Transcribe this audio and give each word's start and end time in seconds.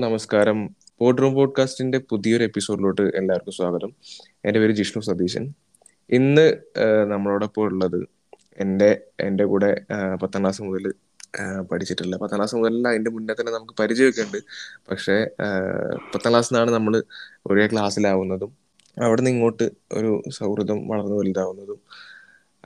നമസ്കാരം. 0.00 0.58
Pod 0.98 1.22
room 1.22 1.34
പോഡ്കാസ്റ്റിന്റെ 1.34 1.98
പുതിയൊരു 1.98 2.44
എപ്പിസോഡിലോട്ട് 2.44 3.02
എല്ലാവർക്കും 3.02 3.52
സ്വാഗതം. 3.52 3.90
എന്റെ 4.44 4.60
പേര് 4.60 4.72
ജിഷ്ണു 4.72 5.02
സതീശൻ. 5.02 5.44
ഇന്ന് 6.10 6.46
നമ്മളോടൊപ്പം 7.06 7.62
ഉള്ളത് 7.62 7.98
എന്റെ 8.58 9.00
എന്റെ 9.20 9.44
കൂടെ 9.44 9.80
പത്താം 10.22 10.40
ക്ലാസ് 10.40 10.62
മുതൽ 10.62 10.92
പഠിച്ചിട്ടുള്ള 11.60 12.16
പത്താം 12.16 12.36
ക്ലാസ് 12.36 12.56
മുതലല്ല 12.56 12.88
അതിന്റെ 12.88 13.10
മുന്നേ 13.10 13.34
തന്നെ 13.40 13.52
നമുക്ക് 13.52 13.74
പരിചയമൊക്കെ 13.80 14.22
ഉണ്ട് 14.22 14.38
പക്ഷേ 14.90 15.16
പത്താം 16.14 16.30
ക്ലാസ്സിൽ 16.30 16.54
നിന്നാണ് 16.54 16.70
നമ്മൾ 16.70 17.04
ഒരേ 17.46 17.66
ക്ലാസ്സിലാവുന്നതും 17.66 18.52
അവിടെ 19.02 19.20
നിന്ന് 19.20 19.30
ഇങ്ങോട്ട് 19.30 19.70
ഒരു 19.92 20.22
സൗഹൃദം 20.28 20.88
വളർന്നു 20.88 21.16
വലുതാവുന്നതും 21.16 21.80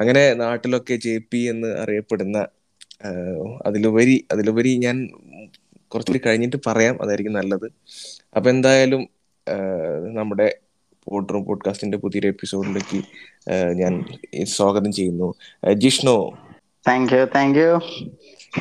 അങ്ങനെ 0.00 0.34
നാട്ടിലൊക്കെ 0.34 0.94
ജെ 0.96 1.20
പി 1.30 1.38
എന്ന് 1.38 1.68
അറിയപ്പെടുന്ന 1.78 2.46
അതിലുപരി 3.66 4.24
അതിലുപരി 4.32 4.76
ഞാൻ 4.76 4.96
കുറച്ചുകൂടി 5.94 6.22
കഴിഞ്ഞിട്ട് 6.26 6.56
പറയാം. 6.66 7.02
അതായിരിക്കും 7.02 7.32
നല്ലത്. 7.32 7.66
അപ്പൊ 8.36 8.50
എന്തായാലും 8.50 9.08
നമ്മുടെ 10.14 10.58
പോഡ്റൂം 11.04 11.44
പോഡ്കാസ്റ്റിന്റെ 11.44 11.98
പുതിയൊരു 11.98 12.26
എപ്പിസോഡിലേക്ക് 12.26 13.00
ഞാൻ 13.72 14.04
സ്വാഗതം 14.44 14.92
ചെയ്യുന്നു. 14.92 15.34
Jishnu. 15.72 16.16
Thank 16.88 17.12
you 17.12 17.24
thank 17.24 17.58
you 17.58 17.80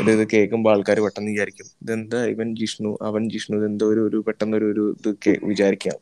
ഇത് 0.01 0.11
ഇത് 0.11 0.27
കേൾക്കുമ്പോൾ 0.33 0.71
ആൾക്കാർ 0.75 0.99
പെട്ടെന്ന് 0.99 1.31
വിചാരിക്കും 1.31 1.65
ഇതെന്താ 1.81 2.25
ഇവൻ 2.25 2.55
ജിഷ്ണു 2.55 2.97
അവൻ 3.01 3.29
ജിഷ്ണു 3.29 3.57
ഇതെന്തോ 3.57 3.85
ഒരു 3.85 3.99
ഒരു 4.09 4.17
പെട്ടെന്ന് 4.27 4.57
ഒരു 4.57 4.65
ഒരു 4.65 4.95
ഇത് 5.05 5.39
വിചാരിക്കാം. 5.43 5.97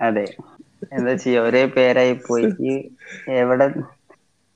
അതെ. 0.00 0.24
എന്താ 0.92 1.14
ചെയ്യാ? 1.14 1.42
ഒരേ 1.42 1.64
പേരായി 1.66 2.14
പോയി. 2.28 2.90
എവിടെ 3.30 3.66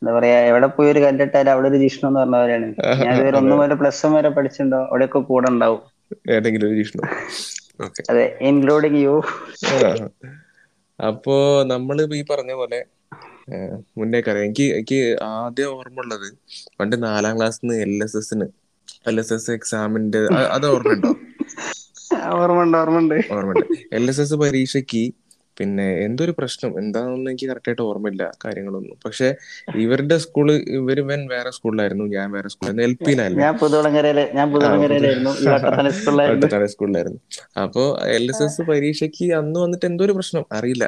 എന്താ 0.02 0.12
പറയാ 0.16 0.36
എവിടെ 0.50 0.68
പോയി 0.74 0.88
ഒരു 0.92 1.00
കല്ലിട്ടാലും 1.04 1.52
അവിടെ 1.54 1.68
ഒരു 1.70 1.78
ജിഷ്ണു 1.82 2.06
എന്ന് 2.08 2.20
പറഞ്ഞ 2.20 2.36
പോലെയാണ്. 2.36 2.68
ഞാൻ 3.02 3.12
ഇതുവരെ 3.14 3.38
ഒന്നും 3.40 3.58
വരെ 3.62 3.74
പ്ലസ് 3.80 4.02
വൺ 4.06 4.12
വരെ 4.18 4.30
പഠിച്ചിട്ടുണ്ടോ? 4.36 4.80
അവിടെയൊക്കെ 4.90 5.20
കൂടെ 5.30 5.48
ഉണ്ടാവും. 5.52 5.80
ഏതെങ്കിലും 6.34 6.66
ഒരു 6.68 6.76
ജിഷ്ണു 6.80 7.02
അതെ 8.10 8.24
ഇൻക്ലൂഡിങ് 8.48 9.02
യു 9.04 9.14
അപ്പോ 10.98 11.34
നമ്മൾ 11.72 11.96
ഈ 12.18 12.24
പറഞ്ഞ 12.30 12.52
പോലെ 12.60 12.80
മുന്നേ 13.98 14.18
അറിയാം. 14.22 14.44
എനിക്ക് 14.46 14.66
എനിക്ക് 14.74 14.98
ആദ്യം 15.28 15.70
ഓർമ്മ 15.76 16.02
ഉള്ളത് 16.02 16.26
പണ്ട് 16.78 16.96
നാലാം 17.04 17.34
ക്ലാസ്സിൽ 17.38 17.64
നിന്ന് 17.64 17.76
എൽ 17.86 18.04
എസ് 18.06 18.18
എസിന് 18.20 18.46
എൽ 19.10 19.16
എസ് 19.22 19.34
എസ് 19.36 19.50
എക്സാമിന്റെ 19.56 20.20
അത് 20.56 20.66
ഓർമ്മയുണ്ടോ? 20.72 21.10
ഓർമ്മയുണ്ട് 22.38 22.76
ഓർമ്മയുണ്ട്. 22.78 23.16
ഓർമ്മയുണ്ട്. 23.34 23.66
എൽ 23.98 24.04
എസ് 24.10 24.20
എസ് 24.24 24.36
പരീക്ഷയ്ക്ക് 24.42 25.02
പിന്നെ 25.60 25.86
എന്തൊരു 26.06 26.32
പ്രശ്നം? 26.38 26.70
എന്താണെന്ന് 26.82 27.30
എനിക്ക് 27.30 27.48
കറക്റ്റായിട്ട് 27.50 27.84
ഓർമ്മയില്ല 27.88 28.24
കാര്യങ്ങളൊന്നും. 28.44 28.96
പക്ഷെ 29.04 29.28
ഇവരുടെ 29.82 30.16
സ്കൂൾ 30.24 30.48
ഇവർ 30.78 30.98
ഇവൻ 31.04 31.22
വേറെ 31.32 31.50
സ്കൂളിലായിരുന്നു 31.56 32.06
ഞാൻ 32.16 32.28
വേറെ 32.30 32.48
സ്കൂളിലായിരുന്നു. 32.48 32.86
എൽ 32.88 32.94
പിയിലായിരുന്നു. 33.00 33.44
സ്കൂളിലായിരുന്നു. 36.72 37.20
അപ്പോ 37.62 37.82
എൽ 38.16 38.24
എസ് 38.30 38.44
എസ് 38.46 38.62
പരീക്ഷയ്ക്ക് 38.70 39.26
അന്ന് 39.40 39.58
വന്നിട്ട് 39.64 39.86
എന്തോ 39.90 40.04
ഒരു 40.06 40.14
പ്രശ്നം? 40.18 40.44
അറിയില്ല. 40.58 40.84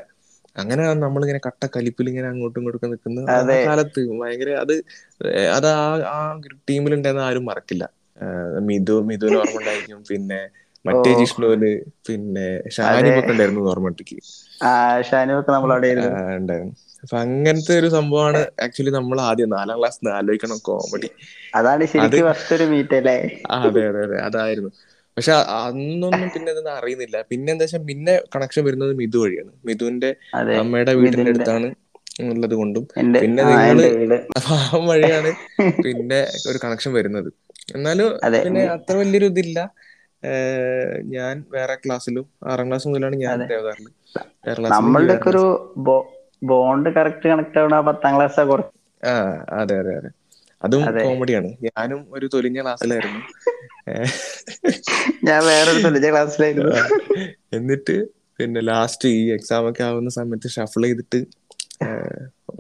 അങ്ങനെ 0.56 0.82
നമ്മളിങ്ങനെ 1.02 1.40
കട്ട 1.46 1.62
കലിപ്പിൽ 1.74 2.06
ഇങ്ങനെ 2.08 2.28
അങ്ങോട്ടും 2.28 2.60
ഇങ്ങോട്ടും 2.62 2.90
നിൽക്കുന്ന 2.90 3.20
കാലത്ത് 3.64 4.00
ഭയങ്കര 4.20 4.50
അത് 4.62 4.74
അത് 5.56 5.68
ആ 5.74 5.84
ആ 6.10 6.18
ടീമിലുണ്ടായിരുന്ന 6.68 7.24
ആരും 7.28 7.46
മറക്കില്ല. 7.50 7.84
മിഥു 8.68 8.94
മിഥുവിന് 9.08 9.36
ഓർമ്മ 9.38 9.60
ഉണ്ടായിരിക്കും 9.60 10.00
പിന്നെ 10.10 10.40
മറ്റേ. 10.84 11.10
ജിഷ്ണുവിന് 11.20 11.70
പിന്നെ 12.08 12.46
ഷാനിപ്പൊക്കെ 12.76 13.32
ഉണ്ടായിരുന്നു 13.32 13.62
ഓർമ്മട്ടിക്ക് 13.70 14.16
ഉണ്ടായിരുന്നു. 16.34 16.72
അപ്പൊ 17.02 17.16
അങ്ങനത്തെ 17.22 17.72
ഒരു 17.80 17.88
സംഭവമാണ് 17.94 18.40
ആക്ച്വലി 18.64 18.92
നമ്മൾ 18.98 19.18
ആദ്യം 19.28 19.50
നാലാം 19.50 19.78
ക്ലാസ് 19.78 20.00
ആലോചിക്കണം 20.18 20.58
കോമഡി 20.68 21.08
അതാണ് 21.94 22.20
അതെ 23.58 23.82
അതെ 23.88 24.00
അതെ 24.04 24.18
അതായിരുന്നു. 24.28 24.70
പക്ഷെ 25.16 25.32
അന്നൊന്നും 25.58 26.28
പിന്നെ 26.34 26.50
ഇതൊന്നും 26.52 26.74
അറിയുന്നില്ല. 26.74 27.16
പിന്നെ 27.30 27.50
എന്താ 27.52 27.64
വെച്ചാൽ 27.64 27.82
പിന്നെ 27.90 28.14
കണക്ഷൻ 28.34 28.62
വരുന്നത് 28.64 28.92
മിഥു 29.00 29.18
വഴിയാണ്. 29.18 29.52
മിഥുവിന്റെ 29.68 30.10
അമ്മയുടെ 30.60 30.92
വീടിന്റെ 30.98 31.30
അടുത്താണ് 31.30 31.68
ഉള്ളത് 32.26 32.54
കൊണ്ടും. 32.54 32.84
പിന്നെ 33.20 33.42
നിങ്ങൾ 33.50 33.78
ആ 34.40 34.56
വഴിയാണ് 34.86 35.30
പിന്നെ 35.84 36.18
ഒരു 36.48 36.58
കണക്ഷൻ 36.64 36.90
വരുന്നത്. 36.92 37.28
എന്നാലും 37.76 38.08
പിന്നെ 38.36 38.62
അത്ര 38.74 38.94
വലിയൊരു 39.00 39.28
ഇതില്ല. 39.32 39.58
ഞാൻ 41.12 41.44
വേറെ 41.50 41.74
ക്ലാസ്സിലും 41.74 42.26
ആറാം 42.46 42.68
ക്ലാസ് 42.68 42.88
മുതലാണ് 42.88 43.16
ഞാൻ 43.16 43.32
അതെ. 43.32 43.46
ദേവദാറിൽ 43.46 43.88
നമ്മളുടെ 44.68 45.16
ഒരു 45.26 45.42
ബോണ്ട് 46.42 46.90
കറക്റ്റ് 46.90 47.28
കണക്ട് 47.28 47.58
ആവണ 47.58 47.80
പത്താം 47.80 48.16
ക്ലാസ് 48.16 48.40
ആ 49.02 49.14
അതെ 49.60 49.78
അതെ 49.78 49.94
അതെ. 49.96 50.10
അതും 50.62 50.82
കോമഡിയാണ്. 51.04 51.48
ഞാനും 51.68 52.06
ഒരു 52.10 52.26
തൊലിഞ്ഞ 52.34 52.60
ക്ലാസ്സിലായിരുന്നു. 52.62 53.20
ഞാൻ 55.24 55.44
വേറൊരു 55.44 55.80
തൊലിഞ്ഞ 55.82 56.10
ക്ലാസ്സിലായിരുന്നു. 56.10 56.74
എന്നിട്ട് 57.52 57.96
പിന്നെ 58.38 58.60
ലാസ്റ്റ് 58.60 59.08
ഈ 59.08 59.32
എക്സാം 59.32 59.70
ഒക്കെ 59.70 59.82
ആവുന്ന 59.82 60.10
സമയത്ത് 60.10 60.48
ഷഫിൾ 60.48 60.82
ചെയ്തിട്ട് 60.82 61.20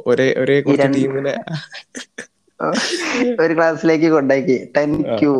ഒരേ 0.06 0.34
ഒരേ 0.38 0.60
കുറച്ച് 0.60 0.88
ടീമിനെ 0.96 1.34
ഒരു 3.40 3.54
ക്ലാസ്സിലേക്ക് 3.54 4.08
കൊണ്ടാക്കി 4.10 4.56
ten 4.76 4.90
Q. 5.18 5.32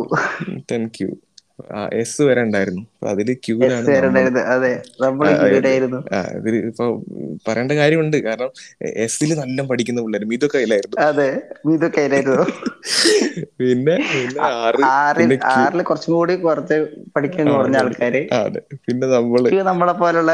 Ten 0.71 0.87
Q. 0.87 1.09
S 2.01 2.21
വരെ 2.27 2.41
ഉണ്ടായിരുന്നു. 2.43 2.83
അതിൽ 3.11 3.29
ക്യൂലാണ് 3.45 3.91
ഇതിൽ 6.37 6.55
ഇപ്പൊ 6.69 6.85
പറയേണ്ട 7.47 7.73
കാര്യമുണ്ട്. 7.79 8.17
കാരണം 8.25 8.51
എസ്സിൽ 9.05 9.31
നല്ല 9.41 9.61
പഠിക്കുന്ന 9.69 10.01
പിള്ളേർ 10.05 10.23
ഇതൊക്കെ 10.31 10.57
കയ്യിലായിരുന്നു 10.57 10.99
അതെ 11.05 11.29
ഇതൊക്കെ 11.73 11.97
കയ്യിലായിരുന്നു 11.97 12.43
പിന്നെ 13.59 13.95
പിന്നെ 15.17 15.45
കുറച്ചും 15.89 16.13
കൂടി 16.13 16.33
കുറച്ച് 16.45 16.75
പഠിക്കാൻ 17.15 17.45
പറഞ്ഞ 17.49 17.75
കുറഞ്ഞ 17.75 17.77
ആൾക്കാര്. 17.81 18.21
അതെ. 18.39 18.61
പിന്നെ 18.85 19.07
നമ്മൾ 19.09 19.43
നമ്മളെ 19.69 19.93
പോലുള്ള 19.95 20.31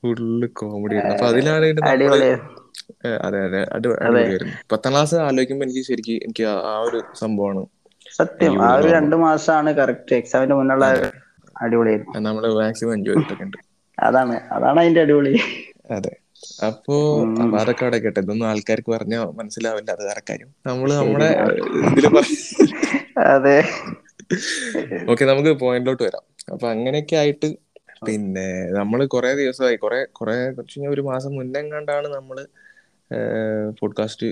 ഫുള്ള് 0.00 0.46
കോമഡി 0.58 0.96
അപ്പൊ 1.06 1.24
അതിലാണ് 1.30 1.66
അതെ 3.20 3.40
അതെ. 3.46 3.60
അത് 3.76 3.86
അടിപൊളിയായിരുന്നു. 4.04 4.56
പത്താം 4.72 4.92
ക്ലാസ് 4.92 5.16
ആലോചിക്കുമ്പോ 5.26 5.64
എനിക്ക് 5.66 5.82
ശരിക്കും 5.88 6.20
എനിക്ക് 6.26 6.44
ആ 6.66 6.74
ഒരു 6.86 7.00
സംഭവമാണ്. 7.14 7.62
സത്യം. 8.18 8.62
ആ 8.62 8.74
ഒരു 8.74 8.88
രണ്ടു 8.88 9.16
മാസമാണ് 9.16 9.70
കറക്റ്റ് 9.70 10.14
എക്സാമിന്റെ 10.14 10.54
മുന്നുള്ള 10.54 10.84
അടിപൊളി 10.86 11.10
അടിപൊളിയായിരുന്നു. 11.62 12.18
നമ്മൾ 12.18 12.54
മാക്സിമം 12.54 12.92
എൻജോയ് 12.92 13.24
അതാണ്. 13.98 14.40
അതാണ് 14.52 14.80
അതിന്റെ 14.80 15.00
അടിപൊളി. 15.00 15.34
അതെ. 15.90 16.12
അപ്പോ 16.66 16.96
അതൊക്കെ 17.58 17.84
അവിടെ 17.84 17.98
കേട്ടെ. 17.98 18.20
ഇതൊന്നും 18.20 18.46
ആൾക്കാർക്ക് 18.48 18.90
പറഞ്ഞാൽ 18.90 19.24
മനസ്സിലാവില്ല. 19.38 19.90
അത് 19.90 20.06
വേറെ 20.06 20.22
കാര്യം. 20.30 20.50
നമ്മൾ 20.66 20.92
നമ്മുടെ 20.92 21.28
ഇതിൽ 21.90 22.06
അതെ. 23.28 23.58
ഓക്കെ 25.10 25.24
നമുക്ക് 25.24 25.50
പോയിന്റിലോട്ട് 25.60 26.02
വരാം. 26.02 26.24
അപ്പൊ 26.52 26.68
അങ്ങനെയൊക്കെ 26.68 27.16
ആയിട്ട് 27.16 27.48
പിന്നെ 28.06 28.48
നമ്മൾ 28.70 29.06
കുറെ 29.06 29.34
ദിവസമായി 29.34 29.76
കുറെ 29.76 30.04
കുറെ 30.12 30.50
കുറച്ച് 30.50 30.74
കഴിഞ്ഞാൽ 30.74 30.94
ഒരു 30.94 31.00
മാസം 31.00 31.34
മുന്നേ 31.34 31.62
കണ്ടാണ് 31.68 32.08
നമ്മൾ 32.08 32.38
പോഡ്കാസ്റ്റ് 33.80 34.26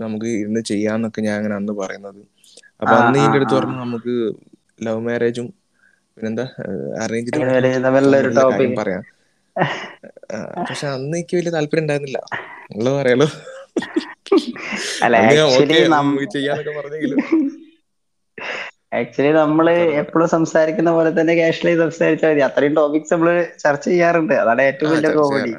നമുക്ക് 0.00 0.26
ഇരുന്ന് 0.26 0.60
ചെയ്യാന്നൊക്കെ 0.60 1.20
ഞാൻ 1.20 1.36
അങ്ങനെ 1.36 1.54
അന്ന് 1.54 1.72
പറയുന്നത്. 1.72 2.20
അപ്പൊ 2.80 2.94
അന്ന് 2.96 3.18
ഇതിന്റെ 3.18 3.36
അടുത്ത് 3.36 3.54
പറഞ്ഞു 3.54 3.76
നമുക്ക് 3.76 4.32
ലവ് 4.86 5.00
മാരേജും 5.00 5.46
പിന്നെന്താ 6.16 6.48
അറേഞ്ച് 7.02 7.38
പറയാം. 8.78 9.02
പക്ഷെ 10.68 10.86
അന്ന് 10.88 11.18
എനിക്ക് 11.18 11.36
വലിയ 11.36 11.50
താല്പര്യം 11.50 11.82
ഉണ്ടായിരുന്നില്ല. 11.82 12.20
നിങ്ങൾ 12.70 13.02
പറയാലോ. 13.02 13.26
ചെയ്യാന്നൊക്കെ 16.32 16.70
പറഞ്ഞെങ്കിലും. 16.80 17.49
ആക്ച്വലി 18.92 19.32
നമ്മൾ 19.38 19.66
എപ്പോഴും 20.00 20.28
സംസാരിക്കുന്ന 20.34 20.90
പോലെ 20.96 21.10
തന്നെ 21.18 21.34
കാഷ്വലി 21.40 21.74
സംസാരിച്ചാൽ 21.82 22.32
മതി. 22.32 22.42
അത്രയും 22.48 22.74
ടോപ്പിക്സ് 22.78 23.12
നമ്മൾ 23.14 23.28
ചർച്ച 23.62 23.84
ചെയ്യാറുണ്ട്. 23.92 24.34
അതാണ് 24.42 24.62
ഏറ്റവും 24.70 24.92
വലിയ 24.94 25.10
കോമഡി 25.18 25.52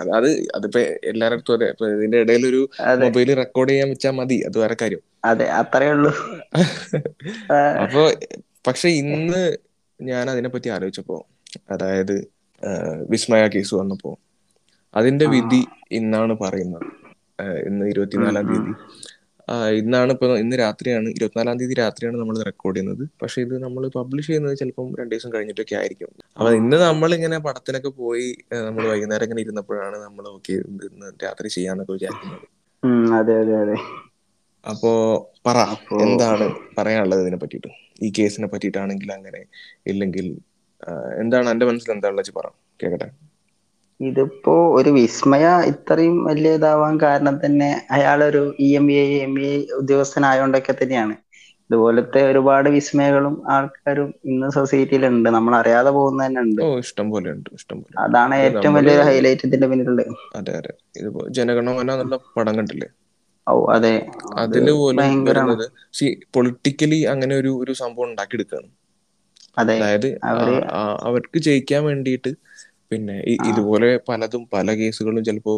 അത് 0.00 0.10
അത് 0.18 0.28
അതിപ്പോ 0.56 0.80
എല്ലാരും 1.10 1.40
അതെ 1.48 1.68
ഇതിന്റെ 1.96 2.18
ഇടയിൽ 2.24 2.44
ഒരു 2.50 2.62
മൊബൈൽ 3.04 3.30
റെക്കോർഡ് 3.42 3.72
ചെയ്യാൻ 3.72 3.88
വെച്ചാൽ 3.92 4.14
മതി. 4.20 4.38
അത് 4.48 4.56
വേറെ 4.62 4.76
കാര്യം. 4.82 5.02
അതെ 5.30 5.46
അത്രേ 5.60 5.88
ഉള്ളൂ. 5.94 6.12
അപ്പൊ 7.82 8.02
പക്ഷെ 8.66 8.88
ഇന്ന് 9.02 9.42
ഞാൻ 10.00 10.24
അതിനെ 10.32 10.48
പറ്റി 10.52 10.68
ആലോചിച്ചപ്പോ 10.74 11.16
അതായത് 11.74 12.16
വിസ്മയ 13.12 13.44
കേസ് 13.54 13.74
വന്നപ്പോ 13.80 14.10
അതിന്റെ 14.94 15.26
വിധി 15.34 15.60
ഇന്നാണ് 15.98 16.34
പറയുന്നത്. 16.42 16.86
ഇന്ന് 17.68 17.84
ഇരുപത്തിനാലാം 17.92 18.46
തീയതി. 18.50 18.72
ഇന്നാണ് 19.78 20.10
ഇപ്പൊ 20.14 20.26
ഇന്ന് 20.42 20.56
രാത്രിയാണ് 20.60 21.08
ഇരുപത്തിനാലാം 21.10 21.56
തീയതി 21.60 21.74
രാത്രിയാണ് 21.80 22.16
നമ്മൾ 22.20 22.36
റെക്കോർഡ് 22.48 22.76
ചെയ്യുന്നത്. 22.76 23.02
പക്ഷെ 23.22 23.38
ഇത് 23.46 23.54
നമ്മൾ 23.64 23.82
പബ്ലിഷ് 23.96 24.28
ചെയ്യുന്നത് 24.28 24.54
ചിലപ്പം 24.60 24.88
രണ്ടു 25.00 25.12
ദിവസം 25.14 25.30
കഴിഞ്ഞിട്ടൊക്കെ 25.34 25.76
ആയിരിക്കും. 25.80 26.10
അപ്പൊ. 26.36 26.50
ഇന്ന് 26.60 26.78
നമ്മൾ 26.84 27.10
ഇങ്ങനെ 27.18 27.38
പടത്തിനൊക്കെ 27.46 27.92
പോയി 28.00 28.28
നമ്മൾ 28.60 28.84
വൈകുന്നേരം 28.92 29.26
ഇങ്ങനെ 29.28 29.42
ഇരുന്നപ്പോഴാണ് 29.46 29.98
നമ്മൾ 30.06 30.24
ഓക്കെ 30.34 30.54
ഇന്ന് 30.84 31.10
രാത്രി 31.24 31.50
ചെയ്യാന്നൊക്കെ 31.56 31.92
വിചാരിക്കുന്നത്. 31.92 32.46
അതെ 33.18 33.36
അതെ 33.42 33.54
അതെ. 33.62 33.76
അപ്പോ 34.64 34.90
പറ 35.46 35.58
എന്താണ് 36.04 36.46
പറയാനുള്ളത് 36.78 37.22
ഇതിനെ 37.24 37.38
പറ്റിയിട്ട്? 37.42 37.70
ഈ 38.02 38.10
കേസിനെ 38.18 38.48
പറ്റിയിട്ടാണെങ്കിൽ 38.52 39.10
അങ്ങനെ 39.16 39.40
ഇല്ലെങ്കിൽ 39.86 40.26
എന്താണ് 41.22 41.48
എന്റെ 41.50 41.66
മനസ്സിൽ 41.66 41.92
എന്താണെന്ന് 41.92 42.22
വെച്ച് 42.22 42.34
പറ 42.38 42.46
കേക്കട്ടെ. 42.80 43.08
ഇതിപ്പോ 44.02 44.54
ഒരു 44.78 44.90
വിസ്മയ 44.96 45.44
ഇത്രയും 45.70 46.16
വലിയ 46.26 46.52
ഇതാവാൻ 46.58 46.94
കാരണം 47.02 47.34
തന്നെ 47.40 47.68
അയാളൊരു 47.90 48.42
E 48.60 48.70
M 48.78 48.86
A 48.94 49.04
M 49.20 49.34
A 49.44 49.50
ഉദ്യോഗസ്ഥനായോണ്ടൊക്കെ 49.78 50.74
തന്നെയാണ്. 50.76 51.14
ഇതുപോലത്തെ 51.70 52.20
ഒരുപാട് 52.30 52.68
വിസ്മയകളും 52.76 53.34
ആൾക്കാരും 53.54 54.08
ഇന്ന് 54.30 54.48
സൊസൈറ്റിയിൽ 54.56 55.04
ഉണ്ട് 55.10 55.28
നമ്മൾ 55.36 55.54
അറിയാതെ 55.60 55.92
പോകുന്ന 55.96 56.20
തന്നെ 56.26 56.42
ഉണ്ട് 56.42 56.62
ഇഷ്ടം 56.84 57.06
പോലെ 57.12 57.30
ഉണ്ട്. 57.34 57.50
ഇഷ്ടം 57.58 57.78
പോലെ 57.82 57.98
അതാണ് 58.04 58.34
ഏറ്റവും 58.46 58.74
വലിയ 58.76 58.94
വലിയൊരു 58.94 59.06
ഹൈലൈറ്റ് 59.08 59.46
ഇതിന്റെ 59.48 59.68
പിന്നിലുള്ളത്. 59.70 60.12
അതെ 60.38 60.52
അതെ. 60.58 60.72
ഇതിപ്പോ 60.98 61.22
ജനഗണമന 61.36 61.92
എന്നുള്ള 61.94 62.16
പടം 62.30 62.54
കണ്ടില്ലേ? 62.58 62.88
ഓ 63.46 63.54
അതെ. 63.74 63.94
അത് 64.42 64.58
അതിൽ 64.58 64.66
പോലും 64.78 65.08
വരുന്നത് 65.26 65.64
പൊളിറ്റിക്കലി 66.34 67.00
അങ്ങനെ 67.12 67.34
ഒരു 67.40 67.50
ഒരു 67.62 67.72
സംഭവം 67.82 68.08
ഉണ്ടാക്കിയെടുക്കുകയാണ് 68.08 68.70
അതെ. 69.56 69.76
അതായത് 69.76 70.08
അവർക്ക് 71.06 71.38
ജയിക്കാൻ 71.46 71.82
വേണ്ടിയിട്ട് 71.88 72.30
പിന്നെ 72.92 73.16
ഇതുപോലെ 73.48 73.88
പലതും 74.08 74.42
പല 74.52 74.74
കേസുകളും 74.74 75.22
ചിലപ്പോ 75.24 75.54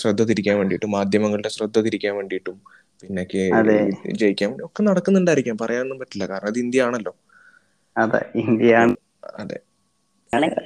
ശ്രദ്ധ 0.00 0.22
തിരിക്കാൻ 0.30 0.56
വേണ്ടിയിട്ടും 0.58 0.92
മാധ്യമങ്ങളുടെ 0.96 1.50
ശ്രദ്ധ 1.56 1.78
തിരിക്കാൻ 1.86 2.14
വേണ്ടിയിട്ടും 2.16 2.56
പിന്നെ 3.02 3.22
ജയിക്കാൻ 4.16 4.50
ഒക്കെ 4.66 4.80
നടക്കുന്നുണ്ടായിരിക്കാം. 4.82 5.56
പറയാനൊന്നും 5.56 5.98
പറ്റില്ല. 6.02 6.24
കാരണം 6.30 6.48
അത് 6.48 6.58
ഇന്ത്യ 6.64 6.86
ആണല്ലോ 6.86 7.12
അതെ 7.96 8.20
ഇന്ത്യ 8.42 8.72
അതെ. 9.40 9.58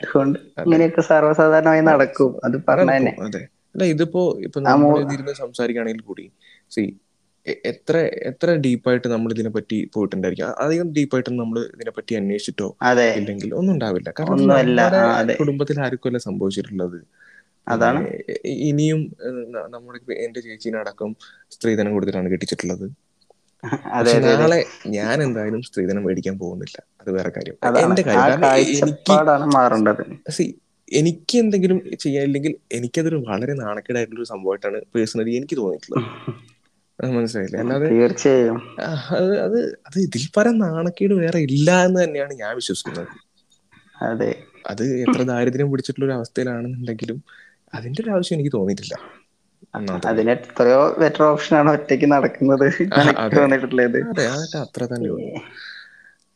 അതുകൊണ്ട് 0.02 0.38
ഇങ്ങനെയൊക്കെ 0.62 1.02
സർവസാധാരണമായി 1.10 1.82
നടക്കും. 1.88 2.30
അത് 2.46 2.56
പറഞ്ഞു 2.68 3.10
അതെ. 3.26 3.42
അല്ല 3.74 3.84
ഇതിപ്പോ 3.92 4.22
ഇപ്പൊ 4.46 4.58
നമ്മൾ 4.66 4.88
സംസാരിക്കുകയാണെങ്കിൽ 5.40 6.04
കൂടി 6.04 6.24
സി 6.72 6.82
എത്ര 7.66 7.96
എത്ര 8.30 8.54
ഡീപ്പായിട്ട് 8.64 9.08
നമ്മൾ 9.08 9.30
ഇതിനെ 9.32 9.50
പറ്റി 9.50 9.76
പോയിട്ടുണ്ടായിരിക്കും? 9.94 10.54
അധികം 10.64 10.88
ഡീപ്പായിട്ട് 10.92 11.30
നമ്മൾ 11.40 11.58
ഇതിനെ 11.74 11.92
പറ്റി 11.96 12.14
അന്വേഷിച്ചിട്ടോ 12.14 12.68
ഇല്ലെങ്കിൽ 13.20 13.50
ഒന്നും 13.54 13.72
ഉണ്ടാവില്ല. 13.74 14.10
കാരണം 14.18 15.36
കുടുംബത്തിൽ 15.40 15.78
ആർക്കും 15.80 16.10
അല്ല. 16.10 16.20
സംഭവിച്ചിട്ടുള്ളത്? 16.28 16.98
അതാണ്. 17.66 18.00
ഇനിയും 18.68 19.00
നമ്മുടെ 19.74 19.98
എന്റെ 20.26 20.40
ചേച്ചീനടക്കം 20.40 21.10
സ്ത്രീധനം 21.52 21.92
കൊടുത്തിട്ടാണ് 21.92 22.32
കെട്ടിച്ചിട്ടുള്ളത്. 22.32 22.86
നാളെ 24.34 24.58
ഞാൻ 24.88 25.16
എന്തായാലും 25.22 25.62
സ്ത്രീധനം 25.62 26.02
മേടിക്കാൻ 26.04 26.36
പോകുന്നില്ല. 26.38 26.76
അത് 27.02 27.10
വേറെ 27.18 27.30
കാര്യം. 27.30 27.56
എന്റെ 27.84 28.02
കാര്യം 28.08 28.44
എനിക്ക് 28.82 29.16
എനിക്ക് 30.88 31.36
എന്തെങ്കിലും 31.38 31.78
ചെയ്യാനില്ലെങ്കിൽ 32.04 32.52
എനിക്കതൊരു 32.72 33.18
വളരെ 33.28 33.54
നാണക്കേടായിട്ടുള്ള 33.60 34.20
ഒരു 34.20 34.30
സംഭവമായിട്ടാണ് 34.32 34.78
പേഴ്സണലി 34.94 35.34
എനിക്ക് 35.40 35.56
തോന്നിയിട്ടുള്ളത്. 35.56 36.06
മനസ്സിലായില്ലേ? 37.00 37.60
അല്ലാതെ 37.60 37.90
തീർച്ചയായും. 37.90 38.58
അത് 39.16 39.32
അത് 39.44 39.58
അത് 39.88 39.98
ഇതിൽ 40.06 40.22
പരം 40.36 40.56
നാണക്കേട് 40.62 41.14
വേറെ 41.20 41.40
ഇല്ല 41.48 41.68
എന്ന് 41.86 42.00
തന്നെയാണ് 42.02 42.34
ഞാൻ 42.42 42.52
വിശ്വസിക്കുന്നത്. 42.60 43.10
അതെ. 44.02 44.30
അത് 44.70 44.82
എത്ര 45.06 45.20
ദാരിദ്ര്യം 45.30 45.70
പിടിച്ചിട്ടുള്ള 45.72 46.06
ഒരു 46.08 46.16
അവസ്ഥയിലാണെന്നുണ്ടെങ്കിലും 46.18 47.18
അതിന്റെ 47.72 48.00
ഒരു 48.02 48.10
ആവശ്യം 48.14 48.36
എനിക്ക് 48.36 48.52
തോന്നിയിട്ടില്ല. 48.52 48.94
അതിന് 50.08 50.30
എത്രയോ 50.36 50.80
ബെറ്റർ 51.00 51.22
ഓപ്ഷൻ 51.26 51.54
ആണ് 51.60 51.70
ഒറ്റയ്ക്ക് 51.76 52.06
നടക്കുന്നത്. 52.12 52.66
അതെ. 54.04 54.24
അതൊക്കെ 54.28 54.58
അത്ര 54.64 54.82
തന്നെ 54.92 55.10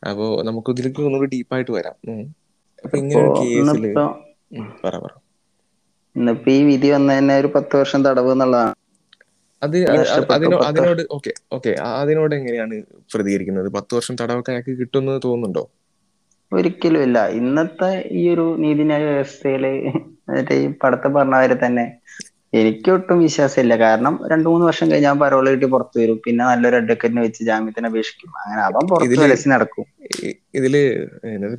അപ്പോ 0.02 0.26
നമുക്ക് 0.49 0.70
ഇതിലേക്ക് 0.75 1.02
ഒന്നുകൂടി 1.02 1.31
ഡീപ്പായിട്ട് 1.34 1.72
വരാം. 1.76 1.96
ഉം. 2.08 2.25
അപ്പൊ 2.84 2.96
ഇങ്ങനെ 2.99 3.22
ഒരു 3.22 3.32
ഇപ്പോ 3.32 3.52
ഇന്നിപ്പോ 3.62 4.05
പറ 4.82 4.94
പറ. 4.99 5.12
ഇന്നിപ്പോ 6.16 6.50
ഈ 6.50 6.61
വിധി 6.69 6.88
വന്നതന്നെ 6.90 7.34
ഒരു 7.37 7.50
പത്ത് 7.55 7.75
വർഷം 7.76 8.00
തടവ് 8.05 8.32
എന്നുള്ളതാണ്. 8.32 8.74
അത് 9.64 9.76
അത് 10.16 10.25
അതിനോ 10.37 10.56
അതിനോട് 10.69 11.02
ഓക്കെ 11.16 11.32
ഓക്കെ 11.56 11.72
അതിനോട് 12.02 12.34
എങ്ങനെയാണ് 12.38 12.76
പ്രതികരിക്കുന്നത്? 13.14 13.69
പത്ത് 13.76 13.93
വർഷം 13.99 14.14
തടവൊക്കെ 14.20 14.52
അയാൾക്ക് 14.55 14.75
കിട്ടുമെന്ന് 14.81 15.16
തോന്നുന്നുണ്ടോ? 15.26 15.64
ഒരിക്കലും 16.52 17.02
ഇല്ല. 17.06 17.19
ഇന്നത്തെ 17.40 17.90
ഈ 18.20 18.22
ഒരു 18.34 18.46
നീതിന്യായ 18.62 19.05
വ്യവസ്ഥയിൽ 19.11 19.64
മറ്റേ 20.28 20.56
ഈ 20.64 20.69
പടത്തെ 20.82 21.08
പറഞ്ഞവരെ 21.16 21.56
തന്നെ 21.64 21.84
എനിക്ക് 22.61 22.90
ഒട്ടും 22.96 23.16
വിശ്വാസമില്ല. 23.25 23.75
കാരണം 23.82 24.14
രണ്ടു 24.31 24.46
മൂന്ന് 24.50 24.64
വർഷം 24.69 24.87
കഴിഞ്ഞാൽ 24.90 25.16
പരോൾ 25.22 25.46
കിട്ടി 25.52 25.69
പുറത്തു 25.72 25.96
വരും. 26.00 26.19
പിന്നെ 26.26 26.43
നല്ലൊരു 26.50 26.76
അഡ്വക്കറ്റിനെ 26.81 27.22
വെച്ച് 27.26 27.43
ജാമ്യത്തിന് 27.49 27.88
അപേക്ഷിക്കും. 27.90 28.31
അങ്ങനെ 28.43 28.62
അവൻ 28.69 28.84
പുറത്തു 28.93 29.49
നടക്കും. 29.55 29.87
ഇതിൽ 30.58 30.75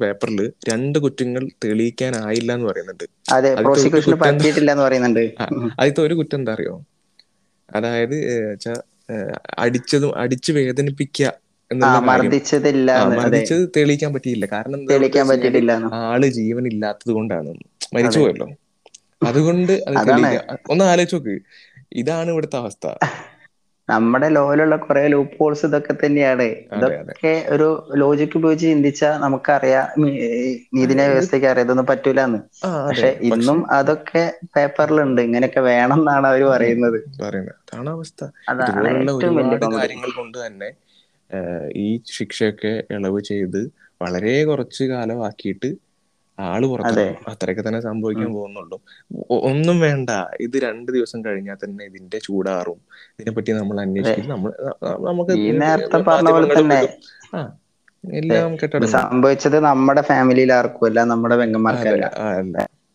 പേപ്പറിൽ 0.04 0.40
രണ്ട് 0.72 0.98
കുറ്റങ്ങൾ 1.06 1.44
തെളിയിക്കാനായില്ല 1.66 2.52
എന്ന് 2.58 2.68
പറയുന്നുണ്ട്. 2.72 3.06
അതെ 3.36 3.52
പ്രോസിക്യൂഷന് 3.66 4.18
പറ്റിയിട്ടില്ല 4.26 4.72
എന്ന് 4.76 4.86
പറയുന്നുണ്ട്. 4.88 5.24
അതിലത്തെ 5.80 6.04
ഒരു 6.08 6.16
കുറ്റം 6.20 6.40
എന്താ 6.42 6.54
അറിയോ? 6.58 6.76
അതായത് 7.70 8.18
അടിച്ചതും 9.60 10.18
അടിച്ചു 10.18 10.52
വേദനിപ്പിക്കുക 10.52 11.32
മർദ്ദിച്ചതില്ല 12.08 12.90
ആ, 12.92 13.06
മർദ്ദിച്ചത് 13.10 13.70
തെളിയിക്കാൻ 13.78 14.14
പറ്റിയില്ല. 14.14 14.46
കാരണം 14.52 14.86
തെളിയിക്കാൻ 14.86 15.28
പറ്റിയിട്ടില്ല 15.28 15.72
ആൾ 16.02 16.26
ജീവൻ 16.38 16.68
ഇല്ലാത്തത് 16.68 17.12
കൊണ്ടാണ്. 17.12 17.52
മരിച്ചു 17.94 18.20
പോയല്ലോ. 18.20 18.48
അതുകൊണ്ട് 19.24 19.74
ഒന്ന് 20.70 20.84
ആലോചിച്ച് 20.86 21.16
നോക്ക്. 21.16 21.36
ഇതാണ് 21.94 22.32
ഇവിടുത്തെ 22.32 22.58
അവസ്ഥ. 22.58 22.86
നമ്മുടെ 23.90 24.28
ലോയിലുള്ള 24.30 24.76
കുറെ 24.84 25.08
ലൂപ്പ് 25.08 25.36
ഹോൾസ് 25.38 25.66
ഇതൊക്കെ 25.66 25.94
തന്നെയാണ്. 25.96 26.46
ഇതൊക്കെ 26.78 27.34
ഒരു 27.50 27.68
ലോജിക് 27.96 28.36
ഉപയോഗിച്ച് 28.36 28.66
ചിന്തിച്ചാൽ 28.66 29.14
നമുക്കറിയാം 29.20 29.86
നീതിന്യായ 30.76 31.10
വ്യവസ്ഥയ്ക്ക് 31.10 31.48
അറിയാം 31.48 31.66
ഇതൊന്നും 31.66 31.88
പറ്റൂല 31.92 32.22
എന്ന് 32.22 32.40
പക്ഷെ 32.88 33.10
ഇന്നും 33.30 33.60
അതൊക്കെ 33.78 34.24
പേപ്പറിലുണ്ട് 34.56 35.22
ഇങ്ങനെയൊക്കെ 35.22 35.64
വേണം 35.70 36.00
എന്നാണ് 36.00 36.28
അവർ 36.28 36.44
പറയുന്നത്. 36.54 37.00
അതാണ് 37.72 37.90
അവസ്ഥ. 37.92 38.22
ഒരുപാട് 39.20 39.46
കാര്യങ്ങൾ 39.78 40.12
കൊണ്ട് 40.16 40.38
തന്നെ 40.46 40.70
ഈ 41.78 41.88
ശിക്ഷയൊക്കെ 42.18 42.74
ഇളവ് 42.96 43.22
ചെയ്ത് 43.24 43.62
വളരെ 44.02 44.36
കുറച്ച് 44.46 44.84
കാലമാക്കിയിട്ട് 44.92 45.70
ആൾ 46.38 46.62
പുറത്തിറങ്ങും 46.66 47.28
അത്രയൊക്കെ 47.32 47.64
തന്നെ 47.68 47.82
സംഭവിക്കാൻ 47.82 48.30
പോകുന്നുള്ളൂ. 48.34 48.78
ഒന്നും 49.50 49.78
വേണ്ട. 49.80 50.10
ഇത് 50.46 50.56
രണ്ട് 50.66 50.90
ദിവസം 50.92 51.20
കഴിഞ്ഞാൽ 51.26 51.58
തന്നെ 51.64 51.84
ഇതിന്റെ 51.86 52.18
ചൂടാറും. 52.20 52.80
ഇതിനെപ്പറ്റി 53.14 53.52
നമ്മൾ 53.60 53.78
അന്വേഷിക്കും. 53.82 54.28
നമ്മൾ 54.34 54.52
നമുക്ക് 55.10 55.36
നേരത്തെ 55.64 56.00
പറഞ്ഞ 56.10 56.32
പോലെ 56.36 56.48
തന്നെ 56.56 56.80
എല്ലാം 58.04 58.52
കേട്ടോ 58.62 58.80
സംഭവിച്ചത് 58.96 59.58
നമ്മുടെ 59.68 60.02
ഫാമിലിയിൽ 60.10 60.52
ആർക്കും 60.58 60.88
അല്ല 60.90 61.00
നമ്മുടെ 61.12 61.36
പെങ്ങന്മാർക്കല്ല. 61.42 62.06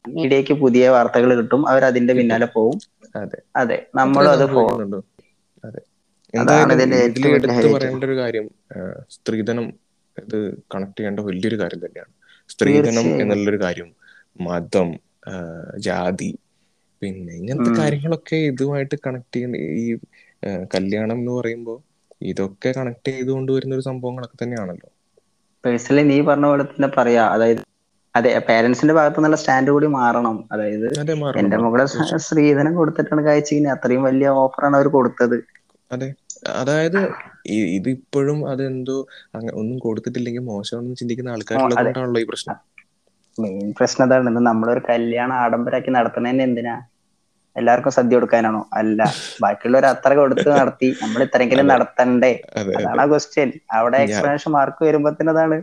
മീഡിയക്ക് 0.05 0.55
പുതിയ 0.63 0.85
വാർത്തകൾ 0.89 1.31
കിട്ടും 1.41 1.63
അവർ 1.69 1.83
അതിന്റെ 1.89 2.13
പിന്നാലെ 2.19 2.49
പോവും. 2.55 2.77
അതെ. 3.17 3.39
അതെ 3.61 3.79
നമ്മളും 3.99 4.31
അത് 4.33 4.45
പോകുന്നുണ്ട് 4.55 4.99
അതെ. 5.65 5.81
എന്തായാലും 6.35 6.75
ഇതിന്റെ 6.77 6.99
ഇതിൽ 7.09 7.27
എടുത്തു 7.39 7.69
പറയേണ്ട 7.75 8.05
ഒരു 8.05 8.17
കാര്യം 8.21 8.47
സ്ത്രീധനം 9.17 9.67
ഇത് 10.17 10.39
കണക്ട് 10.75 10.99
ചെയ്യേണ്ട 10.99 11.21
വലിയൊരു 11.29 11.57
കാര്യം 11.63 11.81
തന്നെയാണ്. 11.85 12.13
സ്ത്രീധനം. 12.51 13.09
എന്നുള്ളൊരു 13.23 13.59
കാര്യം. 13.63 13.91
മതം 14.41 14.89
ജാതി 15.87 16.31
പിന്നെ 17.03 17.33
ഇങ്ങനത്തെ 17.39 17.73
കാര്യങ്ങളൊക്കെ 17.77 18.37
ഇതുമായിട്ട് 18.51 18.97
കണക്ട് 19.01 19.35
ചെയ്യുന്ന 19.35 19.59
ഈ 19.77 19.87
കല്യാണം 20.75 21.19
എന്ന് 21.19 21.33
പറയുമ്പോ 21.33 21.75
ഇതൊക്കെ 22.31 22.71
കണക്ട് 22.73 23.11
ചെയ്തുകൊണ്ട് 23.11 23.51
വരുന്ന 23.53 23.75
ഒരു 23.75 23.87
സംഭവങ്ങളൊക്കെ 23.89 24.39
തന്നെയാണല്ലോ. 24.39 24.89
പേഴ്സണലി 25.65 26.03
നീ 26.09 26.17
പറഞ്ഞ 26.27 26.47
പോലെ 26.47 26.65
തന്നെ 26.67 26.89
പറയാ. 26.97 27.25
അതായത് 27.35 27.63
അതെ 28.15 28.31
പേരൻസിന്റെ 28.49 28.95
ഭാഗത്തു 28.97 29.19
നിന്നുള്ള 29.19 29.39
സ്റ്റാൻഡ് 29.41 29.71
കൂടി 29.71 29.89
മാറണം. 29.95 30.37
അതായത് 30.53 30.89
എന്റെ. 31.39 31.57
മകളെ. 31.65 31.87
സ്ത്രീധനം 32.27 32.73
കൊടുത്തിട്ടാണ് 32.79 33.23
കഴിച്ചിങ്ങനെ 33.27 33.73
അത്രയും 33.75 34.05
വലിയ 34.09 34.29
ഓഫറാണ് 34.43 34.77
അവർ 34.79 34.89
കൊടുത്തത്. 34.97 35.37
അതെ. 35.91 36.09
അതായത് 36.43 37.01
ഇതിപ്പോഴും 37.77 38.51
അതെന്തോ 38.51 38.97
അങ്ങനെ 39.35 39.53
ഒന്നും 39.53 39.79
കൊടുത്തിട്ടില്ലെങ്കിൽ 39.79 40.43
മോശമാണെന്ന് 40.43 40.97
ചിന്തിക്കുന്ന 40.97 41.31
ആൾക്കാരുള്ളത്. 41.31 41.85
കൊണ്ടാണല്ലോ 41.85 42.21
ഈ 42.21 42.29
പ്രശ്നം. 42.33 42.59
മെയിൻ 43.39 43.69
പ്രശ്നം 43.79 44.05
അതാണ് 44.07 44.31
ഇത് 44.31 44.41
നമ്മളൊരു 44.49 44.83
കല്യാണം 44.89 45.37
ആഡംബരാക്കി 45.43 45.91
നടത്തുന്നതിന് 45.91 46.43
എന്തിനാ? 46.43 46.77
എല്ലാവർക്കും 47.57 47.93
സദ്യ 47.99 48.15
കൊടുക്കാനാണോ? 48.15 48.61
അല്ല. 48.73 49.01
ബാക്കിയുള്ളവർ 49.43 49.87
അത്ര 49.87 50.15
കൊടുത്ത് 50.15 50.49
നടത്തി. 50.53 50.89
നമ്മൾ 51.03 51.23
ഇത്രയെങ്കിലും. 51.27 51.67
നടത്തണ്ടേ? 51.73 52.33
അതെ 52.61 52.75
അതെ. 52.81 52.91
അതാണ് 52.91 53.11
ക്വസ്റ്റ്യൻ. 53.13 53.51
അവിടെ 53.79 53.99
എക്സ്പ്ലനേഷൻ 54.07 54.53
മാർക്ക് 54.59 54.85
തന്നെ 55.21 55.33
അതാണ്. 55.37 55.59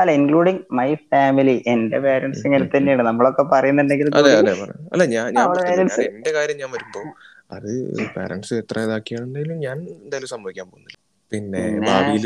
അല്ല 0.00 0.10
ഇൻക്ലൂഡിങ് 0.18 0.62
മൈ 0.78 0.88
ഫാമിലി 1.10 1.54
എന്റെ 1.72 1.98
പേരൻസ് 1.98 2.42
ഇങ്ങനെ 2.46 2.66
തന്നെയാണ്. 2.74 3.02
നമ്മളൊക്കെ 3.02 3.44
പറയുന്നുണ്ടെങ്കിൽ 3.52 4.08
അല്ല 4.92 5.04
ഞാൻ 5.14 5.26
എന്റെ 6.08 6.32
കാര്യം 6.36 6.58
ഞാൻ 6.62 6.70
വരുമ്പോ 6.76 7.02
അത് 7.50 7.70
പാരന്റ്സ് 8.14 8.54
എത്ര 8.62 8.84
ഇതാക്കിയാണെങ്കിലും 8.86 9.58
ഞാൻ 9.66 9.78
എന്തായാലും 9.96 10.32
സംഭവിക്കാൻ 10.34 10.66
പോകുന്നില്ല. 10.70 10.98
പിന്നെ 11.32 11.62
ഭാവിയിൽ 11.88 12.24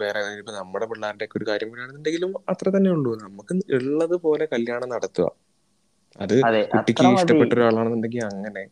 വേറെ 0.00 0.20
ഇപ്പൊ 0.40 0.52
നമ്മുടെ 0.58 0.86
പിള്ളേരുടെ 0.90 1.26
ഒക്കെ 1.26 1.38
ഒരു 1.38 1.46
കാര്യം 1.50 1.70
വരികയാണെന്നുണ്ടെങ്കിലും 1.70 2.32
അത്ര 2.52 2.66
തന്നെ 2.74 2.90
ഉള്ളൂ. 2.96 3.12
നമുക്ക് 3.24 3.54
ഉള്ളത് 3.78 4.16
പോലെ 4.24 4.44
കല്യാണം 4.52 4.90
നടത്തുക. 4.94 5.28
അത് 6.18 6.34
കുട്ടിക്ക് 6.72 7.06
ഇഷ്ടപ്പെട്ട 7.16 7.50
ഒരാളാണെന്നുണ്ടെങ്കിൽ 7.56 8.24
അങ്ങനെ 8.30 8.62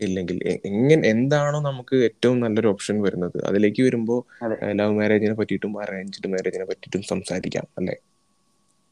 ഇല്ലെങ്കിൽ 0.00 0.36
എങ്ങനെ 0.68 1.02
എന്താണോ 1.12 1.58
നമുക്ക് 1.66 1.96
ഏറ്റവും 2.08 2.36
നല്ലൊരു 2.42 2.68
ഓപ്ഷൻ 2.72 2.96
വരുന്നത്. 3.02 3.38
അതിലേക്ക് 3.48 3.82
വരുമ്പോ 3.86 4.16
ലവ് 4.80 4.96
മാരേജിനെ 4.98 5.36
പറ്റിയിട്ടും 5.40 5.74
അറേഞ്ച്ഡ് 5.84 6.30
മാരേജിനെ 6.34 6.66
പറ്റിയിട്ടും 6.70 7.04
സംസാരിക്കാം 7.12 7.66
അല്ലെ? 7.78 7.96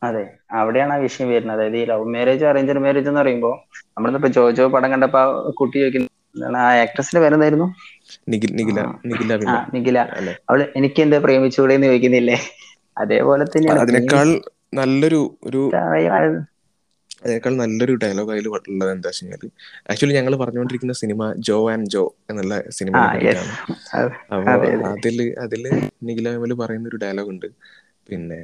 അതെ. 0.03 0.23
അവിടെയാണ് 0.59 0.93
ആ 0.93 1.01
വിഷയം 1.05 1.29
വരുന്നത്. 1.31 1.57
അതായത് 1.57 1.77
ഈ 1.77 1.87
ലവ് 1.91 2.07
മാരേജ് 2.15 2.45
അറേഞ്ച്ഡ് 2.51 2.83
മാരേജ് 2.85 3.09
എന്ന് 3.11 3.21
പറയുമ്പോ 3.21 3.51
നമ്മളിപ്പോ 3.97 4.29
ജോജോ 4.37 4.67
പടം 4.75 4.91
കണ്ടപ്പോ 4.95 5.23
കുട്ടി 5.61 5.77
ചോദിക്കുന്നു 5.79 6.11
എന്താണ് 6.11 6.16
ആ 6.61 6.71
ആക്ട്രസിന്റെ 6.85 7.21
പേരെന്തായിരുന്നു? 7.23 7.69
നിഖില 9.76 9.99
അവൾ 10.49 10.61
എനിക്ക് 10.78 11.00
എന്താ 11.05 11.19
പ്രേമിച്ചുകൂടെ 11.25 11.75
എന്ന് 11.76 11.88
ചോദിക്കുന്നില്ലേ? 11.90 12.37
അതേപോലെ 12.97 13.45
തന്നെ 13.49 13.73
അതിനേക്കാൾ 13.76 14.28
നല്ലൊരു 14.78 15.21
ഒരു 15.49 15.62
അതിനേക്കാൾ 17.19 17.52
നല്ലൊരു 17.61 17.95
ഡയലോഗ് 18.02 18.33
അതിൽ 18.33 18.47
ഉള്ളത് 18.50 18.90
എന്താ 18.95 19.09
വെച്ച് 19.09 19.23
കഴിഞ്ഞാൽ 19.23 19.45
ആക്ച്വലി 19.93 20.16
ഞങ്ങൾ 20.19 20.35
പറഞ്ഞുകൊണ്ടിരിക്കുന്ന 20.37 20.95
സിനിമ 21.00 21.21
ജോ 21.49 21.59
ആൻഡ് 21.73 21.90
ജോ 21.95 22.02
എന്നുള്ള 22.31 22.57
സിനിമ 22.78 22.99
അതെ 24.47 24.71
അതിൽ 24.90 25.16
അതിൽ 25.45 25.62
നിഖില 26.07 26.28
പറയുന്ന 26.61 26.88
ഒരു 26.88 27.00
ഡയലോഗ് 27.05 27.31
ഉണ്ട്. 27.35 27.49
പിന്നെ 28.07 28.40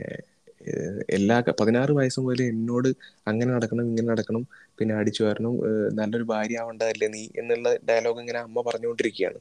എല്ലാ 1.16 1.36
പതിനാറ് 1.60 1.92
വയസ്സ് 1.98 2.20
മുതൽ 2.20 2.40
എന്നോട് 2.44 2.88
അങ്ങനെ 3.26 3.50
നടക്കണം 3.54 3.84
ഇങ്ങനെ 3.90 4.08
നടക്കണം 4.10 4.42
പിന്നെ 4.78 4.92
അടിച്ചു 5.00 5.22
വരണം 5.24 5.54
നല്ലൊരു 5.98 6.26
ഭാര്യ 6.30 6.60
ആവേണ്ടതല്ലേ 6.62 7.08
നീ 7.14 7.22
എന്നുള്ള 7.40 7.68
ഡയലോഗ് 7.88 8.20
ഇങ്ങനെ 8.22 8.40
അമ്മ 8.44 8.58
പറഞ്ഞുകൊണ്ടിരിക്കുകയാണ് 8.68 9.40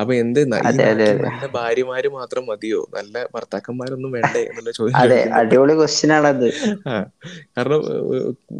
അപ്പൊ 0.00 0.12
എന്ത് 0.22 0.40
നല്ല 0.52 0.82
ഭാര്യമാര് 1.56 2.08
മാത്രം 2.18 2.44
മതിയോ? 2.50 2.80
നല്ല 2.96 3.24
ഭർത്താക്കന്മാരൊന്നും 3.34 4.10
വേണ്ടേ 4.16 4.42
എന്നുള്ള 4.50 4.70
ചോദ്യം 4.78 5.32
അടിപൊളി 5.40 5.74
ക്വസ്റ്റ്യൻ 5.80 6.12
ആണത്. 6.18 6.46
ആ 6.88 6.94
കാരണം 7.56 7.80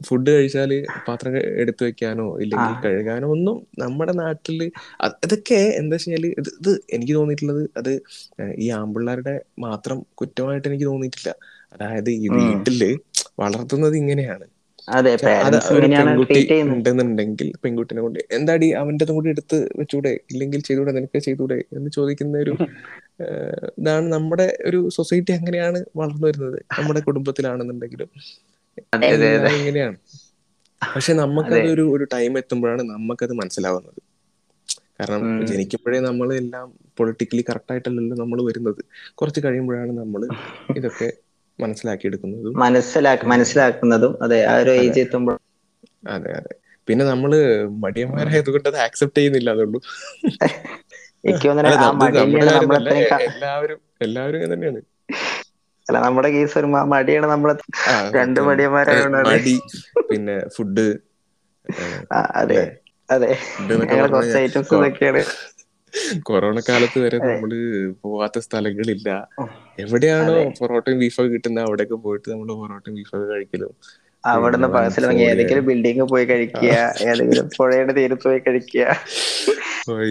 ഫുഡ് 0.08 0.30
കഴിച്ചാൽ 0.36 0.72
പാത്രം 1.08 1.32
എടുത്തു 1.62 1.82
വെക്കാനോ 1.88 2.26
ഇല്ലെങ്കിൽ 2.44 2.74
കഴുകാനോ 2.84 3.28
ഒന്നും 3.36 3.56
നമ്മുടെ 3.84 4.14
നാട്ടിൽ 4.22 4.58
അതൊക്കെ 5.06 5.40
ഇതൊക്കെ 5.40 5.60
എന്താ 5.80 5.96
വെച്ചാൽ 5.96 6.24
ഇത് 6.52 6.70
എനിക്ക് 6.94 7.14
തോന്നിയിട്ടുള്ളത് 7.16 7.62
അത് 7.78 7.92
ഈ 8.58 8.68
ആമ്പിള്ളേരുടെ 8.78 9.34
മാത്രം 9.64 9.98
കുറ്റമായിട്ട് 10.20 10.66
എനിക്ക് 10.70 10.86
തോന്നിയിട്ടില്ല. 10.86 11.30
അതായത് 11.72 12.10
ഈ 12.16 12.28
വീട്ടിൽ 12.36 12.80
വളർത്തുന്നത് 13.38 13.96
ഇങ്ങനെയാണ്. 13.96 14.46
ഉണ്ടെന്നുണ്ടെങ്കിൽ 16.68 17.48
പെൺകുട്ടിനെ 17.62 18.00
കൊണ്ട് 18.00 18.18
എന്താടി 18.36 18.68
അവന്റെ 18.80 19.04
കൂടി 19.10 19.28
എടുത്ത് 19.34 19.58
വെച്ചൂടെ? 19.80 20.12
ഇല്ലെങ്കിൽ 20.32 20.60
ചെയ്തൂടെ? 20.68 20.92
നിനക്ക് 20.98 21.20
ചെയ്തൂടെ? 21.26 21.58
എന്ന് 21.76 21.90
ചോദിക്കുന്ന 21.96 22.38
ഒരു 22.44 22.54
ഇതാണ് 23.78 24.06
നമ്മുടെ 24.14 24.46
ഒരു 24.68 24.78
സൊസൈറ്റി 24.96 25.32
അങ്ങനെയാണ് 25.38 25.80
വളർന്നു 26.00 26.26
വരുന്നത്. 26.28 26.58
നമ്മുടെ 26.78 27.00
കുടുംബത്തിലാണെന്നുണ്ടെങ്കിലും. 27.08 28.10
ഇങ്ങനെയാണ്. 29.58 29.96
പക്ഷെ 30.82 31.12
നമുക്കത് 31.22 31.68
ഒരു 31.74 31.84
ഒരു 31.94 32.04
ടൈം 32.14 32.32
എത്തുമ്പോഴാണ് 32.40 32.82
നമുക്കത് 32.92 33.34
മനസ്സിലാവുന്നത്. 33.40 34.00
കാരണം 34.98 35.22
ജനിക്കുമ്പോഴേ 35.50 35.98
നമ്മൾ 36.08 36.28
എല്ലാം 36.40 36.66
പൊളിറ്റിക്കലി 36.98 37.42
കറക്റ്റ് 37.48 37.72
ആയിട്ടല്ലല്ലോ 37.74 38.16
നമ്മൾ 38.22 38.38
വരുന്നത്. 38.48 38.80
കുറച്ച് 39.18 39.40
കഴിയുമ്പോഴാണ് 39.44 39.92
നമ്മൾ 40.02 40.22
ഇതൊക്കെ 40.78 41.08
മനസ്സിലാക്കിയെടുക്കുന്നതും 41.60 42.56
മനസ്സിലാക്കി 42.62 43.26
മനസ്സിലാക്കുന്നതും 43.32 44.12
അതെ 44.24 44.38
ആ 44.46 44.54
ഒരു 44.62 44.72
ഏജ് 44.78 45.00
എത്തുമ്പോൾ 45.04 45.36
അതെ 46.14 46.30
അതെ. 46.38 46.52
പിന്നെ 46.88 47.04
നമ്മൾ 47.06 47.32
മടിയന്മാരായതുകൊണ്ട് 47.82 48.68
അത് 48.70 48.78
ആക്സെപ്റ്റ് 48.86 49.18
ചെയ്യുന്നില്ല 49.18 49.50
അതുള്ളൂ. 49.56 49.78
എല്ലാവരും 53.28 53.78
എല്ലാവരും 54.00 54.42
തന്നെയാണ്. 54.46 54.80
അല്ല 55.86 55.98
നമ്മുടെ 56.04 56.28
കേസ് 56.34 56.54
ഒരു 56.54 56.68
മ- 56.68 56.86
മടിയാണ് 56.92 57.28
നമ്മളെ 57.32 57.54
രണ്ട് 58.16 58.40
മടിയന്മാരാണ് 58.46 59.04
മടി 59.26 59.56
പിന്നെ 60.08 60.36
ഫുഡ് 60.56 60.86
അതെ 62.40 62.62
അതെ. 63.08 63.30
കുറച്ച് 64.12 64.36
ഐറ്റംസ് 64.38 64.72
ഇതൊക്കെയാണ് 64.76 65.22
കൊറോണ 66.28 66.58
കാലത്ത് 66.68 66.98
വരെ 67.04 67.18
നമ്മൾ 67.26 67.50
പോവാത്ത 68.02 68.38
സ്ഥലങ്ങളില്ല. 68.46 69.08
എവിടെയാണോ 69.84 70.36
പൊറോട്ടയും 70.58 71.00
ബീഫൊക്കെ 71.02 71.30
കിട്ടുന്നത് 71.34 71.64
അവിടെയൊക്കെ 71.66 71.98
പോയിട്ട് 72.06 72.26
നമ്മൾ 72.32 72.48
പൊറോട്ടയും 72.62 72.96
ബീഫൊക്കെ 72.98 73.26
കഴിക്കലും. 73.32 73.72
അവിടുന്ന് 74.24 74.68
പാഴ്സൽ 74.74 75.04
വാങ്ങി 75.08 75.24
ഏതെങ്കിലും 75.30 75.64
ബിൽഡിംഗ് 75.68 76.04
പോയി 76.12 76.26
കഴിക്കുക 76.30 76.72
ഏതെങ്കിലും 77.10 77.46
പുഴയുടെ 77.56 77.92
തീരത്ത് 77.98 78.26
പോയി 78.28 78.40
കഴിക്കുക. 78.46 78.84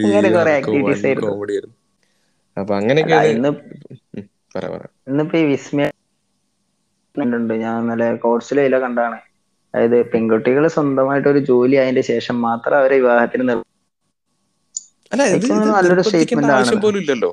അങ്ങനെ 0.06 0.28
കുറെ 0.36 0.52
ആക്ടിവിറ്റീസ് 0.60 1.04
ആയിരുന്നു. 1.08 1.34
അപ്പൊ 2.56 2.72
അങ്ങനെയൊക്കെ 2.80 3.18
ഇന്നിപ്പോ 5.08 5.36
ഈ 5.40 5.46
വിസ്മയ 5.50 5.86
കണ്ടിട്ടുണ്ട്. 7.14 7.54
ഞാൻ 7.62 7.74
ഇന്നലെ 7.82 8.08
കോഴ്സിലോ 8.24 8.78
കണ്ടാണ് 8.84 9.18
അതായത് 9.74 9.98
പെൺകുട്ടികൾ 10.12 10.64
സ്വന്തമായിട്ട് 10.76 11.28
ഒരു 11.32 11.40
ജോലി 11.50 11.76
ആയതിന്റെ 11.80 12.04
ശേഷം 12.12 12.36
മാത്രം 12.46 12.76
അവരെ 12.80 12.96
വിവാഹത്തിന് 13.02 13.54
അല്ല 15.12 15.22
ഇത് 15.36 15.46
നിർബന്ധിക്കേണ്ട 15.86 16.46
ആവശ്യം 16.56 16.80
പോലും 16.84 17.00
ഇല്ലല്ലോ. 17.02 17.30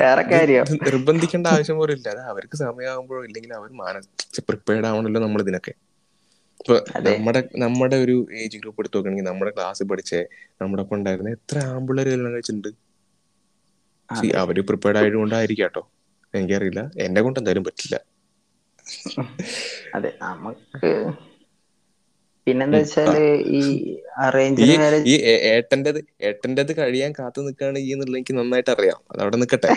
വേറെ 0.00 0.22
കാര്യം. 0.32 0.64
നിർബന്ധിക്കേണ്ട 0.86 1.46
ആവശ്യം 1.54 1.76
പോലും 1.80 1.94
ഇല്ല. 1.98 2.08
അത് 2.14 2.22
അവർക്ക് 2.32 2.56
സമയമാകുമ്പോഴോ 2.62 3.22
ഇല്ലെങ്കിൽ 3.28 3.52
അവർ 3.58 3.70
മാനസിക 3.82 4.42
പ്രിപ്പയർഡ് 4.48 4.88
ആവണല്ലോ 4.90 5.22
നമ്മൾ 5.26 5.42
ഇതിനൊക്കെ 5.46 5.74
ഇപ്പൊ 6.60 6.76
നമ്മുടെ 7.08 7.40
നമ്മുടെ 7.62 7.96
ഒരു 8.04 8.14
ഏജ് 8.42 8.58
ഗ്രൂപ്പ് 8.62 8.80
എടുത്ത് 8.82 8.96
നോക്കണെങ്കിൽ 8.98 9.26
നമ്മുടെ 9.28 9.52
ക്ലാസ് 9.56 9.82
പഠിച്ച 9.90 10.12
നമ്മുടെ 10.60 10.82
ഒപ്പം 10.84 10.96
ഉണ്ടായിരുന്ന 10.98 11.30
എത്ര 11.38 11.58
ആമ്പിള്ളേർ 11.74 12.08
കല്യാണം 12.08 12.34
കഴിച്ചിട്ടുണ്ട്? 12.34 12.70
അവർ 14.40 14.56
പ്രിപ്പയർഡ് 14.68 15.00
ആയതുകൊണ്ടായിരിക്കും 15.00 15.64
കേട്ടോ. 15.64 15.82
എനിക്കറിയില്ല. 16.34 16.80
എന്നെ 17.06 17.20
കൊണ്ട് 17.24 17.38
എന്തായാലും 17.40 17.64
പറ്റില്ല. 17.68 17.96
അതെ 19.96 20.10
നമുക്ക് 20.22 20.90
പിന്നെന്താ 22.46 22.78
വെച്ചാൽ 22.78 23.12
ഈ 23.52 23.60
ഈ 23.60 23.62
അറേഞ്ച്ഡ് 24.24 24.74
മാരേജ് 24.74 25.06
ഈ 25.10 25.14
ഏ- 25.30 25.40
ഏട്ടന്റേത് 25.52 25.98
ഏട്ടന്റേത് 26.28 26.72
കഴിയാൻ 26.78 27.12
കാത്തു 27.18 27.40
നിൽക്കാണ് 27.46 27.78
ഈ 27.80 27.92
എന്നുള്ളത് 27.94 28.18
എനിക്ക് 28.18 28.34
നന്നായിട്ട് 28.38 28.72
അറിയാം. 28.74 29.00
അത് 29.10 29.20
അവിടെ 29.24 29.38
നിൽക്കട്ടെ. 29.42 29.72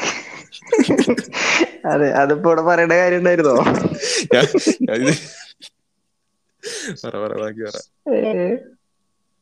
അതെ 1.92 2.08
അതിപ്പോ 2.22 2.48
ഇവിടെ 2.50 2.64
പറയേണ്ട 2.70 2.96
കാര്യം 3.02 3.20
ഉണ്ടായിരുന്നോ? 3.22 3.56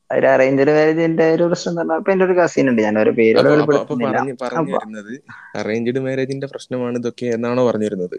ഒരു 0.10 0.27
അറേഞ്ച്ഡ് 0.29 0.72
മാരേജിന്റെ 0.72 1.25
ഒരു 1.36 1.46
പ്രശ്നം 1.50 1.75
പറഞ്ഞാൽ 1.77 2.00
ഇപ്പൊ 2.00 2.12
എന്റെ 2.13 2.25
ഒരു 2.27 2.36
കസിൻ 2.39 2.65
ഉണ്ട് 2.72 2.82
ഞാൻ 2.86 2.96
ഒരു 3.03 3.12
പേരോട് 3.17 3.48
അപ്പൊ 3.48 3.53
അപ്പൊ 3.58 3.77
അപ്പൊ 3.77 3.96
വെളിപ്പെടുത്തുന്നില്ല. 3.96 4.17
പറഞ്ഞു 4.36 4.36
പറഞ്ഞു 4.41 4.62
അപ്പൊ 4.63 4.77
വരുന്നത് 4.77 5.13
അറേഞ്ച്ഡ് 5.60 6.01
മാരേജിന്റെ 6.05 6.48
പ്രശ്നമാണ് 6.53 7.00
ഇതൊക്കെ 7.01 7.27
എന്നാണോ 7.36 7.63
പറഞ്ഞു 7.67 7.88
വരുന്നത് 7.88 8.17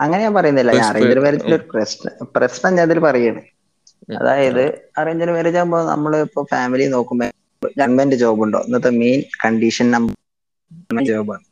അങ്ങനെ 0.00 0.20
ഞാൻ 0.24 0.34
പറയുന്നില്ല 0.36 0.72
ഞാൻ 0.72 0.86
അറേഞ്ച്ഡ് 0.88 1.20
മാരേജിന്റെ 1.20 1.56
ഒരു 1.56 1.66
പ്രശ്നം 1.72 2.14
പ്രശ്നം 2.34 2.72
ഞാൻ 2.76 2.84
അതിൽ 2.88 2.98
പറയാണ്. 3.00 3.42
അതായത് 4.18 4.62
അറേഞ്ച്മെന്റ് 4.62 5.00
അറേഞ്ച്ഡ് 5.00 5.34
മാരേജ് 5.36 5.58
ആകുമ്പോൾ 5.60 5.82
നമ്മൾ 5.86 6.12
ഇപ്പൊ 6.26 6.42
ഫാമിലി 6.52 6.86
നോക്കുമ്പോ 6.88 7.26
ഗവൺമെന്റ് 7.78 8.16
ജോബ് 8.16 8.42
ഉണ്ടോ? 8.42 8.60
ഇന്നത്തെ 8.66 8.90
മെയിൻ 9.00 9.20
കണ്ടീഷൻ 9.44 9.86
നമ്പർ 9.90 10.14
ജോബാണ് 11.08 11.44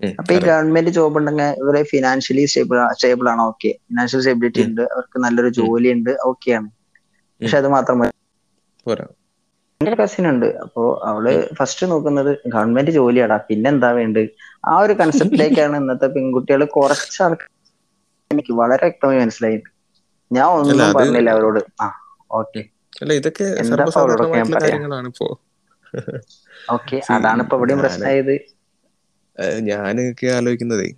ആണ്. 0.00 0.14
അപ്പൊ 0.18 0.30
ഈ 0.34 0.40
ഗവൺമെന്റ് 0.46 0.90
ജോബ് 0.96 1.16
ഉണ്ടെങ്കിൽ 1.18 1.48
ഇവരെ 1.62 1.82
ഫിനാൻഷ്യലി 1.92 2.44
സ്റ്റേബിൾ 2.46 2.78
സ്റ്റേബിൾ 2.94 3.26
ആണ്? 3.32 3.42
ഓക്കെ 3.50 3.70
ഫിനാൻഷ്യൽ 3.88 4.20
സ്റ്റെബിലിറ്റി 4.20 4.62
ഉണ്ട്. 4.68 4.82
അവർക്ക് 4.94 5.18
നല്ലൊരു 5.24 5.50
ജോലി 5.60 5.88
ഉണ്ട്. 5.96 6.12
ഓക്കെയാണ് 6.28 6.68
ആണ്. 6.68 6.70
പക്ഷെ 7.40 7.56
അത് 7.58 7.68
മാത്രമല്ല 7.74 8.12
എന്റെ 9.80 9.90
ഒരു 9.90 9.98
കസിൻ 10.00 10.24
ഉണ്ട്. 10.30 10.46
അപ്പോ 10.64 10.82
അവൾ 11.04 11.24
ഫസ്റ്റ് 11.58 11.86
നോക്കുന്നത് 11.90 12.30
ഗവൺമെന്റ് 12.46 12.90
ജോലിയാടാ. 12.90 13.36
പിന്നെന്താ 13.48 13.90
വേണ്ടത്? 13.92 14.28
ആ 14.64 14.74
ഒരു 14.84 14.94
കൺസെപ്റ്റിലേക്കാണ് 15.00 15.76
ഇന്നത്തെ 15.82 16.08
പെൺകുട്ടികൾ 16.14 16.62
കുറച്ച് 16.76 17.18
ആൾക്കാർ 17.26 17.50
എനിക്ക് 18.30 18.52
വളരെ 18.60 18.84
വ്യക്തമായി 18.86 19.20
മനസ്സിലായി 19.22 19.58
ഞാൻ 20.30 20.46
ഒന്നും 20.58 20.78
പറഞ്ഞില്ല 20.96 21.30
അവരോട്. 21.36 21.60
ആ 21.84 21.86
ഓക്കെ. 22.40 22.62
അല്ല 23.02 23.12
ഇതൊക്കെ 23.20 23.46
കാര്യങ്ങളാണ് 24.56 25.08
ഇപ്പോ 25.12 25.28
ഓക്കെ 26.74 26.96
അതാണ് 27.16 27.42
ഇപ്പൊ 27.44 27.56
ഇവിടെയും 27.58 27.80
പ്രശ്നമായത്. 27.82 28.34
ഞാനൊക്കെ 29.70 30.28
ആലോചിക്കുന്നതേ 30.38 30.88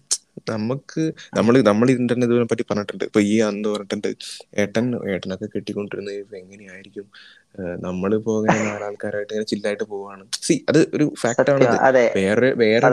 നമുക്ക് 0.51 1.03
നമ്മൾ 1.39 1.55
നമ്മൾ 1.69 1.87
ഇന്റർനെറ്റ് 1.95 2.35
ഇതിനെ 2.35 2.47
പറ്റി 2.51 2.65
പറഞ്ഞിട്ടുണ്ട്. 2.69 3.05
ഇപ്പൊ 3.09 3.21
ഈ 3.31 3.35
അന്ന് 3.47 3.69
പറഞ്ഞിട്ടുണ്ട് 3.73 4.09
ഏട്ടൻ 4.63 4.85
ഏട്ടനൊക്കെ 5.15 5.47
കെട്ടിക്കൊണ്ടിരുന്നത് 5.55 6.19
ഇപ്പൊ 6.23 6.37
എങ്ങനെയായിരിക്കും? 6.43 7.07
നമ്മൾ 7.87 7.87
നമ്മളിപ്പോ 7.89 8.33
ഇങ്ങനെ 8.41 8.63
നാലാൾക്കാരായിട്ട് 8.69 9.33
ഇങ്ങനെ 9.35 9.49
ചില്ലായിട്ട് 9.53 9.85
പോവാണ്. 9.93 10.25
സി 10.47 10.55
അത് 10.71 10.81
ഒരു 10.97 11.07
ഫാക്ട് 11.23 11.51
ആണ് 11.55 11.67
വേറെ 12.19 12.51
വേറെ 12.63 12.87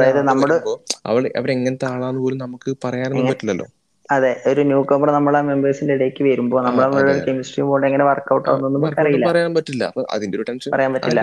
അവൾ 1.12 1.24
അവരെങ്ങനത്തെ 1.40 1.88
ആളാന്ന് 1.94 2.22
പോലും 2.26 2.40
നമുക്ക് 2.46 2.72
പറയാനൊന്നും 2.86 3.30
പറ്റില്ലല്ലോ. 3.32 3.68
അതെ 4.10 4.32
ഒരു 4.46 4.62
ന്യൂ 4.64 4.80
കമ്പർ 4.86 5.10
നമ്മളെ 5.16 5.40
മെമ്പേഴ്സിന്റെ 5.48 5.94
ഇടയ്ക്ക് 5.98 6.24
വരുമ്പോ 6.28 6.58
നമ്മളെ 6.60 6.86
നമ്മൾ 6.88 7.04
നമ്മളുടെ 7.04 7.16
കെമിസ്ട്രി 7.26 7.64
ബോണ്ട് 7.68 7.88
എങ്ങനെ 7.90 8.06
വർക്ക്ഔട്ട് 8.10 8.50
ആവുന്നൊന്നും 8.52 8.86
അറിയില്ല. 9.00 9.26
പറയാൻ 9.28 9.52
പറ്റില്ല. 9.58 9.84
അതിന്റെ 10.14 10.38
ഒരു 10.38 10.46
ടെൻഷൻ 10.50 10.74
പറയാൻ 10.74 10.92
പറ്റില്ല. 10.96 11.22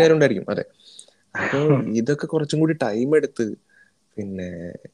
അതെ. 0.49 0.65
അപ്പൊ 1.35 1.59
ഇതൊക്കെ 2.01 2.27
കുറച്ചും 2.33 2.59
കൂടി 2.61 2.75
ടൈം 2.83 3.11
എടുത്ത് 3.19 3.45
പിന്നെ 4.17 4.47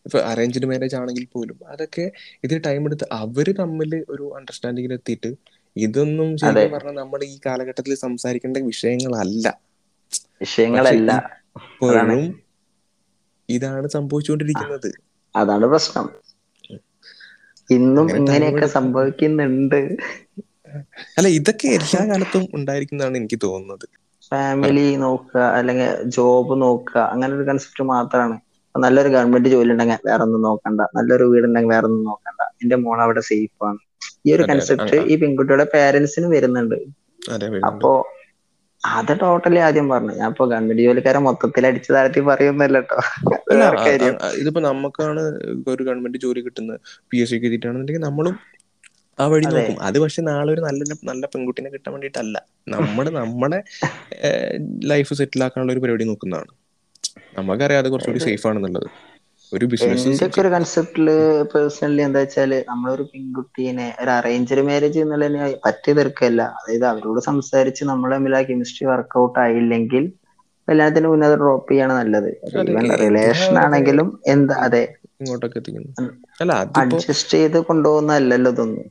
ഇപ്പൊ 0.07 0.19
അറേഞ്ച്ഡ് 0.31 0.67
മാരേജ് 0.71 0.97
ആണെങ്കിൽ 0.99 1.25
പോലും 1.33 1.59
അതൊക്കെ 1.73 2.05
ഇത് 2.45 2.55
ടൈം 2.67 2.83
എടുത്ത് 2.89 3.07
അവർ 3.19 3.47
തമ്മിൽ 3.61 3.93
ഒരു 4.09 4.27
അണ്ടർസ്റ്റാൻഡിങ്ങിൽ 4.39 4.93
എത്തിയിട്ട് 4.99 5.31
ഇതൊന്നും 5.77 6.31
ശരിക്കും 6.43 6.73
പറഞ്ഞാൽ 6.75 6.97
നമ്മൾ 7.01 7.21
ഈ 7.27 7.37
കാലഘട്ടത്തിൽ 7.47 7.93
സംസാരിക്കേണ്ട 8.05 8.59
വിഷയങ്ങളല്ല. 8.69 9.47
വിഷയങ്ങളല്ല. 10.41 11.11
ഇപ്പോഴും 11.61 12.25
ഇതാണ് 13.49 13.87
സംഭവിച്ചുകൊണ്ടിരിക്കുന്നത്. 13.95 14.91
അതാണ് 15.35 15.67
പ്രശ്നം. 15.73 16.07
ഇന്നും 17.71 18.09
ഇങ്ങനെയൊക്കെ 18.17 18.67
സംഭവിക്കുന്നുണ്ട്. 18.67 19.81
അല്ല 21.19 21.29
ഇതൊക്കെ 21.29 21.69
എല്ലാ 21.69 22.03
കാലത്തും 22.11 22.45
ഉണ്ടായിരിക്കുന്നതാണ് 22.55 23.17
എനിക്ക് 23.17 23.39
തോന്നുന്നത്. 23.43 23.87
ഫാമിലി 24.27 24.97
നോക്കുക 24.97 25.41
അല്ലെങ്കിൽ 25.59 26.05
ജോബ് 26.17 26.63
നോക്കുക 26.63 27.01
അങ്ങനെ 27.13 27.35
ഒരു 27.35 27.43
കൺസെപ്റ്റ് 27.43 27.85
മാത്രമാണ്. 27.85 28.37
നല്ലൊരു 28.75 29.09
ഗവൺമെന്റ് 29.09 29.49
ജോലി 29.49 29.71
ഉണ്ടെങ്കിൽ 29.73 30.01
വേറെ 30.07 30.23
ഒന്നും 30.23 30.43
നോക്കണ്ട. 30.43 30.81
നല്ലൊരു 30.97 31.25
വീടുണ്ടെങ്കിൽ 31.25 31.71
വേറെ 31.71 31.87
ഒന്നും 31.87 32.05
നോക്കണ്ട. 32.05 32.41
എന്റെ 32.63 32.77
മോൾ 32.77 33.03
അവിടെ 33.03 33.21
സേഫ് 33.21 33.65
ആണ്. 33.65 33.81
ഈ 34.27 34.33
ഒരു 34.33 34.43
കൺസെപ്റ്റ് 34.43 34.97
ഈ 35.13 35.17
പെൺകുട്ടിയുടെ 35.17 35.67
പേരൻസിന് 35.75 36.27
വരുന്നുണ്ട്. 36.27 36.79
അപ്പോ 37.67 37.91
അത് 38.83 39.13
ടോട്ടലി 39.23 39.61
ആദ്യം 39.67 39.87
പറഞ്ഞു. 39.93 40.13
ഞാൻ 40.21 40.29
ഇപ്പൊ 40.33 40.45
ഗവൺമെന്റ് 40.51 40.83
ജോലിക്കാരെ 40.87 41.21
മൊത്തത്തിൽ 41.27 41.67
അടിച്ചു 41.69 41.91
താഴ്ത്തി 41.97 42.21
പറയുന്നല്ലോ 42.29 42.81
ഇതിപ്പോ 44.41 44.61
നമുക്കാണ് 44.69 45.23
ഒരു 45.73 45.83
ഗവൺമെന്റ് 45.89 46.19
ജോലി 46.25 46.41
കിട്ടുന്നത് 46.47 46.79
പി 47.11 47.19
എസ് 47.23 47.31
സിക്ക് 47.33 47.47
എഴുതിയിട്ടാണെന്നുണ്ടെങ്കിൽ 47.49 48.05
നമ്മളും 48.09 48.37
ആ 49.19 49.25
വഴി 49.33 49.47
നോക്കും. 49.53 49.77
അത് 49.87 49.97
പക്ഷെ 50.03 50.21
നാളെ 50.31 50.51
ഒരു 50.55 50.63
നല്ല 50.69 50.83
നല്ല 51.11 51.25
പെൺകുട്ടിനെ 51.33 51.71
കിട്ടാൻ 51.75 51.91
വേണ്ടിയിട്ടല്ല. 51.95 52.37
നമ്മുടെ 52.75 53.11
നമ്മുടെ 53.21 53.59
ലൈഫ് 54.93 55.15
സെറ്റിൽ 55.21 55.43
ആക്കാനുള്ള 55.47 55.73
ഒരു 55.75 55.83
പരിപാടി 55.85 56.07
നോക്കുന്നതാണ്. 56.11 56.53
നമുക്കറിയാം 57.39 57.81
അത് 57.83 57.89
കുറച്ചുകൂടി 57.93 58.23
സേഫ് 58.27 58.47
ആണെന്നുള്ളത്. 58.51 58.89
ഒരു 59.53 59.67
ബിസിനസ് 59.73 60.09
എന്റെ 60.11 60.27
ഒരു 60.37 60.51
കൺസെപ്റ്റിൽ 60.53 61.07
പേഴ്സണലി 61.53 62.03
എന്താ 62.07 62.21
വെച്ചാൽ 62.23 62.53
നമ്മളൊരു 62.69 63.05
പെൺകുട്ടീനെ 63.11 63.87
ഒരു 64.01 64.11
അറേഞ്ച്ഡ് 64.17 64.65
മാരേജ് 64.67 65.01
എന്നുള്ളതിനെ 65.05 65.47
പറ്റി 65.65 65.93
തീർക്കല്ല 65.99 66.43
അതായത് 66.59 66.87
അവരോട് 66.93 67.21
സംസാരിച്ച് 67.29 67.85
നമ്മൾ 67.91 68.13
തമ്മിൽ 68.15 68.37
ആ 68.37 68.43
കെമിസ്ട്രി 68.49 68.87
വർക്ക്ഔട്ട് 68.91 69.39
ആയില്ലെങ്കിൽ 69.45 70.05
കല്യാണത്തിന് 70.69 71.09
മുന്നേ 71.11 71.29
ഡ്രോപ്പ് 71.35 71.71
ചെയ്യാണ് 71.71 71.95
നല്ലത്. 71.99 72.31
റിലേഷൻ 73.05 73.55
ആണെങ്കിലും 73.63 74.09
എന്താ 74.33 74.57
അതെ. 74.67 74.83
ഇങ്ങോട്ടൊക്കെ 75.21 75.61
അഡ്ജസ്റ്റ് 76.81 77.35
ചെയ്ത് 77.35 77.59
കൊണ്ടുപോകുന്നതല്ലല്ലോ 77.69 78.51
ഇതൊന്നും. 78.55 78.87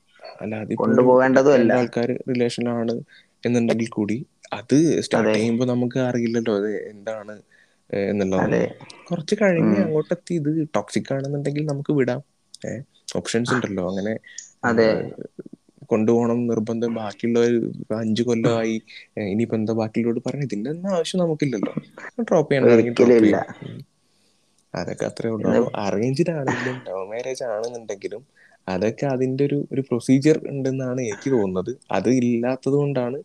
കൊണ്ടുപോകേണ്ടതും 0.80 1.54
അല്ല. 1.54 1.74
രണ്ടാൾക്കാർ 1.76 2.10
റിലേഷനിലാണ് 2.30 2.96
എന്നുണ്ടെങ്കിൽ 3.44 3.90
കൂടി 3.92 4.18
അത് 4.58 4.76
സ്റ്റാർട്ട് 5.06 5.34
ചെയ്യുമ്പോ 5.34 5.38
ചെയ്യുമ്പോൾ 5.38 5.68
നമുക്ക് 5.72 6.00
അറിയില്ലല്ലോ 6.08 6.54
അത് 6.60 6.72
എന്താണ് 6.92 7.34
ഏഹ് 7.90 8.14
കുറച്ച് 9.08 9.36
കഴിഞ്ഞ് 9.42 9.80
അങ്ങോട്ട് 9.80 10.08
അങ്ങോട്ടെത്തി. 10.08 10.34
ഇത് 10.42 10.70
ടോക്സിക് 10.76 11.12
ആണെന്നുണ്ടെങ്കിൽ 11.14 11.66
നമുക്ക് 11.66 11.92
വിടാം. 12.00 12.22
ഓപ്ഷൻസ് 13.18 13.54
ഉണ്ടല്ലോ. 13.56 13.84
അങ്ങനെ 13.92 14.14
അതെ. 14.64 14.90
കൊണ്ടുപോകണം 15.92 16.40
നിർബന്ധം. 16.48 16.92
ബാക്കിയുള്ളവർ 16.96 17.54
അഞ്ചു 18.00 18.24
കൊല്ലമായി. 18.24 18.76
ഇനിയിപ്പോ 19.26 19.58
എന്താ 19.58 19.74
ബാക്കിയുള്ളവരോട് 19.74 20.22
പറഞ്ഞു 20.26 20.46
ഇതിന്റെ 20.46 20.70
ഒന്നും 20.70 20.90
ആവശ്യം 20.96 21.20
നമുക്കില്ലല്ലോ. 21.20 21.74
ഡ്രോപ്പ് 22.94 23.22
ചെയ്യണം. 23.22 23.46
അതൊക്കെ 24.74 25.06
അത്രേ 25.10 25.30
ഉള്ളൂ. 25.30 25.52
അറേഞ്ച്ഡ് 25.84 26.32
ആണെങ്കിലും 26.32 26.76
ലവ് 26.88 27.04
മാരേജ് 27.12 27.44
ആണെന്നുണ്ടെങ്കിലും 27.48 28.24
അതൊക്കെ 28.68 29.06
അതിന്റെ 29.08 29.44
ഒരു 29.46 29.68
ഒരു 29.74 29.82
പ്രൊസീജിയർ 29.82 30.38
ഉണ്ടെന്നാണ് 30.52 31.02
എനിക്ക് 31.10 31.30
തോന്നുന്നത്. 31.32 31.72
അത് 31.92 32.10
ഇല്ലാത്തത് 32.22 32.76
കൊണ്ടാണ് 32.76 33.20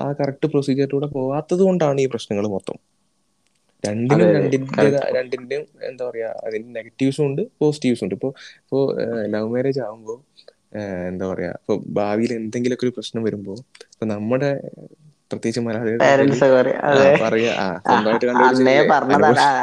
ആ 0.00 0.08
കറക്റ്റ് 0.20 0.46
പ്രൊസീജിയറിലൂടെ 0.46 1.08
പോവാത്തത് 1.08 1.62
കൊണ്ടാണ് 1.62 2.00
ഈ 2.00 2.08
പ്രശ്നങ്ങൾ 2.12 2.46
മൊത്തം. 2.54 2.76
രണ്ടിനും 3.84 4.28
രണ്ടിന്റെ 4.34 4.66
രണ്ടിന്റെയും 4.78 4.78
രണ്ടിന്റെ 4.78 5.12
രണ്ടിന്റെയും 5.18 5.64
എന്താ 5.90 6.02
പറയാ 6.10 6.28
അതിന് 6.46 6.68
നെഗറ്റീവ്സും 6.76 7.24
ഉണ്ട് 7.26 7.42
പോസിറ്റീവ്സും 7.60 8.04
ഉണ്ട്. 8.06 8.14
ഇപ്പോൾ 8.18 8.32
ഇപ്പോൾ 8.64 8.82
ലവ് 9.34 9.48
മാരേജ് 9.54 9.80
ആകുമ്പോൾ 9.86 10.18
എന്താ 11.10 11.26
പറയാ 11.32 11.52
ഇപ്പൊ 11.60 11.74
ഭാവിയിൽ 11.98 12.32
എന്തെങ്കിലുമൊക്കെ 12.32 12.86
ഒരു 12.88 12.94
പ്രശ്നം 12.98 13.22
വരുമ്പോ 13.28 13.54
ഇപ്പൊ 13.94 14.06
നമ്മുടെ 14.14 14.50
പ്രത്യേകിച്ച് 15.30 15.60
മലയാളികളെ 15.64 15.98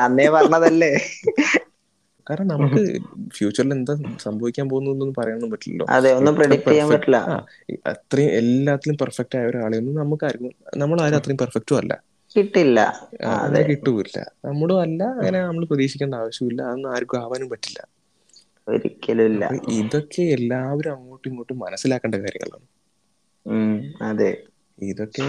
പറഞ്ഞതല്ലേ? 0.10 0.92
കാരണം 2.28 2.50
നമുക്ക് 2.54 2.82
ഫ്യൂച്ചറിൽ 3.36 3.72
എന്താ 3.74 3.94
സംഭവിക്കാൻ 4.26 4.66
പോകുന്നൊന്നും 4.72 5.10
പറയാനൊന്നും 5.18 5.52
പറ്റില്ലല്ലോ. 5.52 5.86
അതെ 5.96 6.10
ഒന്നും 6.18 6.34
പ്രെഡിക്റ്റ് 6.40 6.70
ചെയ്യാൻ 6.70 6.88
പറ്റില്ല. 6.94 7.18
അത്രയും 7.94 8.32
എല്ലാത്തിലും 8.42 8.98
പെർഫെക്റ്റ് 9.04 9.38
ആയ 9.40 9.46
ഒരാളെയൊന്നും 9.52 9.96
നമ്മൾ 10.84 10.98
ആരും 11.06 11.18
അത്രയും 11.20 11.40
പെർഫെക്റ്റും 11.44 11.80
അല്ല. 11.82 11.94
കിട്ടില്ല. 12.38 12.79
അതെ. 13.38 13.65
കിട്ടൂല്ല. 13.70 14.17
നമ്മളും 14.48 14.77
അല്ല 14.84 15.01
അങ്ങനെ 15.15 15.39
നമ്മൾ 15.41 15.65
പ്രതീക്ഷിക്കേണ്ട 15.72 16.15
ആവശ്യമില്ല. 16.22 16.62
അതൊന്നും 16.67 16.91
ആർക്കും 16.94 17.20
ആവാനും 17.22 17.50
പറ്റില്ല. 17.53 17.79
ഒരിക്കലുമില്ല. 18.67 19.46
ഇതൊക്കെ 19.79 20.24
എല്ലാവരും 20.36 20.94
അങ്ങോട്ടും 20.96 21.29
ഇങ്ങോട്ടും 21.32 21.62
മനസ്സിലാക്കേണ്ട 21.63 22.17
കാര്യങ്ങളാണ്. 22.24 22.67
അതെ. 24.08 24.29
ഇതൊക്കെ 24.88 25.25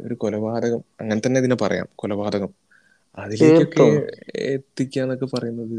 ഒരു 0.00 0.14
കൊലപാതകം 0.20 0.82
അങ്ങനെ 1.00 1.20
തന്നെ 1.20 1.40
ഇതിനെ 1.40 1.56
പറയാം 1.60 1.88
കൊലപാതകം. 1.96 2.52
അതിലേക്കൊക്കെ 3.18 3.86
എത്തിക്കാന്നൊക്കെ 4.54 5.28
പറയുന്നത് 5.34 5.78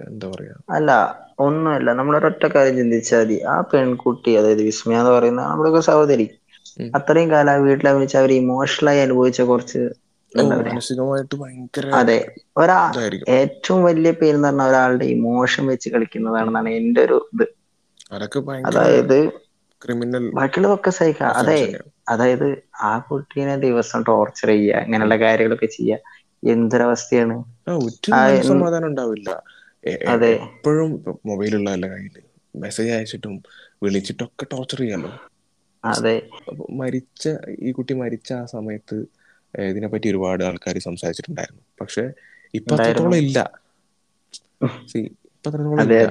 എന്താ 0.00 0.26
പറയാ? 0.28 0.56
അല്ല 0.74 0.90
ഒന്നുമല്ല. 1.38 1.88
നമ്മളൊരൊറ്റ 1.98 2.44
കാര്യം 2.48 2.76
ചിന്തിച്ചാൽ 2.80 3.22
മതി. 3.22 3.36
ആ 3.48 3.56
പെൺകുട്ടി 3.70 4.32
അതായത് 4.36 4.62
വിസ്മയ 4.68 5.00
എന്ന് 5.00 5.12
പറയുന്ന 5.16 5.42
നമ്മുടെ 5.50 5.82
സഹോദരി. 5.88 6.26
അത്രയും 6.98 7.28
കാലം 7.30 7.52
ആ 7.52 7.62
വീട്ടിൽ 7.64 7.86
അഭിനയിച്ച് 7.88 8.18
അവർ 8.18 8.30
ഇമോഷണലായി 8.34 9.00
അനുഭവിച്ച 9.00 9.40
കുറച്ച് 9.48 9.82
അതെ. 11.92 12.18
ഒരാ 12.56 12.78
ഏറ്റവും 13.36 13.80
വലിയ 13.84 14.10
പേര് 14.12 14.36
എന്ന് 14.36 14.48
പറഞ്ഞാൽ 14.48 14.68
ഒരാളുടെ 14.70 15.06
ഇമോഷൻ 15.16 15.62
വെച്ച് 15.70 15.88
കളിക്കുന്നതാണെന്നാണ് 15.88 16.70
എന്റെ 16.80 17.02
ഒരു 17.06 17.18
ഇത് 17.34 17.44
അതായത് 18.68 19.18
ക്രിമിനൽ 19.82 20.24
ബാക്കിയുള്ളതൊക്കെ 20.36 20.90
സഹിക്കാം 20.98 21.30
അതെ. 21.40 21.60
അതായത് 22.08 22.48
ആ 22.82 22.92
കുട്ടീനെ 23.06 23.56
ദിവസം 23.64 24.00
ടോർച്ചർ 24.08 24.48
ചെയ്യുക 24.48 24.80
അങ്ങനെയുള്ള 24.82 25.16
കാര്യങ്ങളൊക്കെ 25.24 25.68
ചെയ്യുക 25.76 25.98
എന്തൊരവസ്ഥയാണ്? 26.50 27.36
ആ 27.66 28.20
ഉണ്ടാവില്ല. 28.88 29.30
എപ്പോഴും 30.46 30.90
മൊബൈലുള്ള 31.26 31.68
കയ്യിൽ 31.86 32.16
മെസ്സേജ് 32.54 32.90
അയച്ചിട്ടും 32.90 33.34
വിളിച്ചിട്ടും 33.82 34.26
ഒക്കെ 34.26 34.46
ടോർച്ചർ 34.52 34.78
ചെയ്യാലോ? 34.78 35.10
അതെ. 35.84 36.16
മരിച്ച 36.80 37.24
ഈ 37.60 37.72
കുട്ടി 37.78 37.94
മരിച്ച 38.00 38.30
ആ 38.34 38.46
സമയത്ത് 38.54 38.98
ഇതിനെ 39.54 39.88
പറ്റി 39.92 40.06
ഒരുപാട് 40.08 40.42
ആൾക്കാർ 40.48 40.76
സംസാരിച്ചിട്ടുണ്ടായിരുന്നു. 40.86 41.62
പക്ഷെ 41.80 42.04
ഇപ്പൊ 42.54 42.74
അത്രത്തോളം 42.76 43.18
ഇല്ല. 43.22 43.38
ഇപ്പൊ 45.30 45.48
അത്രത്തോളം 45.50 45.82
അതെ 45.82 45.88
ഇല്ല. 45.88 46.04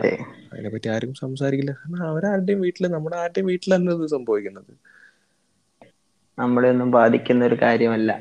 അതിനെപ്പറ്റി 0.51 0.87
ആരും 0.87 1.11
സംസാരിക്കില്ല. 1.21 1.73
കാരണം 1.79 2.03
അവരാരുടെയും 2.09 2.61
വീട്ടിൽ 2.65 2.87
നമ്മുടെ 2.95 3.17
ആരുടെയും 3.21 3.49
വീട്ടിലല്ല 3.51 3.95
ഇത് 3.97 4.07
സംഭവിക്കുന്നത്. 4.15 4.71
നമ്മളെ 6.37 6.67
ഒന്നും 6.73 6.89
ബാധിക്കുന്ന 6.91 7.41
ഒരു 7.45 7.57
കാര്യമല്ല. 7.61 8.11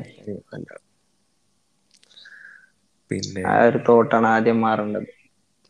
പിന്നെ 3.11 3.47
ആ 3.49 3.57
ഒരു 3.67 3.79
തോട്ടാണ് 3.89 4.27
ആദ്യം 4.33 4.59
മാറേണ്ടത്. 4.63 5.11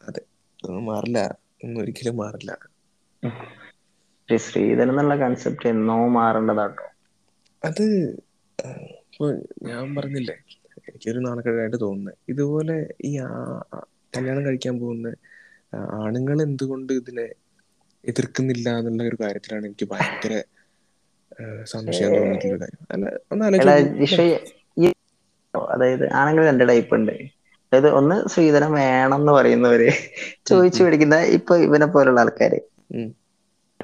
അതെ. 0.01 0.23
മാറില്ല. 0.87 1.19
ഒന്നും 1.61 1.81
ഒരിക്കലും 1.83 2.17
മാറില്ല. 2.21 2.53
ശ്രീധരൻ 4.29 4.91
എന്നുള്ള 4.93 5.15
കൺസെപ്റ്റ് 5.23 5.67
എന്നോ 5.75 5.97
മാറേണ്ടതാട്ടോ. 6.17 6.87
അത് 7.63 7.85
ഇപ്പൊ 9.11 9.27
ഞാൻ 9.69 9.85
പറഞ്ഞില്ലേ 9.97 10.37
എനിക്കൊരു 10.89 11.21
നാണക്കേടായിട്ട് 11.27 11.79
തോന്നുന്നത് 11.85 12.19
ഇതുപോലെ 12.33 12.77
ഈ 13.09 13.11
കല്യാണം 14.17 14.43
കഴിക്കാൻ 14.47 14.75
പോകുന്ന 14.83 15.09
ആണുങ്ങൾ 16.03 16.37
എന്തുകൊണ്ട് 16.47 16.93
ഇതിനെ 17.01 17.27
എതിർക്കുന്നില്ല 18.05 18.67
എന്നുള്ള 18.81 19.09
ഒരു 19.11 19.19
കാര്യത്തിലാണ് 19.23 19.65
എനിക്ക് 19.69 19.87
ഭയങ്കര 19.93 20.35
സംശയം 21.75 22.13
തോന്നിയിട്ടുള്ള 22.17 22.57
കാര്യം. 22.63 22.83
അല്ല 22.93 23.71
അതായത് 25.75 26.05
ആണുങ്ങൾ 26.21 26.45
രണ്ട് 26.51 26.65
ടൈപ്പ് 26.71 26.95
ഉണ്ട്. 26.99 27.15
അതായത് 27.67 27.89
ഒന്ന് 27.99 28.17
ശ്രീധരൻ 28.33 28.71
വേണം 28.81 29.21
എന്ന് 29.21 29.33
പറയുന്നവര് 29.39 29.89
ചോദിച്ചു 30.51 30.81
പിടിക്കുന്ന 30.85 31.15
മേടിക്കുന്ന 31.15 31.37
ഇപ്പൊ 31.39 31.55
ഇവനെ 31.67 31.87
പോലുള്ള 31.95 32.21
ആൾക്കാര്. 32.25 32.59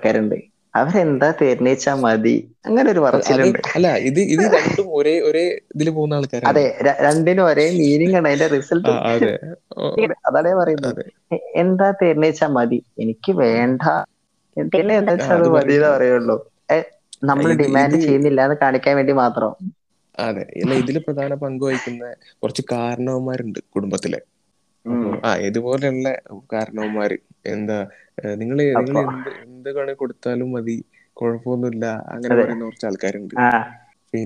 ആൾക്കാരുണ്ട്. 0.03 0.37
അവരെന്താ 0.75 1.29
തേർന്നേച്ചാ 1.41 1.93
മതി. 2.03 2.37
അങ്ങനെ 2.67 2.89
ഒരു 2.93 3.01
പറച്ചിലുണ്ട്. 3.05 3.61
അല്ല 3.73 3.89
ഇത് 4.09 4.21
ഇത് 4.35 4.45
രണ്ടും 4.55 4.87
ഒരേ 4.99 5.15
ഒരേ 5.29 5.45
ഇതിൽ 5.75 5.89
പോകുന്ന 5.91 6.19
ആൾക്കാർ 6.19 6.45
അതെ 6.49 6.65
രണ്ടിനും 7.03 7.45
ഒരേ 7.45 7.67
മീനിങ് 7.79 8.17
ആണ് 8.19 8.29
അതിന്റെ 8.31 8.49
റിസൾട്ട് 8.55 8.93
അതെ. 9.09 9.35
അതാണ് 10.29 10.51
പറയുന്നത്. 10.61 11.03
എന്താ 11.63 11.89
തേർന്നേച്ചാ 12.01 12.47
മതി? 12.51 12.79
എനിക്ക് 13.03 13.33
വേണ്ട. 13.43 13.83
പിന്നെ 14.73 14.93
എന്താ 15.01 15.13
വെച്ചാൽ 15.15 15.37
അത് 15.37 15.47
അത് 15.51 15.51
മതി 15.55 15.75
എന്ന് 15.79 15.91
പറയുള്ളൂ. 15.91 16.37
നമ്മൾ 17.29 17.51
ഡിമാൻഡ് 17.61 17.99
ചെയ്യുന്നില്ല 18.01 18.41
എന്ന് 18.47 18.57
കാണിക്കാൻ 18.63 18.95
വേണ്ടി 18.99 19.15
മാത്രം. 19.23 19.53
അതെ 20.19 20.45
അല്ല 20.59 20.75
ഇതിൽ 20.83 20.97
പ്രധാന 21.07 21.35
പങ്ക് 21.43 21.65
വഹിക്കുന്ന 21.65 22.05
കുറച്ച് 22.43 22.63
കാരണവന്മാരുണ്ട് 22.73 23.61
കുടുംബത്തിലെ. 23.69 24.21
ആ 25.23 25.31
ഇതുപോലെയുള്ള 25.49 26.09
കാരണവന്മാര് 26.53 27.17
എന്താ 27.47 27.79
നിങ്ങൾ 28.41 28.59
നിങ്ങൾ 28.79 28.97
എന്ത് 29.45 29.71
കണി 29.77 29.93
കൊടുത്താലും 29.95 30.51
മതി. 30.55 30.77
കുഴപ്പമൊന്നുമില്ല. 31.17 31.87
അങ്ങനെ 32.15 32.35
പറയുന്ന 32.37 32.65
കുറച്ച് 32.65 32.87
ആൾക്കാരുണ്ട്. 32.89 33.37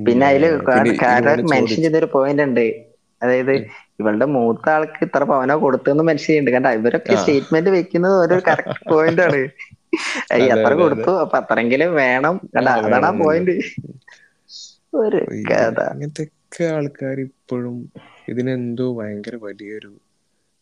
പിന്നെ 0.07 0.25
അതിൽ 0.27 0.45
കാരണം 1.03 1.33
മെൻഷൻ 1.53 1.81
ചെയ്തൊരു 1.85 2.09
പോയിന്റ് 2.15 2.45
ഉണ്ട്. 2.49 2.67
അതായത് 3.23 3.55
ഇവളുടെ 4.01 4.27
മൂത്ത 4.35 4.67
ആൾക്ക് 4.69 5.01
ഇത്ര 5.07 5.23
പവനോ 5.31 5.55
കൊടുത്തെന്ന് 5.63 6.05
മെൻഷൻ 6.09 6.27
ചെയ്യുന്നുണ്ട് 6.27 6.55
കാരണം 6.57 6.79
ഇവരൊക്കെ 6.81 7.15
സ്റ്റേറ്റ്മെന്റ് 7.17 7.71
വെക്കുന്നത് 7.77 8.15
ഓരോ 8.23 8.37
കറക്റ്റ് 8.49 8.81
പോയിന്റ് 8.91 9.23
ആണ്. 9.27 9.41
എത്ര 10.53 10.71
കൊടുത്തു. 10.81 11.13
അപ്പൊ 11.25 11.37
അത്രയെങ്കിലും 11.41 11.91
വേണം. 12.01 12.35
കണ്ട 12.55 12.69
അതാണ് 12.79 13.07
ആ 13.07 13.13
പോയിന്റ് 13.21 13.55
ഒരു 15.01 15.21
കഥ. 15.49 15.79
അങ്ങനത്തെ 15.91 16.25
ആൾക്കാർ 16.71 17.17
ഇപ്പോഴും 17.27 17.77
ഇതിനെന്തോ 18.29 18.87
ഭയങ്കര 18.99 19.37
വലിയൊരു 19.45 19.93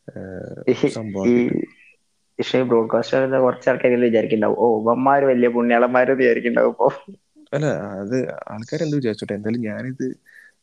ആ, 0.08 0.20
പക്ഷേ 2.38 2.58
ബ്രോഡ്കാസ്റ്റ് 2.64 3.12
കുറച്ച് 3.38 3.68
ആൾക്കാർ 3.72 3.92
വിചാരിക്കുന്നുണ്ടാവും. 4.02 4.58
ഓ 4.60 4.80
ഇവന്മാര് 4.80 5.24
വലിയ 5.30 5.50
പുണ്യാളന്മാര് 5.56 6.12
വിചാരിക്കുന്നുണ്ടാവും 6.14 6.74
ഇപ്പൊ. 6.74 6.88
അല്ല 7.52 7.66
അത് 8.02 8.16
ആൾക്കാർ 8.52 8.80
എന്ത് 8.82 8.96
വിചാരിച്ചോട്ടെ? 8.96 9.34
എന്തായാലും 9.34 9.64
ഞാനിത് 9.64 10.06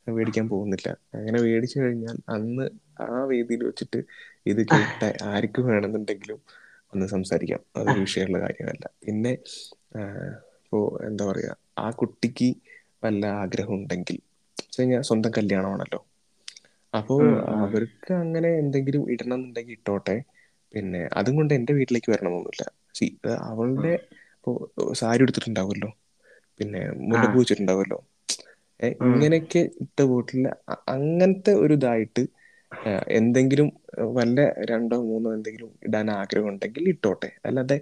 മേടിക്കാൻ 0.10 0.46
പോകുന്നില്ല. 0.50 0.88
അങ്ങനെ 1.14 1.38
മേടിച്ചു 1.42 1.78
കഴിഞ്ഞാൽ 1.80 2.18
അന്ന് 2.30 2.66
ആ 3.02 3.26
വേദിയിൽ 3.26 3.62
വെച്ചിട്ട് 3.66 4.00
ഇത് 4.46 4.62
കേട്ട 4.72 5.02
ആർക്ക് 5.32 5.62
വേണമെന്നുണ്ടെങ്കിലും 5.62 6.40
ഒന്ന് 6.94 7.06
സംസാരിക്കാം. 7.08 7.62
അതൊരു 7.78 8.00
വിഷയമുള്ള 8.00 8.40
കാര്യമല്ല. 8.40 8.86
പിന്നെ 9.04 9.34
ഇപ്പോ 10.62 10.80
എന്താ 11.08 11.24
പറയുക 11.26 11.54
ആ 11.78 11.88
കുട്ടിക്ക് 12.00 12.50
വല്ല 13.04 13.24
ആഗ്രഹം 13.42 13.74
ഉണ്ടെങ്കിൽ 13.76 14.18
കഴിഞ്ഞാൽ 14.76 15.02
സ്വന്തം 15.02 15.32
കല്യാണമാണല്ലോ. 15.38 16.00
അപ്പോൾ. 16.94 17.24
അവർക്ക് 17.60 18.12
അങ്ങനെ 18.16 18.50
എന്തെങ്കിലും 18.62 19.04
ഇടണം 19.14 19.36
എന്നുണ്ടെങ്കിൽ 19.36 19.74
ഇട്ടോട്ടെ. 19.74 20.16
പിന്നെ 20.74 21.02
അതും 21.20 21.36
കൊണ്ട് 21.36 21.54
എന്റെ 21.54 21.74
വീട്ടിലേക്ക് 21.78 22.10
വരണമൊന്നുമില്ല 22.14 22.66
സി 22.96 23.06
അവളുടെ 23.50 23.94
ഇപ്പോ 24.36 24.52
സാരി 25.00 25.24
എടുത്തിട്ടുണ്ടാവുമല്ലോ 25.24 25.90
പിന്നെ 26.60 26.82
മുല്ല 26.82 27.10
മുല്ലപ്പൂ 27.12 27.40
വെച്ചിട്ടുണ്ടാവുമല്ലോ 27.40 28.00
ഇങ്ങനെയൊക്കെ 29.08 29.62
ഇട്ട 29.84 30.02
വീട്ടിൽ 30.12 30.44
അങ്ങനത്തെ 30.94 31.52
ഒരു 31.64 31.76
ഇതായിട്ട് 31.80 32.24
എന്തെങ്കിലും 33.20 33.68
വല്ല 34.16 34.40
രണ്ടോ 34.72 34.98
മൂന്നോ 35.04 35.30
എന്തെങ്കിലും 35.38 35.72
ഇടാൻ 35.88 36.08
ആഗ്രഹം 36.20 36.50
ഉണ്ടെങ്കിൽ 36.52 36.84
ഇട്ടോട്ടെ. 36.94 37.30
അല്ലാതെ 37.48 37.78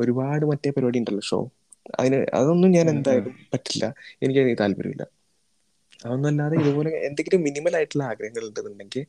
ഒരുപാട് 0.00 0.44
മറ്റേ 0.52 0.70
പരിപാടി 0.70 1.00
ഉണ്ടല്ലോ 1.02 1.24
ഷോ. 1.24 1.38
അതിന് 1.98 2.18
അതൊന്നും 2.38 2.70
ഞാൻ 2.76 2.86
എന്തായാലും 2.94 3.34
പറ്റില്ല. 3.52 3.84
എനിക്ക് 4.22 4.40
അതിന് 4.42 4.56
താല്പര്യമില്ല. 4.62 5.04
അതൊന്നും 6.00 6.28
അല്ലാതെ 6.30 6.56
ഇതുപോലെ 6.62 6.90
എന്തെങ്കിലും 7.08 7.40
മിനിമൽ 7.46 7.74
ആയിട്ടുള്ള 7.78 8.04
ആഗ്രഹങ്ങൾ 8.10 8.42
ഉണ്ടെന്നുണ്ടെങ്കിൽ 8.48 9.02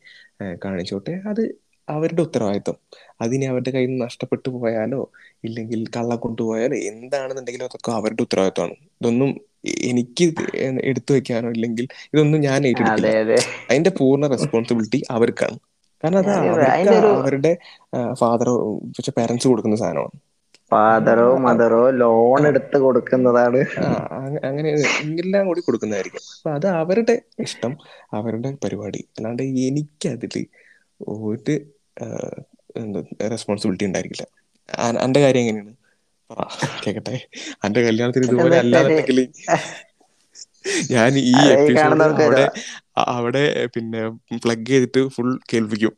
കാണിച്ചോട്ടെ. 0.65 1.13
അത് 1.32 1.43
അവരുടെ 1.87 2.21
ഉത്തരവാദിത്വം. 2.21 2.77
അതിനെ 3.21 3.45
അവരുടെ 3.51 3.71
കയ്യിൽ 3.75 3.89
നിന്ന് 3.89 4.05
നഷ്ടപ്പെട്ടു 4.05 4.49
പോയാലോ 4.55 5.01
ഇല്ലെങ്കിൽ 5.43 5.81
കള്ള 5.95 6.13
കൊണ്ടുപോയാലോ 6.25 6.77
എന്താണെന്നുണ്ടെങ്കിലും 6.91 7.67
അതൊക്കെ 7.69 7.91
അവരുടെ 7.99 8.23
ഉത്തരവാദിത്വമാണ്. 8.25 8.75
ഇതൊന്നും 8.99 9.31
എനിക്ക് 9.89 10.25
എടുത്തു 10.89 11.11
വെക്കാനോ 11.13 11.49
ഇല്ലെങ്കിൽ 11.49 11.85
ഇതൊന്നും 12.13 12.39
ഞാൻ 12.47 12.59
ഏറ്റെടുക്കില്ല. 12.69 13.09
അതെ 13.09 13.23
അതെ. 13.23 13.39
അതിന്റെ 13.69 13.91
പൂർണ 13.99 14.25
റെസ്പോൺസിബിലിറ്റി 14.33 14.99
അവർക്കാണ്. 15.15 15.57
കാരണം 16.03 16.19
അത് 16.23 16.31
അവർക്ക് 16.43 16.91
അവരുടെ 17.15 17.51
ഫാദറോ 18.21 18.55
പേരൻസ് 19.17 19.47
കൊടുക്കുന്ന 19.49 19.77
സാധനമാണ്. 19.83 20.17
ഫാദറോ 20.71 21.27
മദറോ 21.45 21.81
ലോൺ 22.01 22.41
എടുത്ത് 22.49 22.77
കൊടുക്കുന്നതാണ്. 22.85 23.61
അങ്ങനെ 24.47 24.69
എല്ലാം 25.23 25.43
കൂടി 25.49 25.61
കൊടുക്കുന്നതായിരിക്കും. 25.61 26.23
അപ്പൊ 26.35 26.51
അത് 26.57 26.67
അവരുടെ 26.81 27.15
ഇഷ്ടം 27.45 27.73
അവരുടെ 28.19 28.51
പരിപാടി. 28.63 29.01
അല്ലാണ്ട് 29.17 29.43
എനിക്കതിൽ 29.67 30.35
ഒരു 31.23 31.55
റെസ്പോൺസിബിലിറ്റി 33.31 33.86
ഉണ്ടായിരിക്കില്ല. 33.86 34.25
അന്റെ 35.05 35.19
കാര്യം 35.23 35.43
എങ്ങനെയാണ്? 35.43 35.73
കേക്കട്ടെ. 36.84 37.15
അന്റെ 37.63 37.81
കല്യാണത്തിന് 37.86 38.25
ഇതുപോലെ 38.25 38.55
അല്ലാതെ 38.58 38.91
അല്ലാന്നുണ്ടെങ്കിൽ 38.91 39.19
ഞാൻ 40.93 41.12
ഈ 41.31 41.39
എപ്പിസോഡ് 41.55 42.03
അവിടെ 42.19 42.45
അവിടെ 43.13 43.43
പിന്നെ 43.75 44.01
പ്ലഗ് 44.43 44.69
ചെയ്തിട്ട് 44.69 45.01
ഫുൾ 45.15 45.29
കേൾപ്പിക്കും. 45.51 45.93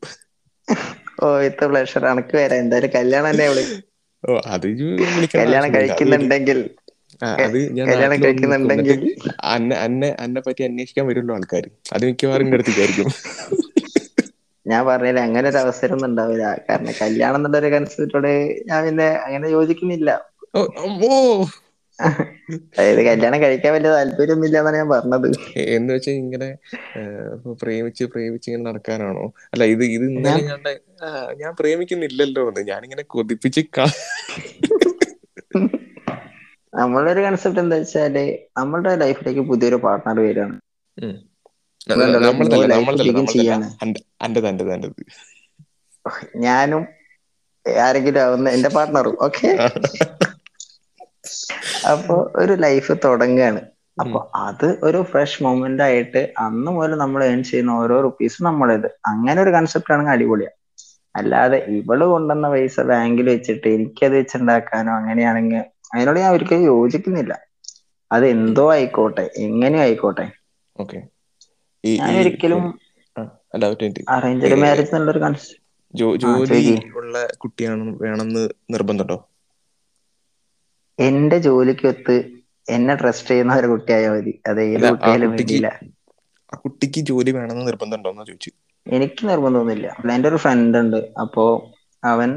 ഓ 1.21 1.29
ഇത്ര 1.47 1.65
പ്ലഷർ 1.71 2.03
അനക്ക് 2.11 2.35
വരാം 2.39 2.61
എന്തായാലും 2.63 2.91
കല്യാണം 2.97 3.29
തന്നെ 3.31 3.47
ഓ 4.23 4.35
അത് 4.53 4.67
കല്യാണം 5.35 5.69
കഴിക്കുന്നുണ്ടെങ്കിൽ. 5.75 6.59
അത് 7.39 7.59
ഞാൻ 7.77 7.87
കഴിക്കുന്നുണ്ടെങ്കിൽ. 7.91 8.99
അന്നെ 9.53 9.75
അന്നെ 9.85 10.09
അന്നെ 10.23 10.41
പറ്റി 10.41 10.63
അന്വേഷിക്കാൻ 10.67 11.05
വരുള്ളൂ 11.09 11.33
ആൾക്കാർ 11.37 11.65
അത് 11.93 12.05
മിക്കവാറും 12.09 12.45
എന്റെ 12.45 12.57
അടുത്തേക്കായിരിക്കും 12.57 13.09
ഞാൻ 14.67 14.81
പറഞ്ഞില്ല 14.87 15.19
അങ്ങനെ 15.27 15.47
ഒരു 15.51 15.59
അവസരം 15.63 15.95
ഒന്നും 15.95 16.09
ഉണ്ടാവില്ല. 16.09 16.45
കാരണം 16.67 16.93
കല്യാണം 17.01 17.39
എന്നുള്ള 17.39 17.57
ഒരു 17.61 17.69
കൺസെപ്റ്റോട് 17.75 18.31
ഞാൻ 18.69 18.79
പിന്നെ 18.87 19.07
അങ്ങനെ 19.25 19.47
യോജിക്കുന്നില്ല. 19.55 20.09
അതായത് 22.71 23.01
കല്യാണം 23.07 23.39
കഴിക്കാൻ 23.43 23.71
വലിയ 23.75 23.91
താല്പര്യമൊന്നുമില്ല 23.95 24.59
എന്നാണ് 24.61 24.79
ഞാൻ 24.81 24.89
പറഞ്ഞത്. 24.93 25.29
എന്ന് 25.75 25.91
വെച്ചാൽ 25.95 26.15
ഇങ്ങനെ 26.23 26.49
പ്രേമിച്ച് 27.61 28.03
പ്രേമിച്ച് 28.13 28.47
ഇങ്ങനെ 28.49 28.65
നടക്കാനാണോ? 28.69 29.25
അല്ല 29.53 29.63
ഇത് 29.73 29.83
ഇത് 29.95 30.05
ഇന്നലെ 30.11 30.43
കണ്ട 30.49 30.67
ഞാൻ 31.41 31.51
പ്രേമിക്കുന്നില്ലല്ലോ 31.59 32.43
എന്ന് 32.51 32.63
ഞാനിങ്ങനെ 32.71 33.03
കൊതിപ്പിച്ച് 33.15 33.61
നമ്മളൊരു 33.73 35.05
നമ്മളുടെ 36.73 37.11
ഒരു 37.13 37.21
കൺസെപ്റ്റ് 37.25 37.61
എന്താ 37.63 37.77
വെച്ചാൽ 37.79 38.15
നമ്മളുടെ 38.59 38.93
ലൈഫിലേക്ക് 39.03 39.43
പുതിയൊരു 39.49 39.77
പാർട്ട്ണർ 39.85 40.17
വരികയാണ്. 40.21 40.55
ഞാനും 46.43 46.83
ആരെങ്കിലും 47.65 48.19
ആവുന്ന 48.23 48.49
എന്റെ 48.49 48.67
പാർട്ട്ണറും 48.75 49.15
ഓക്കെ. 49.25 49.49
അപ്പൊ 51.91 52.15
ഒരു 52.35 52.53
ലൈഫ് 52.63 52.91
തുടങ്ങുകയാണ്. 53.03 53.59
അപ്പൊ 53.97 54.19
അത് 54.45 54.65
ഒരു 54.87 54.99
ഫ്രഷ് 55.09 55.41
മൊമെന്റ് 55.43 55.83
ആയിട്ട് 55.85 56.21
അന്ന് 56.45 56.69
മുതൽ 56.75 56.91
നമ്മൾ 57.01 57.21
ഏൺ 57.25 57.39
ചെയ്യുന്ന 57.49 57.71
ഓരോ 57.81 57.95
റുപ്പീസും 58.05 58.47
നമ്മളേത്. 58.47 58.87
അങ്ങനെ 59.11 59.39
ഒരു 59.45 59.51
കൺസെപ്റ്റ് 59.55 59.93
ആണെങ്കിൽ 59.95 60.13
അടിപൊളിയാണ് 60.15 60.55
അല്ലാതെ 61.15 61.57
ഇവൾ 61.77 61.99
കൊണ്ടുവന്ന 62.11 62.47
പൈസ 62.53 62.75
ബാങ്കിൽ 62.89 63.27
വെച്ചിട്ട് 63.33 63.67
എനിക്കത് 63.75 64.15
വെച്ചുണ്ടാക്കാനോ 64.19 64.91
അങ്ങനെയാണെങ്കിൽ 64.99 65.61
അതിനോട് 65.91 66.17
ഞാൻ 66.19 66.31
ഒരിക്കലും 66.35 66.63
യോജിക്കുന്നില്ല. 66.71 67.33
അത് 68.11 68.25
എന്തോ 68.33 68.65
ആയിക്കോട്ടെ 68.73 69.25
എങ്ങനെയും 69.45 69.83
ആയിക്കോട്ടെ. 69.85 70.25
ഞാൻ 71.83 72.13
ഒരിക്കലും 72.19 72.63
അറേഞ്ച്ഡ് 74.15 74.57
മാരേജ് 74.61 74.89
എന്നുള്ളൊരു 74.89 75.21
കൺസെപ്റ്റ് 75.23 75.65
ജോലി 76.23 76.61
ഉള്ള 76.99 77.15
കുട്ടിയാണ് 77.37 77.83
വേണമെന്ന് 78.01 78.43
നിർബന്ധമുണ്ടോ? 78.73 79.17
എന്റെ 80.99 81.37
ജോലിക്കൊത്ത് 81.39 82.15
എന്നെ 82.67 82.95
ട്രസ്റ്റ് 82.95 83.29
ചെയ്യുന്ന 83.29 83.55
ഒരു 83.55 83.67
കുട്ടിയായാൽ 83.67 84.13
മതി. 84.15 84.33
അത് 84.49 84.61
ഏത് 84.67 84.85
കുട്ടിയായാലും 84.85 85.29
കുട്ടിക്ക് 85.29 85.59
വേണ്ടിയില്ല. 85.59 85.67
ആ 86.51 86.57
കുട്ടിക്ക് 86.63 87.01
ജോലി 87.09 87.31
വേണമെന്ന് 87.31 87.67
നിർബന്ധമുണ്ടോന്നാ 87.67 88.23
ചോദിച്ചു? 88.23 88.51
എനിക്ക് 88.85 89.23
നിർബന്ധമൊന്നുമില്ല. 89.29 89.85
എന്റെ 90.15 90.29
ഒരു 90.29 90.37
ഫ്രണ്ട് 90.37 90.77
ഉണ്ട്. 90.77 90.99
അപ്പോ 91.23 91.43
അവൻ 92.03 92.29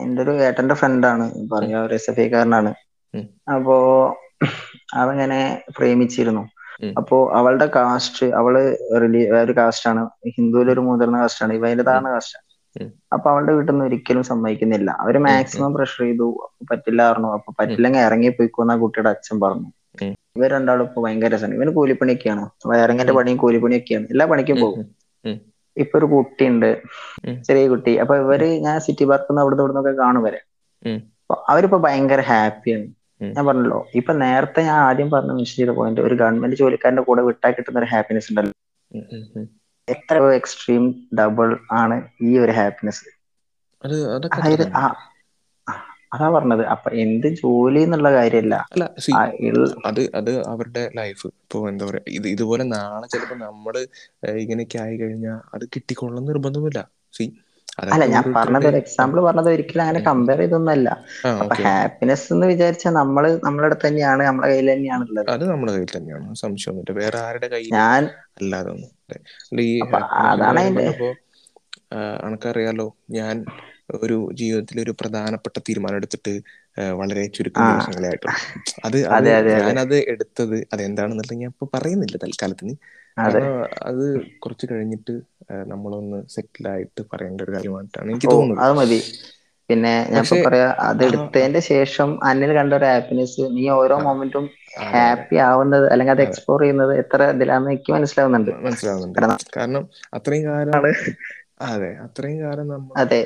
എന്റെ 0.00 0.22
ഒരു 0.22 0.32
ഏട്ടന്റെ 0.46 0.74
ഫ്രണ്ടാണ് 0.74 1.24
പറയാ 1.52 1.78
ഒരു 1.80 1.94
എസ് 1.94 2.10
എഫ് 2.10 2.20
ഐക്കാരനാണ് 2.20 2.70
അപ്പോ 3.54 3.76
അവങ്ങനെ 4.94 5.40
പ്രേമിച്ചിരുന്നു. 5.76 6.42
അപ്പോ 7.00 7.16
അവളുടെ 7.38 7.66
കാസ്റ്റ് 7.74 8.26
അവൾ 8.38 8.54
റിലീ 9.02 9.22
ഒരു 9.40 9.54
കാസ്റ്റാണ് 9.58 10.02
ഹിന്ദുവിൽ 10.36 10.68
ഒരു 10.74 10.82
മുതിർന്ന 10.88 11.18
കാസ്റ്റാണ് 11.22 11.52
ഇവ 11.52 11.66
അതിന്റെ 11.68 11.86
താഴ്ന്ന 11.88 12.10
കാസ്റ്റ് 12.14 12.38
ഉം, 12.76 12.88
അപ്പൊ 13.14 13.26
അവളുടെ 13.32 13.52
വീട്ടിൽ 13.56 13.72
നിന്ന് 13.72 13.84
ഒരിക്കലും 13.86 14.24
സമ്മതിക്കുന്നില്ല. 14.28 14.90
അവർ 15.02 15.14
മാക്സിമം 15.26 15.70
പ്രഷർ 15.76 16.00
ചെയ്തു. 16.02 16.26
പറ്റില്ലായിരുന്നു 16.70 17.28
അപ്പൊ 17.36 17.50
പറ്റില്ലെങ്കിൽ 17.58 18.02
ഇറങ്ങി 18.06 18.30
പോയിക്കോന്ന 18.36 18.74
കുട്ടിയുടെ 18.82 19.10
അച്ഛൻ 19.14 19.36
പറഞ്ഞു. 19.44 19.68
ഇവർ 20.36 20.50
രണ്ടാളും 20.54 20.86
ഇപ്പൊ 20.88 21.00
ഭയങ്കര 21.04 21.30
രസമാണ് 21.34 21.56
ഇവന് 21.58 21.72
കൂലിപ്പണിയൊക്കെയാണ്. 21.78 22.42
വയറിങ്ങിന്റെ 22.70 23.14
പണിയും 23.18 23.38
കൂലിപ്പണിയൊക്കെയാണ്. 23.44 24.06
എല്ലാ 24.12 24.26
പണിക്കും 24.32 24.58
പോകും. 24.64 24.84
ഇപ്പൊ 25.76 25.96
ഒരു 25.98 26.06
കുട്ടി 26.12 26.44
ഉണ്ട് 26.48 26.70
ചെറിയ 27.46 27.64
കുട്ടി. 27.72 27.92
അപ്പൊ 28.02 28.14
ഇവർ 28.22 28.42
ഞാൻ 28.66 28.76
സിറ്റി 28.86 29.04
പാർക്കിൽ 29.10 29.40
അവിടുന്ന് 29.42 29.64
ഇവിടുന്നൊക്കെ 29.64 29.94
കാണും 30.00 30.22
വരെ 30.26 30.40
അവരിപ്പോ 31.48 31.78
ഭയങ്കര 31.84 32.20
ഹാപ്പിയാണ് 32.28 32.86
ഞാൻ 33.34 33.44
പറഞ്ഞല്ലോ 33.46 33.78
ഇപ്പൊ 33.98 34.12
നേരത്തെ 34.22 34.60
ഞാൻ 34.66 34.78
ആദ്യം 34.84 35.08
പറഞ്ഞ 35.12 35.32
മെൻഷൻ 35.32 35.56
ചെയ്ത 35.56 35.72
പോയിന്റ് 35.76 36.04
ഒരു 36.06 36.14
ഗവൺമെന്റ് 36.20 36.58
ജോലിക്കാരന്റെ 36.60 37.04
കൂടെ 37.08 37.22
വിട്ടാൽ 37.28 37.52
കിട്ടുന്ന 37.56 37.82
ഒരു 37.82 37.90
ഹാപ്പിനെസ് 37.92 38.30
ഉണ്ടല്ലോ. 38.30 38.54
എത്ര 39.88 40.16
എക്സ്ട്രീം 40.36 40.84
ഡബിൾ 41.18 41.50
ആണ് 41.78 41.96
ഈ 42.22 42.32
ഒരു 42.38 42.54
ഹാപ്പിനെസ് 42.58 43.04
അതായത് 44.32 44.64
അതാ 46.12 46.26
പറഞ്ഞത്. 46.34 46.62
അപ്പൊ 46.74 46.88
എന്ത് 47.02 47.26
ജോലി 47.40 47.80
എന്നുള്ള 47.86 48.10
കാര്യമല്ല. 48.14 48.56
അത് 49.88 50.00
അത് 50.18 50.30
അവരുടെ 50.52 50.82
ലൈഫ് 50.98 51.26
ഇപ്പൊ 51.32 51.58
എന്താ 51.70 51.84
പറയാ 51.88 52.02
ഇത് 52.18 52.26
ഇതുപോലെ 52.34 52.64
നാളെ 52.72 53.06
ചിലപ്പോ 53.12 53.36
നമ്മൾ 53.42 53.74
ഇങ്ങനെയൊക്കെ 54.42 54.78
ആയി 54.84 54.96
കഴിഞ്ഞാൽ 55.02 55.38
അത് 55.54 55.64
കിട്ടിക്കൊള്ളണം 55.74 56.26
നിർബന്ധമില്ല 56.30 56.80
സി 57.14 57.24
അല്ല 57.88 58.04
ഞാൻ 58.12 58.24
പറഞ്ഞത് 58.36 58.66
ഒരു 58.70 58.78
എക്സാമ്പിൾ 58.82 59.18
പറഞ്ഞത് 59.26 59.48
ഒരിക്കലും 59.54 59.82
അങ്ങനെ. 59.84 60.00
കമ്പയർ 60.08 60.40
ചെയ്തൊന്നല്ല 60.40 60.88
അപ്പൊ 61.40 61.54
ഹാപ്പിനെസ് 61.62 62.26
എന്ന് 62.34 62.46
വിചാരിച്ചാൽ 62.52 62.94
നമ്മൾ 63.00 63.24
നമ്മുടെ 63.46 63.66
അടുത്ത് 63.68 63.86
തന്നെയാണ് 63.86 64.22
നമ്മുടെ 64.28 64.48
കയ്യിൽ 64.50 64.68
തന്നെയാണ് 64.72 65.04
ഉള്ളത്. 65.06 65.30
അത് 65.34 65.44
നമ്മുടെ 65.50 65.72
കയ്യിൽ 65.74 65.90
തന്നെയാണ്. 65.90 66.26
സംശയമൊന്നുമില്ല 66.42 66.96
വേറെ 67.00 67.18
ആരുടെ 67.26 67.48
കയ്യിലും 67.54 67.76
ഞാൻ 67.78 68.02
അല്ലാതെ 68.40 68.72
അതാണ് 70.30 70.62
അനക്കറിയാലോ? 72.24 72.86
ഞാൻ 73.16 73.36
ഒരു 73.98 74.16
ജീവിതത്തിൽ 74.38 74.76
ഒരു 74.82 74.92
പ്രധാനപ്പെട്ട 75.00 75.56
തീരുമാനം 75.66 75.98
എടുത്തിട്ട് 76.00 76.32
വളരെ 76.98 77.22
ചുരുക്കം 77.36 77.66
ദിവസങ്ങളായിട്ട്. 77.66 78.28
ദിവസങ്ങളേ 78.28 78.34
ആയിട്ടുള്ളൂ 78.34 78.36
അത് 78.86 78.98
ഞാനത് 79.52 79.96
എടുത്തത് 80.12 80.56
അതെന്താണെന്നുള്ളത് 80.72 81.34
ഞാൻ 81.40 81.50
ഇപ്പൊ 81.54 81.66
പറയുന്നില്ല 81.74 82.16
തൽക്കാലത്തിന്. 82.24 82.74
അതെ. 83.16 83.42
അത് 83.88 84.04
കുറച്ച് 84.42 84.66
കഴിഞ്ഞിട്ട് 84.70 85.14
നമ്മളൊന്ന് 85.70 86.18
സെറ്റിൽ 86.34 86.66
ആയിട്ട് 86.72 87.02
പറയേണ്ട 87.10 87.40
ഒരു 87.42 87.54
കാര്യമായിട്ടാണ് 87.56 88.08
എനിക്ക് 88.08 88.30
തോന്നുന്നത്. 88.32 88.64
അത് 88.64 88.72
മതി. 88.78 88.98
പിന്നെ 89.70 89.92
ഞാൻ 90.12 90.22
ഇപ്പൊ 90.24 90.36
പറയാ 90.44 90.68
അത് 90.86 91.02
എടുത്തതിന്റെ 91.06 91.60
ശേഷം 91.68 92.08
അന്നിൽ 92.28 92.50
കണ്ട 92.56 92.72
ഒരു 92.74 92.86
ഹാപ്പിനെസ് 92.90 93.42
നീ 93.56 93.64
ഓരോ 93.76 93.96
മൊമെന്റും 94.04 94.44
ഹാപ്പി 94.94 95.36
ആവുന്നത് 95.46 95.86
അല്ലെങ്കിൽ 95.92 96.14
അത് 96.16 96.24
എക്സ്പ്ലോർ 96.26 96.60
ചെയ്യുന്നത് 96.62 96.92
എത്ര 97.02 97.20
ഇതിലാന്ന് 97.34 97.70
എനിക്ക് 97.72 97.92
മനസ്സിലാവുന്നുണ്ട്. 97.96 98.52
മനസ്സിലാവുന്നുണ്ട്. 98.62 99.18
കാരണം 99.18 99.40
കാരണം 99.56 99.84
അത്രയും 100.18 100.44
കാലം 100.48 100.80
അതെ 101.68 101.90
അത്രയും 102.06 102.38
കാലം 102.42 102.68
നമ്മൾ 102.74 102.98
അതെ. 103.02 103.22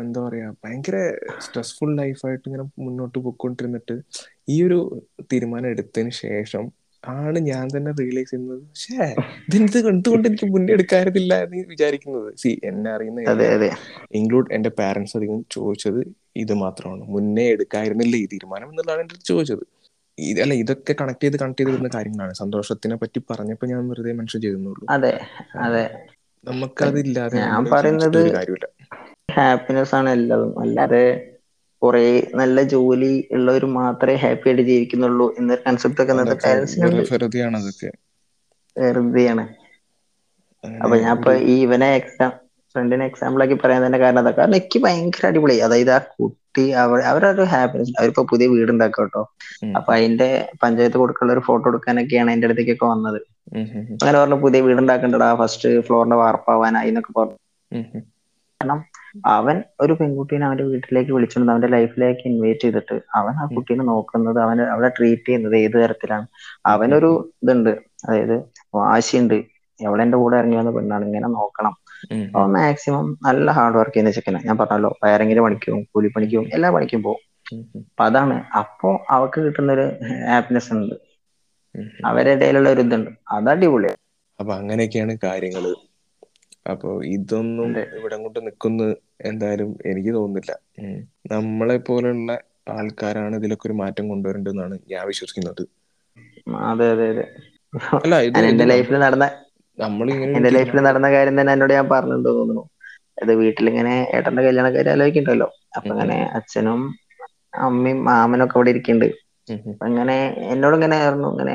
എന്താ 0.00 0.20
പറയാ 0.20 0.48
ഭയങ്കര 0.64 0.96
സ്ട്രെസ്ഫുൾ 1.38 1.90
ലൈഫായിട്ട് 1.96 2.44
ഇങ്ങനെ 2.46 2.64
മുന്നോട്ട് 2.78 3.18
പോയിക്കൊണ്ടിരുന്നിട്ട് 3.18 3.96
ഈ 4.48 4.56
ഒരു 4.62 4.78
തീരുമാനം 5.32 5.68
എടുത്തതിന് 5.68 6.12
ശേഷം 6.24 6.64
ആണ് 7.02 7.38
ഞാൻ 7.48 7.64
തന്നെ 7.68 7.90
റിയലൈസ് 8.00 8.30
ചെയ്യുന്നത് 8.30 8.60
പക്ഷേ 8.66 9.06
ഇതെന്ത് 9.48 9.78
എന്തുകൊണ്ട് 9.92 10.26
എനിക്ക് 10.28 10.46
മുന്നേ 10.46 10.72
എടുക്കാറില്ല 10.72 11.34
എന്ന് 11.44 11.64
വിചാരിക്കുന്നത്? 11.72 12.28
സി 12.42 12.50
എന്നെ 12.64 12.90
അറിയുന്ന 12.90 13.20
ഇൻക്ലൂഡ് 14.20 14.52
എന്റെ 14.52 14.70
പാരന്റ്സ് 14.80 15.16
അധികം 15.16 15.40
ചോദിച്ചത് 15.50 16.00
ഇത് 16.36 16.54
മാത്രമാണ്. 16.54 17.02
മുന്നേ 17.14 17.46
എടുക്കായിരുന്നില്ല 17.56 18.16
ഈ 18.16 18.26
തീരുമാനം 18.34 18.68
എന്നുള്ളതാണ് 18.70 19.02
എന്റെ 19.04 19.18
ചോദിച്ചത്. 19.30 19.64
ഇത് 20.18 20.38
അല്ല 20.42 20.54
ഇതൊക്കെ 20.54 20.92
കണക്ട് 21.00 21.24
ചെയ്ത് 21.24 21.36
കണക്ട് 21.36 21.60
ചെയ്ത് 21.60 21.72
വരുന്ന 21.72 21.90
കാര്യങ്ങളാണ്. 21.94 22.34
സന്തോഷത്തിനെ 22.42 22.96
പറ്റി 23.02 23.20
പറഞ്ഞപ്പോൾ 23.30 23.66
ഞാൻ 23.66 23.82
വെറുതെ 23.90 24.12
മെൻഷൻ 24.20 24.40
ചെയ്യുന്നുള്ളൂ 24.40 24.86
അതെ 24.96 25.14
അതെ. 25.66 25.84
നമുക്കതില്ലാതെ 26.44 27.36
ഞാൻ 27.42 27.64
പറയുന്നത് 27.72 28.20
കാര്യമില്ല. 28.36 28.66
ഹാപ്പിനെസ് 29.36 29.94
ആണ് 29.98 30.10
എല്ലതും. 30.10 30.52
അല്ലാതെ 30.62 31.04
കുറെ 31.82 32.04
നല്ല 32.34 32.58
ജോലി 32.72 33.12
ഉള്ളവർ 33.32 33.64
മാത്രമേ 33.78 34.14
ഹാപ്പി 34.16 34.48
ആയിട്ട് 34.48 34.62
ജീവിക്കുന്നുള്ളൂ 34.62 35.26
എന്നൊരു 35.38 35.62
കൺസെപ്റ്റ് 35.66 36.02
ഒക്കെ 36.02 36.12
ഇന്നത്തെ 36.12 36.36
പാരന്റ്സിനുണ്ട് 36.44 37.02
വെറുതെയാണ് 38.76 39.44
അപ്പൊ 40.80 40.96
ഞാൻ 40.96 41.12
ഇപ്പൊ 41.16 41.32
ഈ 41.52 41.56
ഇവനെ 41.62 41.88
എക്സാം 41.94 42.30
ഫ്രണ്ടിനെ 42.74 43.04
എക്സാമ്പിൾ 43.06 43.42
ആക്കി 43.42 43.54
പറയാൻ 43.54 43.86
തന്നെ 43.86 43.98
കാരണം 43.98 44.18
അതാ. 44.18 44.30
കാരണം 44.30 44.56
എനിക്ക് 44.56 44.78
ഭയങ്കര 44.84 45.26
അടിപൊളി. 45.26 45.56
അതായത് 45.60 45.90
ആ 45.90 45.98
കുട്ടി 46.16 46.64
അവർ 46.82 47.00
അവരൊരു 47.10 47.42
ഹാപ്പിനെസ് 47.42 47.92
അവരിപ്പോ 47.98 48.22
പുതിയ 48.30 48.46
വീട് 48.48 48.70
ഉണ്ടാക്കുക 48.70 49.04
കേട്ടോ. 49.04 49.22
അപ്പൊ 49.76 49.94
അതിന്റെ 49.94 50.28
പഞ്ചായത്ത് 50.62 50.98
കൊടുക്കാനുള്ള 50.98 51.32
ഒരു 51.32 51.40
ഫോട്ടോ 51.40 51.66
എടുക്കാനൊക്കെയാണ് 51.68 52.30
എന്റെ 52.30 52.46
അടുത്തേക്കൊക്കെ 52.46 52.86
വന്നത്. 52.86 53.20
അങ്ങനെ 54.00 54.18
പറഞ്ഞു 54.18 54.34
പുതിയ 54.34 54.60
വീട് 54.60 54.80
ഉണ്ടാക്കണ്ടടാ 54.80 55.34
ഫസ്റ്റ് 55.34 55.80
ഫ്ലോറിന്റെ 55.80 56.16
വാർപ്പാവാനായി 56.16 56.88
എന്നൊക്കെ 56.88 57.12
പറഞ്ഞു. 57.20 57.38
കാരണം 58.60 58.80
അവൻ 59.26 59.62
ഒരു 59.80 59.92
പെൺകുട്ടീനെ 59.92 60.46
അവന്റെ 60.46 60.64
വീട്ടിലേക്ക് 60.64 61.12
വിളിച്ചുകൊണ്ട് 61.12 61.52
അവന്റെ 61.52 61.68
ലൈഫിലേക്ക് 61.68 62.28
ഇൻവൈറ്റ് 62.28 62.60
ചെയ്തിട്ട് 62.60 63.00
അവൻ 63.14 63.34
ആ. 63.34 63.48
കുട്ടീനെ 63.56 63.84
നോക്കുന്നത് 63.84 64.40
അവൻ 64.40 64.62
അവളെ 64.62 64.88
ട്രീറ്റ് 64.88 65.28
ചെയ്യുന്നത് 65.28 65.56
ഏത് 65.56 65.72
തരത്തിലാണ്. 65.72 66.26
അവനൊരു 66.66 67.10
ഇതുണ്ട്. 67.42 67.70
അതായത് 68.04 68.36
വാശിയുണ്ട്. 68.74 69.38
എവളെന്റെ 69.80 70.16
കൂടെ 70.16 70.36
ഇറങ്ങി 70.36 70.56
വന്ന 70.56 70.70
പെണ്ണാണ്. 70.70 71.04
ഇങ്ങനെ 71.04 71.28
നോക്കണം. 71.28 71.74
അപ്പൊ 72.26 72.46
മാക്സിമം 72.46 73.18
നല്ല 73.22 73.50
ഹാർഡ് 73.50 73.76
വർക്ക് 73.76 73.94
ചെയ്യുന്ന 73.94 74.10
ചെക്കനെ. 74.10 74.40
ഞാൻ 74.44 74.58
പറഞ്ഞല്ലോ 74.58 74.98
വയറിങ്ങിന് 75.04 75.40
പണിക്കും 75.40 75.82
കൂലിപ്പണിക്കും 75.94 76.48
എല്ലാ 76.52 76.70
പണിക്കും 76.70 77.02
പോകും. 77.02 77.22
അപ്പൊ 77.76 78.04
അതാണ്. 78.04 78.42
അപ്പൊ 78.56 78.98
അവക്ക് 79.10 79.40
കിട്ടുന്ന 79.40 79.72
ഒരു 79.72 79.86
ഹാപ്പിനെസ് 80.28 80.72
ഉണ്ട്. 80.72 80.94
അവരുടെ 82.04 82.30
ഇടയിലുള്ള 82.30 82.68
ഒരു 82.68 82.80
ഇതുണ്ട്. 82.80 83.10
അത് 83.30 83.48
അടിപൊളിയാണ് 83.48 84.00
അപ്പൊ 84.38 84.54
അങ്ങനെയൊക്കെയാണ് 84.54 85.16
കാര്യങ്ങൾ. 85.24 85.64
അപ്പൊ 86.66 86.88
ഇതൊന്നും. 87.14 87.70
ഇവിടെ 87.98 88.16
കൊണ്ട് 88.22 88.38
നിൽക്കുന്ന 88.46 88.82
എന്തായാലും 89.30 89.70
എനിക്ക് 89.90 90.12
തോന്നുന്നില്ല. 90.14 90.52
നമ്മളെ 91.32 91.76
പോലെയുള്ള 91.88 92.32
ആൾക്കാരാണ് 92.74 93.34
ഇതിലൊക്കെ 93.40 93.66
ഒരു 93.68 93.76
മാറ്റം 93.82 94.04
കൊണ്ടുവരേണ്ടതെന്നാണ് 94.12 94.76
ഞാൻ 94.92 95.02
വിശ്വസിക്കുന്നത്. 95.10 95.62
അതെ 96.68 96.86
അതെ 96.94 97.06
അതെ. 97.12 97.24
അല്ല 97.98 98.14
എന്റെ 98.42 98.66
ലൈഫിൽ 98.72 98.96
നടന്ന 99.04 99.26
എന്റെ 100.36 100.50
ലൈഫിൽ 100.56 100.78
നടന്ന 100.86 101.08
കാര്യം 101.14 101.34
തന്നെ 101.38 101.52
എന്നോട് 101.54 101.72
ഞാൻ 101.76 101.86
പറഞ്ഞിട്ടുണ്ട് 101.92 102.28
തോന്നുന്നു. 102.30 102.64
അത് 103.18 103.32
വീട്ടിലിങ്ങനെ 103.40 103.94
ഏട്ടന്റെ 104.16 104.42
കല്യാണക്കാരി 104.46 104.90
ആലോചിക്കണ്ടല്ലോ. 104.94 105.48
അപ്പൊ 105.76 105.90
അങ്ങനെ 105.94 106.16
അച്ഛനും 106.38 106.80
അമ്മയും 107.66 107.98
മാമനും 108.08 108.44
ഒക്കെ 108.46 108.56
അവിടെ 108.58 108.70
ഇരിക്കുന്നുണ്ട് 108.74 109.08
അപ്പൊ 109.48 109.86
എന്നോട് 110.52 110.74
ഇങ്ങനെ 110.76 110.96
ആയിരുന്നു 110.98 111.28
ഇങ്ങനെ 111.34 111.54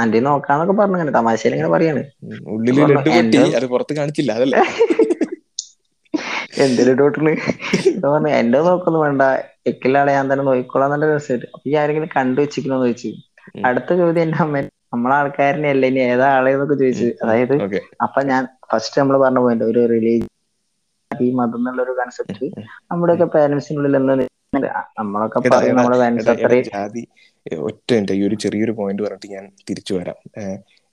ആന്റി 0.00 0.20
നോക്കാന്നൊക്കെ 0.26 0.74
പറഞ്ഞു 0.78 0.96
ഇങ്ങനെ 0.98 1.12
തമാശയിൽ 1.18 1.52
ഇങ്ങനെ 1.56 1.70
പറയാണ്. 1.74 2.02
കാണിച്ചില്ല 3.96 4.32
അതല്ലേ? 4.38 4.62
ഡോട്ടിന് 6.98 7.32
പറഞ്ഞു 8.04 8.30
എന്റെ 8.38 8.58
നോക്കൊന്നും 8.66 9.02
വേണ്ട 9.04 9.22
എക്കിലാളെ 9.70 10.12
ഞാൻ 10.16 10.26
തന്നെ 10.30 10.44
നോക്കിക്കോളാം 10.48 10.90
നല്ല 10.92 11.04
രസമായിട്ട് 11.10 11.46
അപ്പൊ 11.48 11.62
ഈ 11.70 11.74
ആരെങ്കിലും 11.80 12.10
കണ്ടു 12.16 12.38
വെച്ചിരിക്കണോന്ന് 12.42 12.86
ചോദിച്ചു. 12.88 13.10
അടുത്ത 13.64 13.90
ചോദ്യം 14.00 14.22
എന്റെ 14.24 14.38
അമ്മ 14.44 14.62
നമ്മളെ 14.94 15.14
ആൾക്കാരനെ 15.18 15.68
അല്ല 15.74 15.86
ഇനി 15.90 16.00
ഏതാ 16.08 16.28
ആളെന്നൊക്കെ 16.36 16.76
ചോദിച്ചു. 16.82 17.08
അതായത് 17.22 17.54
അപ്പൊ 18.06 18.20
ഞാൻ 18.30 18.42
ഫസ്റ്റ് 18.70 18.98
നമ്മൾ 19.00 19.16
പറഞ്ഞ 19.22 19.40
പോയിന്റ് 19.40 19.64
ഒരു 19.70 19.80
റിലീജിയൻ 19.92 20.26
ഈ 21.10 21.26
മതം 21.38 21.58
എന്നുള്ള 21.60 21.80
ഒരു 21.84 21.92
കൺസെപ്റ്റ് 21.98 22.46
നമ്മുടെയൊക്കെ 22.90 23.26
പേരൻസിനുള്ളിൽ 23.34 23.96
എന്ന് 24.00 24.26
നമ്മളൊക്കെ 24.52 25.40
ജാതി 26.68 27.02
ഒറ്റ 27.68 27.88
മിനിറ്റ്. 27.92 28.14
ഈ 28.18 28.22
ഒരു 28.28 28.36
ചെറിയൊരു 28.44 28.72
പോയിന്റ് 28.78 29.02
പറഞ്ഞിട്ട് 29.02 29.28
ഞാൻ 29.34 29.44
തിരിച്ചു 29.68 29.92
വരാം. 29.94 30.18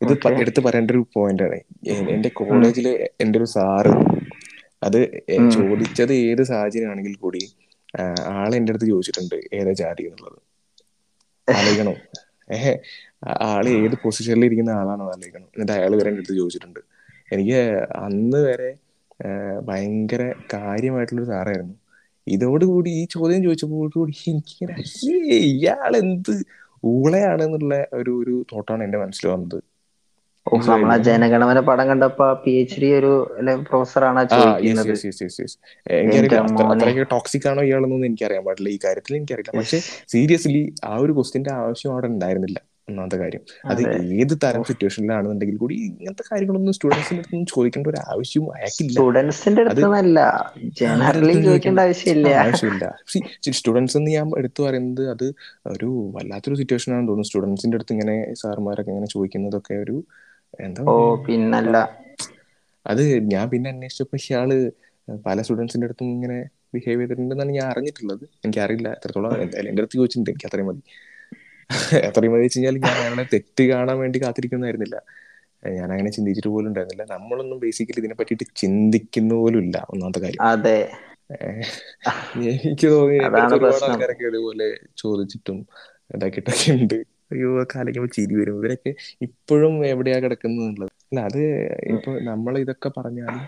ഇത് 0.02 0.14
എടുത്തു 0.44 0.62
പറയേണ്ട 0.66 0.92
ഒരു 0.92 1.02
പോയിന്റ് 1.16 1.44
ആണ്. 1.44 1.60
എന്റെ 2.16 2.30
കോളേജിൽ 2.40 2.88
എന്റെ 3.22 3.38
ഒരു 3.40 3.48
സാറ് 3.56 3.94
അത് 4.84 5.00
ചോദിച്ചത് 5.56 6.14
ഏത് 6.28 6.44
സാഹചര്യം 6.52 6.90
ആണെങ്കിൽ 6.92 7.16
കൂടി 7.24 7.42
ആളെ 8.36 8.56
എന്റെ 8.58 8.72
അടുത്ത് 8.72 8.88
ചോദിച്ചിട്ടുണ്ട് 8.92 9.36
ഏതാ 9.60 9.72
ജാതി 9.82 10.04
എന്നുള്ളത്. 10.04 10.40
ആലോചിക്കണോ? 11.48 11.94
ഏഹ് 12.58 12.74
ആൾ 13.48 13.66
ഏത് 13.70 13.96
പൊസിഷനിൽ 14.04 14.46
ഇരിക്കുന്ന 14.46 14.72
ആളാണോ 14.82 15.06
ആലോചിക്കണം. 15.14 15.48
എന്നിട്ട് 15.56 15.74
അയാൾ 15.78 15.92
വരെ 16.00 16.10
എന്റെ 16.12 16.22
അടുത്ത് 16.22 16.38
ചോദിച്ചിട്ടുണ്ട്. 16.42 16.82
എനിക്ക് 17.34 17.60
അന്ന് 18.06 18.40
വരെ 18.48 18.70
ഭയങ്കര 19.70 19.70
ഭയങ്കര 19.70 20.22
കാര്യമായിട്ടുള്ളൊരു 20.54 21.30
സാറായിരുന്നു. 21.32 21.76
ഇതോടുകൂടി 22.28 22.92
ഈ 23.00 23.06
ചോദ്യം 23.16 23.42
ചോദിച്ചപ്പോഴുകൂടി 23.44 24.16
എനിക്കിങ്ങനെ 24.32 24.76
അയ്യേ 24.82 25.18
ഇയാൾ 25.52 25.92
എന്ത് 26.02 26.34
ഊളയാണ് 26.84 27.44
എന്നുള്ള 27.48 27.76
ഒരു 28.00 28.14
ഒരു 28.22 28.36
തോട്ടാണ് 28.52 28.82
എന്റെ 28.84 29.00
മനസ്സിൽ 29.04 29.28
വന്നത്. 29.28 29.58
നമ്മളാ 30.68 30.96
ജനഗണമന 31.08 31.60
പടം 31.68 31.86
കണ്ടപ്പോ 31.90 32.28
പി 32.44 32.52
എച്ച് 32.62 32.80
ഡി 32.82 32.90
ഒരു 33.00 33.12
പ്രൊഫസറാണ് 33.68 34.20
എനിക്കറിയില്ല. 35.98 36.40
അത്രയ്ക്ക് 36.66 37.04
ടോക്സിക് 37.14 37.48
ആണോ 37.52 37.62
ഇയാളെന്നൊന്നും 37.68 38.08
എനിക്കറിയാൻ 38.10 38.44
പാടില്ല. 38.48 38.70
ഈ 38.70 38.80
കാര്യത്തിൽ 38.86 39.18
എനിക്കറിയില്ല. 39.20 39.54
പക്ഷെ 39.60 39.80
സീരിയസ്ലി 40.14 40.62
ആ 40.86 40.94
ഒരു 41.04 41.14
ക്വസ്റ്റിന്റെ 41.18 41.52
ആവശ്യം 41.60 41.92
അവിടെ 41.94 42.10
ഉണ്ടായിരുന്നില്ല. 42.14 42.60
ഒന്നാമത്തെ 42.88 43.18
കാര്യം. 43.22 43.42
അത് 43.72 43.82
ഏത് 44.20 44.34
തരം 44.44 44.64
സിറ്റുവേഷനിലാണെന്നുണ്ടെങ്കിൽ 44.70 45.58
കൂടി 45.58 45.76
ഇങ്ങനത്തെ 45.88 46.24
കാര്യങ്ങളൊന്നും 46.30 46.76
സ്റ്റുഡൻസിന്റെ 46.78 47.22
അടുത്ത് 47.22 47.50
ചോദിക്കേണ്ട 47.54 47.88
ഒരു 47.94 48.00
ആവശ്യവും 48.12 48.50
അയാൾക്കില്ല. 48.56 48.94
സ്റ്റുഡൻസിന്റെ 48.94 49.64
അത് 49.72 49.82
ജനറലി 50.80 51.34
ചോദിക്കേണ്ട 51.48 51.80
ആവശ്യമില്ല. 51.88 52.28
ആവശ്യമില്ല. 52.44 52.86
സ്റ്റുഡൻസ് 53.60 53.96
എന്ന് 54.00 54.12
ഞാൻ 54.12 54.32
എടുത്തു 54.38 54.62
പറയുന്നത് 54.64 55.04
അത് 55.14 55.26
ഒരു 55.74 55.90
വല്ലാത്തൊരു 56.16 56.56
സിറ്റുവേഷൻ 56.62 56.92
ആണെന്ന് 56.94 57.10
തോന്നുന്നു. 57.10 57.30
സ്റ്റുഡൻസിന്റെ 57.30 57.78
അടുത്ത് 57.78 57.94
ഇങ്ങനെ 57.94 58.16
സാർമാരൊക്കെ 58.44 58.92
ഇങ്ങനെ 58.92 59.10
ചോദിക്കുന്നതൊക്കെ 59.16 59.76
ഒരു 59.86 59.98
എന്താ 60.60 60.84
ഓ 60.92 60.94
പിന്നല്ല. 61.26 61.76
അത് 62.86 63.02
ഞാൻ 63.34 63.46
പിന്നെ 63.50 63.70
അന്വേഷിച്ചപ്പോ 63.70 64.18
ഇയാൾ 64.24 64.50
പല 65.26 65.42
സ്റ്റുഡൻസിന്റെ 65.42 65.88
അടുത്തും 65.88 66.10
ഇങ്ങനെ 66.16 66.38
ബിഹേവ് 66.74 67.00
ചെയ്തിട്ടുണ്ടെന്നാണ് 67.02 67.52
ഞാൻ 67.52 67.68
അറിഞ്ഞിട്ടുള്ളത്. 67.72 68.26
എനിക്കറിയില്ല. 68.46 68.90
എത്രത്തോളം 68.98 69.34
എന്റെ 69.42 69.82
അടുത്ത് 69.82 69.98
ചോദിച്ചിട്ടുണ്ട്. 70.00 70.32
എനിക്ക് 70.32 70.48
അത്രയും 70.50 70.68
മതി. 70.68 70.82
അത്രയും 72.08 72.34
മതി 72.34 72.44
വെച്ച് 72.44 72.58
കഴിഞ്ഞാൽ 72.58 72.78
ഞാൻ 72.86 72.98
അയാളെ 73.02 73.26
തെറ്റ് 73.34 73.64
കാണാൻ 73.72 73.98
വേണ്ടി 74.00 74.18
കാത്തിരിക്കുന്നതായിരുന്നില്ല. 74.24 74.98
ഞാൻ 75.78 75.90
അങ്ങനെ 75.92 76.10
ചിന്തിച്ചിട്ട് 76.10 76.48
പോലും 76.48 76.68
ഉണ്ടായിരുന്നില്ല. 76.68 77.06
നമ്മളൊന്നും 77.16 77.58
ബേസിക്കലി 77.60 78.02
ഇതിനെ 78.04 78.16
പറ്റിയിട്ട് 78.20 78.46
ചിന്തിക്കുന്ന 78.56 79.34
പോലും 79.34 79.60
ഇല്ല 79.60 79.78
ഒന്നാമത്തെ 79.90 80.20
കാര്യം. 80.20 80.44
അതെ. 80.52 80.80
എനിക്ക് 82.52 82.88
തോന്നി 82.88 83.18
ഒരുപാട്. 83.20 83.86
ആൾക്കാരൊക്കെ 83.86 84.26
ഇതുപോലെ 84.28 84.68
ചോദിച്ചിട്ടും 84.98 85.58
ഇതാക്കിയിട്ടൊക്കെ 86.16 86.72
ഉണ്ട്. 86.72 86.98
അയ്യോ 87.32 87.50
കാലിക്കുമ്പോൾ 87.76 88.12
ചിരി 88.18 88.36
വരും. 88.36 88.58
ഇവരൊക്കെ 88.60 88.92
ഇപ്പോഴും 89.22 89.74
എവിടെയാ 89.86 90.20
കിടക്കുന്നത് 90.20 90.66
എന്നുള്ളത്. 90.66 90.94
അല്ല 91.10 91.20
അത് 91.20 91.42
ഇപ്പൊ 91.96 92.12
നമ്മൾ 92.22 92.54
ഇതൊക്കെ 92.60 92.90
പറഞ്ഞാലും 92.98 93.42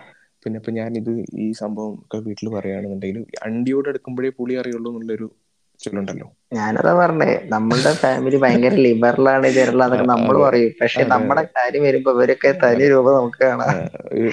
പിന്നെ 0.44 0.58
ഇപ്പൊ 0.58 0.72
ഞാൻ 0.72 0.90
ഇത് 0.96 1.10
ഈ 1.44 1.52
സംഭവം 1.52 1.94
ഒക്കെ 1.94 2.18
വീട്ടിൽ 2.26 2.48
പറയുകയാണെന്നുണ്ടെങ്കിൽ 2.48 3.24
അണ്ടിയോട് 3.42 3.88
എടുക്കുമ്പോഴേ 3.88 4.30
പുളി 4.38 4.54
അറിയുള്ളൂ 4.54 4.90
എന്നുള്ളൊരു 4.90 5.26
ചൊല്ലുണ്ടല്ലോ 5.80 6.28
ഞാനതാ 6.52 6.92
പറഞ്ഞേ 6.94 7.28
നമ്മളുടെ 7.48 7.92
ഫാമിലി 7.94 8.36
ഭയങ്കര 8.36 8.74
ലിബറൽ 8.86 9.28
ആണ് 9.28 9.48
ആ, 9.96 10.06
നമ്മൾ 10.12 10.36
പറയും. 10.46 10.72
പക്ഷെ 10.80 11.02
നമ്മുടെ 11.12 11.42
കാര്യം 11.56 11.82
വരുമ്പോ 11.82 12.10
അവരൊക്കെ 12.10 12.50
തനി 12.62 12.86
രൂപ 12.88 13.06
നമുക്ക് 13.10 13.40
കാണാം. 13.44 13.70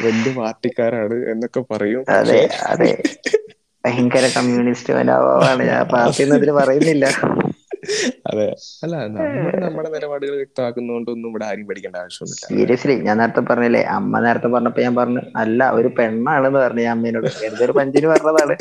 വലിയ 0.06 0.34
പാർട്ടിക്കാരാണ് 0.38 1.18
എന്നൊക്കെ 1.32 1.64
പറയും. 1.72 2.04
അതെ 2.18 2.40
അതെ. 2.68 2.92
ഭയങ്കര 3.84 4.26
കമ്മ്യൂണിസ്റ്റ് 4.38 4.94
മനോഭാവമാണ് 4.94 5.64
ഞാൻ 5.64 5.84
പാർട്ടി 5.94 6.22
എന്നതിൽ 6.24 6.52
പറയുന്നില്ല. 6.52 7.06
അതെ. 8.30 8.46
അല്ല 8.84 8.96
നമ്മൾ 9.16 9.54
നമ്മുടെ 9.66 9.90
നിലപാടുകൾ 9.96 10.36
വ്യക്തമാക്കുന്നതുകൊണ്ടൊന്നും 10.42 11.30
ഇവിടെ 11.32 11.46
ആരും 11.50 11.66
പഠിക്കേണ്ട 11.70 11.98
ആവശ്യമൊന്നുമില്ല. 12.02 12.48
സീരിയസ്ലി 12.50 12.96
ഞാൻ 13.08 13.18
നേരത്തെ 13.22 13.44
പറഞ്ഞില്ലേ 13.50 13.82
അമ്മ 13.96 14.20
നേരത്തെ 14.26 14.50
പറഞ്ഞപ്പോ 14.54 14.82
ഞാൻ 14.82 14.96
പറഞ്ഞു 14.96 15.24
അല്ല 15.42 15.70
ഒരു 15.78 15.90
പെണ്ണാണെന്ന് 15.98 16.60
പറഞ്ഞു 16.60 16.84
ഞാൻ 16.84 16.96
അമ്മേനോട്. 16.98 17.30
വെറുതെ 17.38 17.64
ഒരു 17.68 17.76
പഞ്ചിന് 17.80 18.10
പറഞ്ഞതാണ്. 18.14 18.56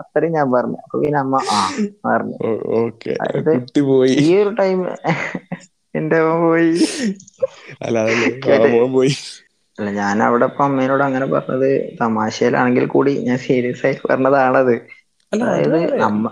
അത്രയും 0.00 0.34
ഞാൻ 0.38 0.48
പറഞ്ഞു. 0.52 0.78
അപ്പൊ 0.84 0.96
പിന്നെ 1.02 1.20
അമ്മ 1.22 1.36
ആ 1.52 1.60
പറഞ്ഞു. 2.06 2.36
ഓക്കെ. 2.80 3.14
അതായത് 3.24 3.52
പോയി 3.88 4.16
ഈ 4.22 4.30
ഒരു 4.40 4.52
ടൈം 4.60 4.80
എന്റെ 5.94 6.18
അമ്മ 6.22 6.34
പോയി. 6.44 6.70
അല്ല 7.82 7.96
പോയി. 8.94 9.14
അല്ല 9.78 9.90
ഞാൻ 9.96 10.16
അവിടെ 10.22 10.46
ഇപ്പൊ 10.50 10.62
അമ്മേനോട് 10.64 11.02
അങ്ങനെ 11.06 11.26
പറഞ്ഞത് 11.30 11.68
തമാശയിലാണെങ്കിൽ 12.00 12.84
കൂടി 12.94 13.12
ഞാൻ 13.28 13.38
സീരിയസ് 13.44 13.84
ആയി 13.86 13.96
പറഞ്ഞതാണത്. 14.04 14.74
അതായത് 15.32 15.76
അതാണ് 15.76 16.02
നമ്മ 16.02 16.24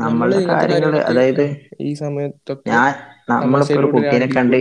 നമ്മൾ 0.00 0.30
കാര്യങ്ങൾ 0.46 0.92
അതായത് 1.08 1.44
ഈ 1.82 1.92
സമയത്തൊക്കെ 2.02 2.72
ഞാൻ 2.72 2.90
നമ്മളിപ്പോ 3.32 3.78
ഒരു 3.80 3.88
കുട്ടീനെ 3.94 4.28
കണ്ട് 4.30 4.58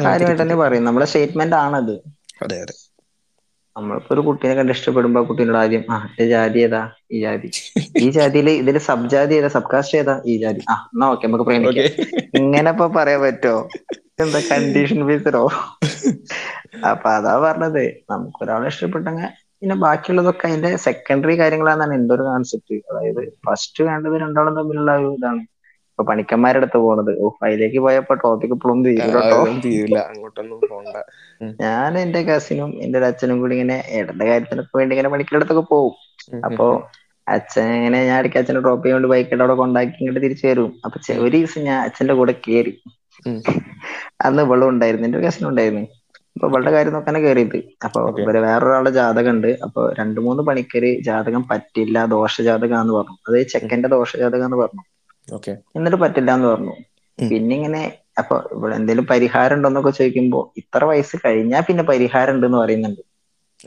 കാര്യമായിട്ട് 0.00 0.42
തന്നെ 0.42 0.56
പറയും. 0.60 0.86
നമ്മുടെ 0.86 1.06
സ്റ്റേറ്റ്മെന്റ് 1.10 1.56
ആണത്. 1.60 1.94
അതെ 2.42 2.58
അതെ. 2.62 2.74
നമ്മളിപ്പോ 3.76 4.12
ഒരു 4.14 4.22
കുട്ടീനെ 4.26 4.54
കണ്ട് 4.56 4.72
ഇഷ്ടപ്പെടുമ്പോ 4.74 5.20
ആ 5.20 5.28
കുട്ടീനോട് 5.28 5.58
ആദ്യം 5.60 5.84
ആ 5.90 5.98
എന്റെ 6.06 6.26
ജാതി 6.32 6.60
ഏതാ? 6.64 6.82
ഈ 7.08 7.20
ജാതി. 7.22 7.50
ഈ 7.98 8.08
ജാതിയിൽ 8.16 8.48
ഇതിൽ 8.54 8.76
സബ് 8.86 9.08
ജാതി 9.12 9.34
ഏതാ? 9.36 9.48
സബ് 9.54 9.70
കാസ്റ്റ് 9.72 9.98
ഏതാ? 10.00 10.14
ഈ 10.26 10.36
ജാതി. 10.42 10.64
ആ 10.68 10.76
എന്നാ 10.86 11.06
ഓക്കെ 11.12 11.26
നമുക്ക് 11.26 11.46
പ്രേമിക്കാം 11.48 11.88
ഇങ്ങനെ 12.38 12.70
ഇപ്പൊ 12.74 12.86
പറയാൻ 12.96 13.20
പറ്റോ 13.24 13.54
എന്താ 14.18 14.40
കണ്ടീഷൻ 14.50 14.98
ബേസ്ഡോ 15.06 15.42
അപ്പൊ 16.90 17.08
അതാ 17.16 17.32
പറഞ്ഞത്. 17.44 17.82
നമുക്ക് 18.10 18.38
ഒരാളെ 18.44 18.68
ഇഷ്ടപ്പെട്ടെങ്കിൽ 18.72 19.28
പിന്നെ 19.62 19.74
ബാക്കിയുള്ളതൊക്കെ 19.82 20.46
അതിന്റെ 20.48 20.70
സെക്കൻഡറി 20.84 21.34
കാര്യങ്ങളാണെന്നാണ് 21.40 21.94
എന്റെ 21.98 22.12
ഒരു 22.16 22.24
കോൺസെപ്റ്റ് 22.28 22.76
അതായത് 22.90 23.22
ഫസ്റ്റ് 23.46 23.82
വേണ്ടത് 23.88 24.14
രണ്ടാളും 24.24 24.54
തമ്മിലുള്ള 24.58 24.92
ഒരു 24.98 25.10
ഇതാണ്. 25.16 25.42
ഇപ്പൊ 25.90 26.04
പണിക്കന്മാരുടെ 26.08 26.60
അടുത്ത് 26.60 26.78
പോണത്. 26.84 27.12
ഓ 27.18 27.28
അതിലേക്ക് 27.46 27.80
പോയപ്പോ 27.86 28.14
ടോപ്പിക് 28.22 28.54
ഇപ്പോഴും 28.56 28.78
തീരൂല 28.86 29.18
തീരില്ല 29.64 29.98
ഞാൻ 31.60 31.92
എന്റെ 32.02 32.20
കസിനും 32.28 32.70
എന്റെ 32.84 32.96
ഒരു 32.98 33.06
അച്ഛനും 33.10 33.38
കൂടി 33.40 33.54
ഇങ്ങനെ 33.56 33.76
ഏട്ടന്റെ 33.96 34.26
കാര്യത്തിനൊക്കെ 34.28 34.74
വേണ്ടി 34.78 34.94
ഇങ്ങനെ 34.94 35.10
പണിക്കടുത്തൊക്കെ 35.14 35.64
പോകും 35.72 35.94
അപ്പോ 36.48 36.66
അച്ഛൻ 37.26 37.68
ഇങ്ങനെ 37.78 37.98
ഞാൻ 38.04 38.18
ഇടയ്ക്ക് 38.20 38.38
അച്ഛനെ 38.40 38.60
ഡ്രോപ്പ് 38.60 38.84
ചെയ്യാൻ 38.84 39.02
ബൈക്ക് 39.04 39.12
ബൈക്കിട്ട് 39.14 39.42
അവിടെ 39.44 39.56
കൊണ്ടാക്കി 39.60 39.98
ഇങ്ങോട്ട് 40.00 40.22
തിരിച്ചു 40.24 40.46
വരും. 40.46 40.70
അപ്പൊ 40.86 40.96
ഒരു 41.18 41.34
ദിവസം 41.36 41.62
ഞാൻ 41.64 41.78
അച്ഛന്റെ 41.86 42.14
കൂടെ 42.20 42.34
കേറി. 42.46 42.72
അന്ന് 44.26 44.42
ഇവളും 44.46 44.68
ഉണ്ടായിരുന്നു. 44.72 45.06
എന്റെ 45.08 45.20
കസിനും 45.24 45.48
ഉണ്ടായിരുന്നു. 45.50 45.84
അപ്പൊ 46.40 46.48
ഇവളുടെ 46.48 46.70
കാര്യം 46.72 46.94
നോക്കാനാ 46.96 47.20
കേറിയത്. 47.20 47.56
അപ്പൊ 47.86 48.00
ഇവർ 48.16 48.36
വേറൊരാളുടെ 48.44 48.92
ജാതകം 48.98 49.32
ഉണ്ട് 49.34 49.50
അപ്പൊ 49.66 49.80
രണ്ടു 49.98 50.20
മൂന്ന് 50.26 50.42
പണിക്കര് 50.48 50.90
ജാതകം 51.08 51.42
പറ്റില്ല 51.50 51.96
ദോഷ 52.12 52.34
ജാതകാന്ന് 52.48 52.94
പറഞ്ഞു. 52.98 53.16
അത് 53.24 53.38
ചെക്കന്റെ 53.52 53.88
ദോഷ 53.94 54.10
ജാതകം 54.22 54.46
എന്ന് 54.48 54.60
പറഞ്ഞു 54.60 54.84
എന്നിട്ട് 55.76 55.98
പറ്റില്ല 56.04 56.30
എന്ന് 56.36 56.48
പറഞ്ഞു. 56.50 56.74
പിന്നെ 57.18 57.52
ഇങ്ങനെ 57.58 57.82
അപ്പൊ 58.20 58.36
ഇവിടെ 58.54 58.74
എന്തെങ്കിലും 58.78 59.06
പരിഹാരം 59.12 59.56
ഉണ്ടോന്നൊക്കെ 59.56 59.92
ചോദിക്കുമ്പോ 59.92 60.40
ഇത്ര 60.62 60.82
വയസ്സ് 60.90 61.16
കഴിഞ്ഞാ 61.24 61.58
പിന്നെ 61.68 61.84
പരിഹാരം 61.90 62.34
ഉണ്ട് 62.36 62.46
എന്ന് 62.48 62.58
പറയുന്നുണ്ട് 62.58 63.02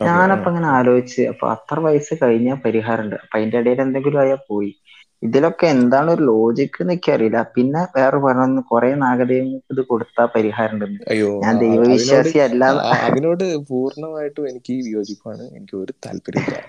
ഞാനപ്പൊ 0.06 0.48
ഇങ്ങനെ 0.52 0.70
ആലോചിച്ച് 0.78 1.24
അപ്പൊ 1.32 1.46
അത്ര 1.56 1.78
വയസ്സ് 1.86 2.14
കഴിഞ്ഞാ 2.22 2.54
പരിഹാരം 2.66 3.04
ഉണ്ട് 3.06 3.16
അപ്പൊ 3.18 3.36
അതിന്റെ 3.40 3.58
ഇടയിൽ 3.62 3.82
എന്തെങ്കിലും 3.86 4.20
ആയാൽ 4.24 4.40
പോയി. 4.50 4.72
ഇതിലൊക്കെ 5.24 5.66
എന്താണ് 5.76 6.10
ഒരു 6.14 6.24
ലോജിക്ക് 6.30 6.80
എനിക്കറിയില്ല. 6.86 7.14
അറിയില്ല 7.16 7.56
പിന്നെ 7.56 7.82
വേറെ 7.96 8.18
പറഞ്ഞു 8.24 8.62
കുറെ 8.72 8.90
നാഗദേവങ്ങൾക്ക് 9.04 9.74
ഇത് 9.74 9.82
കൊടുത്താൽ 9.90 10.28
പരിഹാരം 10.36 10.76
ഉണ്ടെന്ന് 10.76 11.00
അയ്യോ 11.14 11.30
ഞാൻ 11.44 11.54
ദൈവവിശ്വാസി 11.64 12.38
അല്ല 12.46 12.64
അതിനോട് 13.06 13.44
പൂർണമായിട്ടും 13.70 14.48
എനിക്ക് 14.52 14.76
വിയോജിപ്പാണ് 14.88 15.44
എനിക്ക് 15.58 15.78
ഒരു 15.84 15.94
താല്പര്യമില്ല 16.06 16.60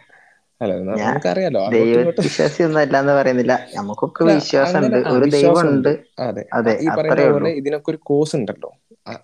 നമുക്കറിയാലോ 0.96 1.62
ദൈവവിശ്വാസി 1.74 2.60
ഒന്നും 2.66 2.80
അല്ല 2.82 2.96
എന്ന് 3.02 3.14
പറയുന്നില്ല. 3.14 3.54
നമുക്കൊക്കെ 3.78 4.22
അല്ല, 4.24 4.34
വിശ്വാസം 4.36 4.78
ഉണ്ട് 4.80 4.98
ഒരു 5.14 5.26
ദൈവം 5.36 5.58
ഉണ്ട്. 5.66 5.90
അതെ. 6.20 6.42
ഈ 6.84 6.88
പറയുന്ന 6.98 7.26
പോലെ. 7.34 7.50
ഇതിനൊക്കെ 7.60 7.90
ഒരു 7.92 8.00
കോസ് 8.10 8.34
ഉണ്ടല്ലോ. 8.38 8.70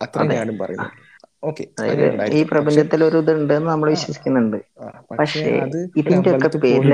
അത്ര 0.04 0.20
അതെ. 0.22 0.34
ഞാനും 0.34 0.56
പറയുന്നുള്ളൂ 0.58 0.96
ഓക്കെ. 1.42 1.64
ഈ 2.32 2.42
പ്രപഞ്ചത്തിൽ 2.42 3.04
ഒരു 3.04 3.16
ഇതുണ്ട് 3.16 3.52
എന്ന് 3.54 3.68
നമ്മൾ 3.70 3.88
വിശ്വസിക്കുന്നുണ്ട്. 3.90 4.56
പക്ഷേ 5.20 5.42
ഇതിന്റെ 5.96 6.30
ഒക്കെ 6.36 6.58
പേരിൽ 6.64 6.92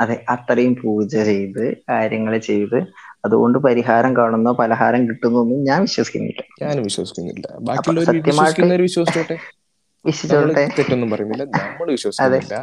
അതെ 0.00 0.24
അത്രയും 0.28 0.74
പൂജ 0.82 1.16
ചെയ്ത് 1.30 1.76
കാര്യങ്ങൾ 1.90 2.38
ചെയ്ത് 2.38 2.78
അതുകൊണ്ട് 3.24 3.58
പരിഹാരം 3.58 4.16
കാണുന്നോ 4.16 4.52
പലഹാരം 4.52 5.08
കിട്ടുന്നൊന്നും 5.08 5.60
ഞാൻ 5.64 5.80
വിശ്വസിക്കുന്നില്ല. 5.80 6.42
ഞാനും 6.62 6.82
വിശ്വസിക്കുന്നില്ല. 6.82 7.46
ബാക്കിയുള്ളവർ 7.68 8.82
വിശ്വസിച്ചോട്ടെ? 8.82 9.38
വിശ്വസിച്ചോട്ടെ? 10.04 10.64
തെറ്റൊന്നും 10.78 11.10
പറയുന്നില്ല. 11.10 11.44
നമ്മൾ 11.44 11.90
വിശ്വസിക്കുന്നില്ല. 11.90 12.56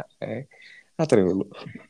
അത്രേ 1.00 1.22
ഉള്ളൂ. 1.22 1.44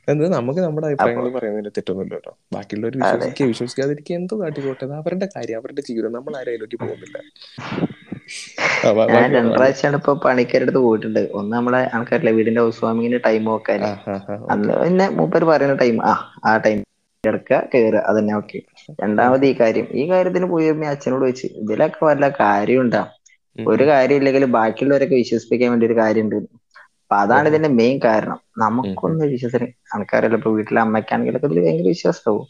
എന്ത് 0.09 0.33
നമുക്ക് 0.33 0.61
നമ്മുടെ 0.61 0.87
അഭിപ്രായങ്ങൾ 0.87 1.27
പറയുന്നതിന് 1.33 1.71
തെറ്റൊന്നുമില്ല 1.77 2.15
കേട്ടോ. 2.15 2.33
ബാക്കിയുള്ളവർ. 2.53 2.95
വിശ്വസിക്കുക 3.03 3.47
വിശ്വസിക്കാതിരിക്കുക 3.47 4.17
എന്തോ 4.17 4.37
കാട്ടിക്കോട്ടെ? 4.43 4.87
അവരുടെ 5.01 5.29
കാര്യം 5.37 5.59
അവരുടെ 5.61 5.83
ജീവിതം. 5.89 6.13
നമ്മൾ 6.13 6.37
ആരും 6.41 6.53
അതിലേക്ക് 6.53 6.79
പോകുന്നില്ല. 6.85 7.19
ഞാൻ 9.11 9.27
പ്രാവശ്യമാണ് 9.51 9.99
ഇപ്പൊ 10.01 10.13
പണിക്കാരുടെ 10.25 10.67
അടുത്ത് 10.67 10.81
പോയിട്ടുണ്ട്. 10.87 11.23
ഒന്ന് 11.39 11.53
നമ്മളെ 11.57 11.81
ആൾക്കാരില്ലേ 11.95 12.33
വീടിന്റെ 12.39 12.61
ഹൗസ് 12.61 12.83
വാമിങ്ങിന്റെ 12.85 13.21
ടൈം 13.27 13.45
നോക്കാൻ. 13.51 13.83
അന്ന് 14.53 14.73
പിന്നെ 14.83 15.07
മൂപ്പര് 15.19 15.47
പറയുന്ന 15.51 15.77
ടൈം 15.83 15.97
ആ 16.05 16.13
ആ 16.45 16.55
ടൈം 16.65 16.79
കിടക്കുക 17.25 17.59
കേറുക 17.73 18.01
അതന്നെ 18.11 18.33
ഓക്കെ. 18.41 18.59
രണ്ടാമത് 19.03 19.45
ഈ 19.51 19.57
കാര്യം 19.61 19.87
ഈ 20.01 20.05
കാര്യത്തിന് 20.11 20.47
പോയി 20.53 20.65
അച്ഛനോട് 20.93 21.25
ചോദിച്ചു 21.25 21.49
ഇതിലൊക്കെ 21.63 22.03
വല്ല 22.09 22.25
കാര്യം 22.41 22.81
ഉണ്ടാ 22.85 23.03
ഒരു 23.59 23.85
കാര്യം 23.91 24.19
ഇല്ലെങ്കിൽ 24.21 24.45
ബാക്കിയുള്ളവരൊക്കെ 24.57 25.17
വിശ്വസിപ്പിക്കാൻ 25.21 25.69
വേണ്ടി 25.73 25.87
ഒരു 25.89 25.97
കാര്യം 26.01 26.25
ഉണ്ട് 26.27 26.37
അപ്പൊ 27.03 27.17
അതാണ് 27.23 27.47
ഇതിന്റെ 27.51 27.71
മെയിൻ 27.79 27.97
കാരണം. 28.05 28.39
നമുക്കൊന്ന് 28.63 29.25
വിശ്വസിന് 29.33 29.67
ആൾക്കാരല്ല 29.95 30.37
ഇപ്പൊ 30.41 30.51
വീട്ടിലെ 30.57 30.81
അമ്മയ്ക്കാണെങ്കിലൊക്കെ 30.85 31.49
ഇതിൽ 31.51 31.61
ഭയങ്കര 31.65 31.89
വിശ്വാസമാവും. 31.95 32.47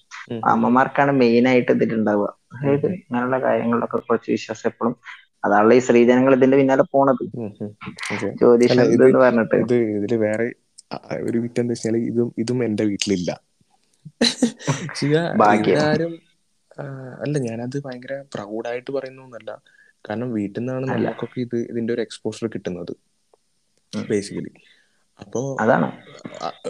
അമ്മമാർക്കാണ് 0.53 1.13
മെയിൻ 1.23 1.45
ആയിട്ട് 1.51 1.71
ഇതിലുണ്ടാവുക 1.77 2.29
അതായത് 2.55 2.87
ഇങ്ങനെയുള്ള 2.99 3.39
കാര്യങ്ങളിലൊക്കെ 3.47 3.99
കുറച്ച് 4.01 4.31
വിശ്വാസം 4.37 4.67
എപ്പോഴും 4.71 4.95
അതാണല്ലോ 5.45 5.75
ഈ 5.77 5.83
സ്ത്രീജനങ്ങൾ 5.87 6.33
ഇതിന്റെ 6.39 6.57
പിന്നാലെ 6.61 6.85
പോണത്. 6.93 7.25
ജ്യോതിഷം 8.33 8.87
പറഞ്ഞിട്ട്. 9.23 9.59
ഇത് 9.65 9.77
ഇതിൽ 9.99 10.13
വേറെ 10.25 10.47
ഒരു 11.27 11.39
വിറ്റ് 11.45 11.61
എന്താ 11.63 11.75
വെച്ചാൽ 11.75 11.97
ഇതും 12.11 12.29
ഇതും 12.43 12.59
എന്റെ 12.67 12.85
വീട്ടിലില്ല. 12.91 13.31
ആരും. 15.83 16.13
അല്ല 17.25 17.37
ഞാനത് 17.47 17.77
ഭയങ്കര 17.85 18.15
പ്രൗഡായിട്ട് 18.35 18.91
പറയുന്നൊന്നല്ല. 18.97 19.51
കാരണം 20.05 20.29
വീട്ടിൽ 20.37 20.61
നിന്നാണ്. 20.61 20.87
നമുക്കൊക്കെ 20.95 21.39
ഇത് 21.45 21.57
ഇതിന്റെ 21.65 21.93
ഒരു 21.95 22.03
എക്സ്പോഷർ 22.07 22.47
കിട്ടുന്നത് 22.55 22.93
ബേസിക്കലി 23.93 24.53
അപ്പോ 25.21 25.41
അതാണ്. 25.63 25.89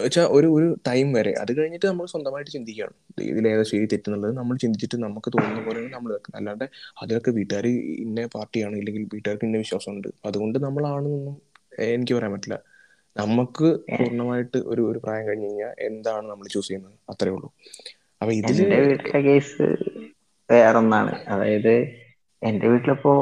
വെച്ചാ 0.03 0.23
ഒരു 0.37 0.47
ഒരു 0.57 0.67
ടൈം 0.87 1.07
വരെ. 1.17 1.31
അത് 1.43 1.51
കഴിഞ്ഞിട്ട് 1.57 1.87
നമ്മൾ 1.91 2.05
സ്വന്തമായിട്ട് 2.13 2.51
ചിന്തിക്കുകയാണ് 2.55 2.93
ഇതിലേതാ 3.29 3.63
ശരി 3.71 3.85
തെറ്റെന്നുള്ളത് 3.93 4.33
നമ്മൾ 4.39 4.55
ചിന്തിച്ചിട്ട് 4.63 4.97
നമുക്ക് 5.05 5.29
തോന്നുന്ന 5.35 5.61
പോലെയാണ് 5.67 5.93
നമ്മൾ 5.95 6.11
വെക്കുന്നത് 6.15 6.39
അല്ലാണ്ട് 6.41 6.65
അതിലൊക്കെ 7.03 7.31
വീട്ടുകാർ 7.39 7.67
ഇന്ന 8.05 8.27
പാർട്ടിയാണ് 8.35 8.75
ഇല്ലെങ്കിൽ 8.81 9.03
വീട്ടുകാർക്ക് 9.15 9.47
ഇന്ന 9.49 9.59
വിശ്വാസമുണ്ട്. 9.63 10.09
അതുകൊണ്ട് 10.29 10.59
നമ്മളാണെന്നൊന്നും 10.67 11.35
എനിക്ക് 11.95 12.15
പറയാൻ 12.17 12.33
പറ്റില്ല. 12.35 12.57
നമുക്ക് 13.15 13.67
പൂർണമായിട്ട് 13.91 14.59
ഒരു 14.71 14.81
ഒരു 14.91 14.99
പ്രായം 15.03 15.25
കഴിഞ്ഞു 15.27 15.47
കഴിഞ്ഞാൽ 15.49 15.73
എന്താണ് 15.89 16.25
നമ്മൾ 16.31 16.45
ചൂസ് 16.53 16.67
ചെയ്യുന്നത്? 16.67 16.95
അത്രേ 17.11 17.31
ഉള്ളൂ. 17.35 17.49
അപ്പൊ 18.21 18.31
ഇതിൽ 18.41 18.57
കേസ് 18.63 18.85
വീട്ടിലെ 18.87 19.21
കേസ് 19.27 19.67
വേറൊന്നാണ്. 20.49 21.13
അതായത് 21.33 21.73
എന്റെ 22.41 22.65
വീട്ടിലിപ്പോ 22.73 23.13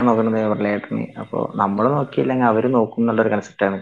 നോക്കണത് 0.00 0.66
ഏട്ടന് 0.74 1.04
അപ്പൊ 1.22 1.38
നമ്മൾ 1.62 1.84
നോക്കിയില്ലെങ്കിൽ 1.96 2.48
അവർ 2.52 2.64
നോക്കും 2.76 3.02
എന്നുള്ളൊരു 3.02 3.32
കൺസെപ്റ്റ് 3.34 3.66
ആണ്. 3.68 3.78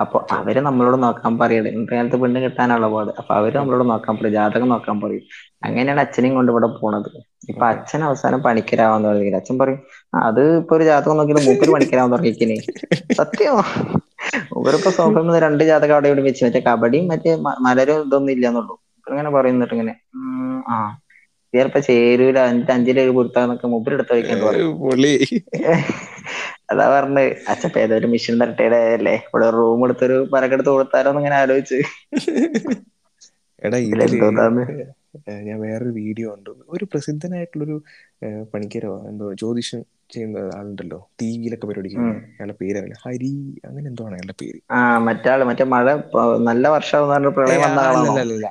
അപ്പൊ. 0.00 0.18
അവർ 0.36 0.56
നമ്മളോട് 0.66 0.96
നോക്കാൻ 1.04 1.32
പറയൽ 1.40 1.66
ഇന്നത്തെ 1.70 1.94
കാലത്ത് 1.96 2.18
പെണ്ണ് 2.22 2.40
കിട്ടാനുള്ള 2.44 2.86
പാട് 2.94 3.10
അപ്പൊ 3.20 3.32
അവർ 3.38 3.52
നമ്മളോട് 3.60 3.84
നോക്കാൻ 3.92 4.14
പറയും 4.18 4.34
ജാതകം 4.36 4.68
നോക്കാൻ 4.74 4.96
പറയും. 5.02 5.24
അങ്ങനെയാണ് 5.66 6.00
അച്ഛനെയും 6.04 6.34
കൊണ്ട് 6.38 6.50
ഇവിടെ 6.54 6.68
പോണത്. 6.78 7.10
ഇപ്പൊ 7.50 7.64
അച്ഛൻ 7.72 8.00
അവസാനം 8.08 8.40
പണിക്കരാവാന്ന് 8.46 9.08
പറയുന്നത് 9.10 9.38
അച്ഛൻ 9.40 9.56
പറയും 9.62 9.80
അത് 10.22 10.42
ഇപ്പൊ 10.60 10.74
ഒരു 10.78 10.84
ജാതകം 10.90 11.18
നോക്കിയിട്ട് 11.20 11.44
മൂപ്പര് 11.48 11.72
പണിക്കരാവാന്ന് 11.76 12.16
തുടങ്ങിക്കിനെ 12.16 12.56
സത്യമോ 13.18 13.62
മൂപ്പരിപ്പോ 14.52 14.90
സോഫയിൽ 14.98 15.38
രണ്ട് 15.46 15.62
ജാതകം 15.70 15.94
അവിടെ 15.96 16.08
ഇവിടെ 16.10 16.22
വെച്ച് 16.28 16.42
മറ്റേ 16.46 16.62
കബഡിയും 16.68 17.06
മറ്റേ 17.12 17.32
മലരും 17.66 18.00
ഇതൊന്നും 18.06 18.32
ഇല്ലാന്നുള്ളൂ. 18.36 18.74
ഇങ്ങനെ 19.06 19.30
പറയുന്നിട്ട് 19.36 19.74
ഇങ്ങനെ 19.76 19.94
ആ 20.70 20.76
ചിലപ്പോ 21.54 21.80
ചേരൂല 21.86 22.38
എന്നിട്ട് 22.50 22.72
അഞ്ചിലേക്ക് 22.74 23.12
കൊടുത്താന്നൊക്കെ 23.16 23.68
മൂപ്പര് 23.72 23.94
എടുത്ത് 23.96 24.12
വയ്ക്കാൻ 24.16 24.38
പറയും. 24.46 24.68
അതാ 26.72 26.86
പറഞ്ഞത്. 26.94 27.30
അച്ഛൻ 27.52 27.70
ഏതൊരു 27.82 28.08
മിഷൻ 28.14 28.34
തരട്ടേടല്ലേ 28.40 29.14
ഇവിടെ 29.28 29.46
റൂം 29.58 29.80
എടുത്തൊരു 29.86 30.18
പരക്കെടുത്ത് 30.34 30.70
കൊടുത്താലോ 30.74 31.12
ഇങ്ങനെ 31.20 31.36
ആലോചിച്ച്. 31.42 31.78
എടാ 33.66 33.78
ഞാൻ 35.46 35.56
വേറൊരു 35.64 35.92
വീഡിയോ 36.00 36.28
ഉണ്ട് 36.34 36.50
ഒരു 36.74 36.84
പ്രസിദ്ധനായിട്ടുള്ളൊരു 36.90 37.76
പണിക്കരോ 38.52 38.92
എന്തോ 39.08 39.26
ജ്യോതിഷം 39.40 39.80
ചെയ്യുന്ന 40.12 40.38
ആളുണ്ടല്ലോ? 40.58 40.98
ടി 41.18 41.28
വിയിലൊക്കെ 41.40 41.66
പരിപാടിക്കുന്നത് 41.68 42.54
പേര്. 42.60 42.76
അയാളുടെ 42.78 42.98
ഹരി 43.04 43.32
അങ്ങനെ 43.68 43.86
എന്തോ 43.90 44.04
ആണ് 44.06 44.14
അയാളുടെ 44.16 44.36
പേര്. 44.42 44.58
ആ 44.76 44.78
മറ്റാൾ 45.06 45.38
മറ്റേ 45.50 45.64
മഴ 45.74 45.86
നല്ല 46.48 46.64
വർഷം 46.76 47.12
അല്ലല്ല 47.12 48.46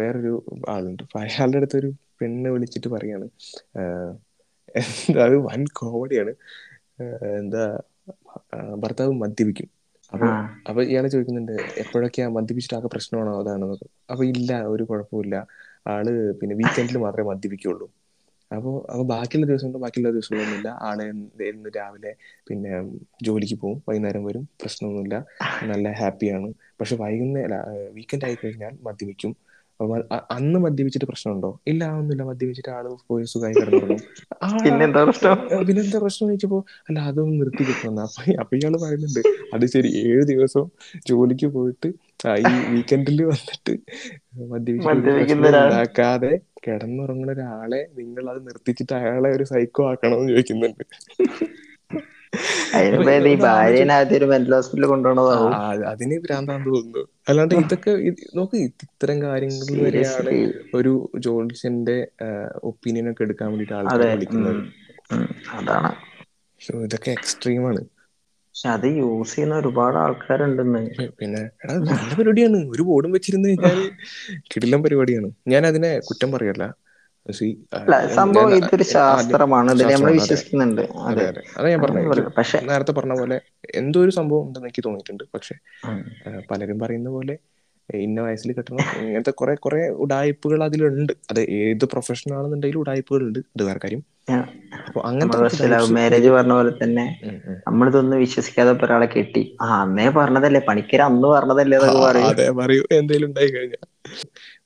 വേറൊരു 0.00 0.34
ആളുണ്ട്. 0.74 1.04
അയാളുടെ 1.22 1.58
അടുത്ത് 1.60 1.78
ഒരു 1.82 1.90
പെണ്ണ് 2.20 2.48
വിളിച്ചിട്ട് 2.56 2.88
പറയാണ് 2.96 3.28
എന്താ 4.80 5.20
അത് 5.28 5.36
വൻ 5.48 5.62
കോമഡിയാണ്. 5.78 6.32
എന്താ 7.38 7.62
ഭർത്താവ് 8.82 9.12
മദ്യപിക്കും. 9.14 9.68
അപ്പൊ 10.12 10.26
അപ്പൊ 10.68 10.80
ഇയാളെ 10.82 11.08
ചോദിക്കുന്നുണ്ട് 11.08 11.52
എപ്പോഴൊക്കെയാ 11.82 12.26
മദ്യപിച്ചിട്ട് 12.28 12.76
ആകെ 12.78 12.88
പ്രശ്നമാണോ 12.94 13.32
അതാണെന്ന് 13.40 13.78
അപ്പൊ 14.10 14.22
ഇല്ല 14.32 14.60
ഒരു 14.72 14.84
കുഴപ്പമില്ല 14.84 15.36
ആൾ 15.86 16.06
പിന്നെ 16.40 16.54
വീക്കെൻഡിൽ 16.60 16.98
മാത്രമേ 16.98 17.28
മദ്യപിക്കുള്ളൂ. 17.30 17.86
അപ്പോൾ 18.50 18.74
അപ്പോൾ 18.90 19.06
ബാക്കിയുള്ള 19.12 19.46
ദിവസങ്ങളും 19.46 19.82
ബാക്കിയുള്ള 19.84 20.10
ദിവസങ്ങളൊന്നുമില്ല. 20.10 20.68
ആൾ 20.80 20.98
ഇന്ന് 21.48 21.70
രാവിലെ 21.76 22.12
പിന്നെ 22.48 22.72
ജോലിക്ക് 23.24 23.56
പോകും 23.60 23.78
വൈകുന്നേരം 23.88 24.24
വരും. 24.24 24.44
പ്രശ്നമൊന്നുമില്ല. 24.60 25.16
നല്ല 25.70 25.88
ഹാപ്പിയാണ്. 26.00 26.48
പക്ഷെ 26.80 26.96
വൈകുന്നേരം 26.96 27.62
വീക്കെൻഡ് 27.96 28.24
ആയി 28.24 28.36
കഴിഞ്ഞാൽ 28.42 28.74
മദ്യപിക്കും. 28.82 29.32
അപ്പൊ 29.82 29.96
അന്ന് 30.30 30.58
മദ്യപിച്ചിട്ട് 30.58 31.06
പ്രശ്നമുണ്ടോ? 31.06 31.50
ഇല്ല 31.66 31.82
ഒന്നുമില്ല 31.92 32.22
മദ്യപിച്ചിട്ട് 32.22 32.70
ആൾ 32.70 32.84
പോയി 33.08 33.24
സുഖമായി 33.24 33.54
കിടന്നു 33.54 33.96
പിന്നെന്താ 34.64 35.02
പ്രശ്നം? 35.08 35.38
പിന്നെന്താ 35.60 35.98
പ്രശ്നം 35.98 36.26
ചോദിച്ചപ്പോ 36.28 36.58
അല്ല 36.88 36.98
അതും 37.00 37.30
നിർത്തി 37.38 37.64
കിട്ടണം 37.68 38.02
അപ്പൊ 38.06 38.22
അപ്പൊ 38.42 38.54
ഇയാൾ 38.56 38.76
പറയുന്നുണ്ട് 38.76 39.20
അത് 39.54 39.66
ശരി 39.66 39.90
ഏഴ് 40.02 40.22
ദിവസം 40.32 40.64
ജോലിക്ക് 41.08 41.48
പോയിട്ട് 41.56 41.90
ഈ 42.44 42.52
വീക്കെൻഡിൽ 42.72 43.20
വന്നിട്ട് 43.24 43.74
മദ്യപിച്ചിട്ട് 44.52 46.30
കിടന്നുറങ്ങുന്ന 46.64 47.32
ഒരാളെ 47.32 47.80
നിങ്ങൾ 47.96 48.24
അത് 48.30 48.40
നിർത്തിച്ചിട്ട് 48.48 48.92
അയാളെ 48.94 49.30
ഒരു 49.30 49.44
സൈക്കോ 49.44 49.82
ആക്കണമെന്ന് 49.90 50.32
ചോദിക്കുന്നുണ്ട്. 50.32 50.84
ഒരു 54.12 54.26
മെന്റൽ 54.26 54.54
ഹോസ്പിറ്റലിൽ 54.54 54.86
ആ, 54.86 54.90
കൊണ്ടുപോകണതാവും 54.92 55.54
ആ, 55.56 55.60
അതിന് 55.90 56.16
ഭ്രാന്താന്ന് 56.24 56.68
തോന്നുന്നു. 56.68 57.02
അല്ലാണ്ട് 57.28 57.54
ഇതൊക്കെ 57.54 57.92
നോക്ക് 58.34 58.56
ഇത്തരം 58.66 59.18
കാര്യങ്ങളിൽ 59.22 59.78
വരെയാണ് 59.84 60.32
ഒരു 60.74 60.92
ജോൺസന്റെ 61.26 61.96
ഒപ്പീനിയൻ 62.70 63.08
ഒക്കെ 63.12 63.24
എടുക്കാൻ 63.26 63.50
വേണ്ടിട്ട് 63.52 63.74
ആൾക്കാർ 63.80 64.06
വിളിക്കുന്നത്. 64.14 64.60
അതാണ്. 65.56 65.90
ഇതൊക്കെ 66.84 67.10
എക്സ്ട്രീമാണ് 67.12 67.80
പക്ഷെ 68.54 68.68
അത് 68.68 68.86
യൂസ് 68.96 69.34
ചെയ്യുന്ന 69.34 69.54
ഒരുപാട് 69.54 69.96
ആൾക്കാരുണ്ടെന്ന്. 69.98 70.82
പിന്നെ 71.18 71.42
നല്ല 71.88 72.10
പരിപാടിയാണ്. 72.14 72.58
ഒരു 72.74 72.82
ബോർഡും 72.82 73.12
വെച്ചിരുന്നു 73.12 73.48
കഴിഞ്ഞാൽ 73.48 73.78
കിടിലം 74.50 74.82
പരിപാടിയാണ്. 74.82 75.28
ഞാൻ 75.48 75.62
അതിനെ 75.66 75.90
കുറ്റം 76.08 76.30
പറയല്ല. 76.32 76.64
അല്ല 77.78 77.94
സംഭവം 78.16 78.50
ഇതൊരു 78.58 78.84
ശാസ്ത്രമാണ്. 78.92 79.68
ഇതിൽ 79.72 79.88
നമ്മൾ 79.92 80.10
വിശ്വസിക്കുന്നുണ്ട്. 80.12 80.82
അതെ 81.10 81.24
അതെ. 81.28 81.42
ഞാൻ. 81.86 82.28
പക്ഷെ 82.38 82.58
നേരത്തെ 82.68 82.92
പറഞ്ഞ 82.92 83.14
പോലെ 83.14 83.36
എന്തോ 83.74 84.00
ഒരു 84.00 84.10
സംഭവം 84.10 84.44
ഉണ്ടെന്ന് 84.46 84.68
എനിക്ക് 84.68 84.84
തോന്നിയിട്ടുണ്ട്. 84.84 85.24
പക്ഷെ 85.34 85.54
പലരും 86.50 86.78
പറയുന്ന 86.78 87.08
പോലെ 87.08 87.34
ഇന്ന 87.88 88.20
വയസ്സിൽ 88.20 88.52
കിട്ടണം 88.52 88.84
ഇങ്ങനത്തെ 88.98 89.32
കുറെ 89.32 89.54
കുറെ 89.56 89.80
ഉടായ്പകൾ 90.02 90.60
അതിലുണ്ട്. 90.64 91.12
അത് 91.30 91.40
ഏത് 91.58 91.84
പ്രൊഫഷൻ 91.92 92.34
ആണെന്നുണ്ടെങ്കിലും 92.34 92.80
ഉടായ്പകളുണ്ട്. 92.80 93.40
അത് 93.48 93.62
വേറെ 93.62 93.80
കാര്യം. 93.84 94.02
അപ്പൊ 94.86 95.00
അങ്ങനത്തെ 95.02 95.38
മാരേജ് 95.96 96.30
പറഞ്ഞ 96.30 96.52
പോലെ 96.52 96.72
തന്നെ. 96.82 97.06
നമ്മളിതൊന്നും 97.66 98.18
വിശ്വസിക്കാതെ 98.18 98.70
ഒരാളെ 98.84 99.06
കെട്ടി. 99.06 99.42
ആ 99.62 99.82
അന്നേ 99.82 100.06
പറഞ്ഞതല്ലേ. 100.16 100.60
പണിക്കര 100.68 101.00
അന്ന് 101.10 101.28
പറഞ്ഞതല്ലേ 101.28 101.78
അതെ 102.28 102.46
പറയൂ. 102.58 102.82
എന്തേലും 102.98 103.28
ഉണ്ടായി 103.28 103.50
കഴിഞ്ഞാൽ 103.50 103.84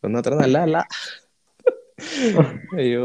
ഒന്നും 0.05 0.19
അത്ര 0.19 0.35
നല്ലതല്ല. 0.35 0.79
അയ്യോ. 2.77 3.03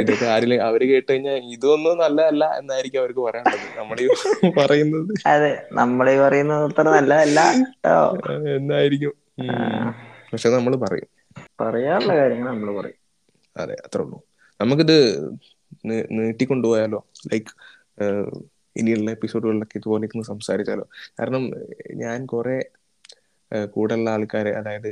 ഇതൊക്കെ 0.00 0.26
ആരിലും 0.26 0.62
അവർ 0.62 0.82
കേട്ട് 0.88 1.12
കഴിഞ്ഞാൽ 1.12 1.36
ഇതൊന്നും 1.54 1.98
നല്ലതല്ല 1.98 2.44
എന്നായിരിക്കും 2.58 3.00
അവർക്ക് 3.00 3.20
പറയാനുള്ളത്. 3.20 3.66
നമ്മളീ 3.78 4.06
ഈ 4.44 4.50
പറയുന്നത്. 4.58 5.12
അതെ 5.32 5.50
നമ്മളീ 5.72 6.14
പറയുന്നത് 6.18 6.64
അത്ര 6.68 6.86
നല്ലതല്ല 6.88 7.40
എന്നായിരിക്കും. 8.56 9.14
പക്ഷെ 10.32 10.48
നമ്മൾ 10.48 10.76
പറയും. 10.76 11.08
പറയാനുള്ള 11.60 12.16
കാര്യങ്ങൾ 12.16 12.48
നമ്മൾ 12.48 12.70
പറയും. 12.78 13.00
അതെ 13.56 13.74
അത്രേ 13.84 14.02
ഉള്ളൂ. 14.02 14.18
നമുക്കിത് 14.60 14.96
നീട്ടിക്കൊണ്ടുപോയാലോ? 16.12 17.00
ലൈക്ക് 17.32 17.52
ഇനിയുള്ള 18.76 19.10
എപ്പിസോഡുകളിലൊക്കെ 19.10 19.78
ഇതുപോലെ 19.78 20.04
ഇരുന്ന് 20.04 20.24
സംസാരിച്ചാലോ? 20.24 20.84
കാരണം 21.20 21.44
ഞാൻ 21.94 22.26
കുറെ 22.26 22.56
കൂടെയുള്ള 23.66 24.10
ആൾക്കാരെ 24.10 24.50
അതായത് 24.50 24.90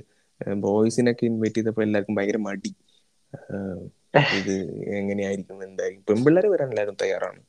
ബോയ്സിനൊക്കെ 0.57 1.25
ഇൻവൈറ്റ് 1.27 1.55
ചെയ്തപ്പോൾ 1.55 1.83
എല്ലാവർക്കും 1.83 2.15
ഭയങ്കര 2.15 2.37
മടി. 2.47 2.71
ഇത് 4.39 4.55
എങ്ങനെയായിരിക്കും? 4.97 5.65
എന്തായിരിക്കും 5.65 6.15
പെൺപിള്ളേർ 6.15 6.47
വരാൻ 6.47 6.69
എല്ലാവരും 6.69 6.97
തയ്യാറാണ്. 7.03 7.41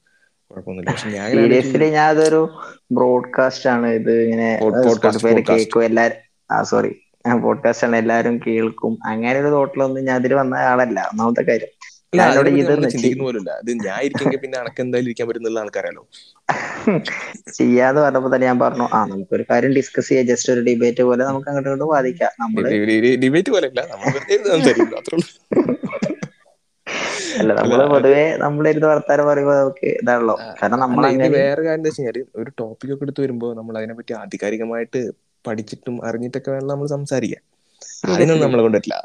കുഴപ്പമൊന്നുമില്ല. 0.52 0.92
പക്ഷെ 0.92 1.90
ഞാൻ 1.90 2.10
അതൊരു 2.10 2.42
ബ്രോഡ്കാസ്റ്റ് 2.92 3.70
ആണ്. 3.70 3.88
ഇത് 3.88 4.14
ഇങ്ങനെ. 4.24 4.50
കേൾക്കും 5.50 5.84
എല്ലാരും 5.84 6.20
ആ 6.52 6.64
സോറി 6.64 6.92
പോഡ്കാസ്റ്റ് 7.42 7.88
ആണ് 7.88 7.96
എല്ലാരും 7.96 8.40
കേൾക്കും. 8.48 8.98
അങ്ങനെ 9.06 9.40
ഒരു 9.40 9.48
തോട്ടിലൊന്നും 9.48 10.06
ഞാൻ 10.06 10.16
അതിൽ 10.20 10.34
വന്ന 10.34 10.56
ആളല്ല. 10.56 11.10
ഒന്നാമത്തെ 11.12 11.42
കാര്യം. 11.42 11.72
ചിന്തിക്കുന്ന 12.94 13.24
പോലുമില്ല. 13.28 13.52
അത് 13.62 13.72
ഞാൻ 13.88 14.00
ഇരിക്കെങ്കിൽ 14.08 14.40
പിന്നെ 14.44 14.58
അനക്ക് 14.62 14.82
എന്തായാലും 14.86 15.10
ഇരിക്കാൻ 15.10 15.28
പറ്റുന്നുള്ള 15.30 15.60
ആൾക്കാരല്ലോ. 15.64 16.04
ചെയ്യാന്ന് 17.60 18.02
പറഞ്ഞപ്പോ 18.06 18.30
തന്നെ 18.34 18.48
ഞാൻ 18.50 18.60
പറഞ്ഞു 18.64 18.86
ആ 18.98 19.02
നമുക്കൊരു 19.12 19.46
കാര്യം 19.52 19.74
ഡിസ്കസ് 19.80 20.10
ചെയ്യാം. 20.10 20.28
ജസ്റ്റ് 20.32 20.52
ഒരു 20.56 20.62
ഡിബേറ്റ് 20.70 21.04
പോലെ 21.10 21.24
നമുക്ക് 21.30 21.50
അങ്ങോട്ട് 21.52 21.70
ഇങ്ങോട്ട് 21.70 21.90
വാദിക്കാം. 21.96 22.32
നമ്മൾ 22.44 22.64
ഡിബേറ്റ് 23.24 23.52
പോലെ 23.56 23.70
അല്ല 27.42 27.52
നമ്മൾ 27.60 27.80
പൊതുവെ 27.92 28.24
നമ്മളിരുന്ന് 28.44 28.88
വർത്താനം 28.92 29.26
പറയുമ്പോ 29.30 29.54
നമുക്ക് 29.60 29.88
ഇതാണല്ലോ. 30.02 30.36
കാരണം 30.60 30.80
നമ്മൾ 30.84 31.04
വേറെ 31.36 31.62
കാര്യം 31.68 31.80
എന്താ 31.80 31.92
ഒരു 32.42 32.50
ടോപ്പിക് 32.62 32.92
ഒക്കെ 32.96 33.06
എടുത്ത് 33.08 33.22
വരുമ്പോൾ 33.26 33.52
നമ്മൾ 33.60 33.74
അതിനെപ്പറ്റി 33.80 34.14
ആധികാരികമായിട്ട് 34.22 35.02
പഠിച്ചിട്ടും 35.46 35.96
അറിഞ്ഞിട്ടൊക്കെ 36.08 36.52
വേണം 36.56 36.70
നമ്മൾ 36.74 36.88
സംസാരിക്കാൻ. 36.96 37.42
അതിനൊന്നും 38.14 38.46
നമ്മളെ 38.46 38.64
കൊണ്ടിട്ടില്ല 38.66 38.98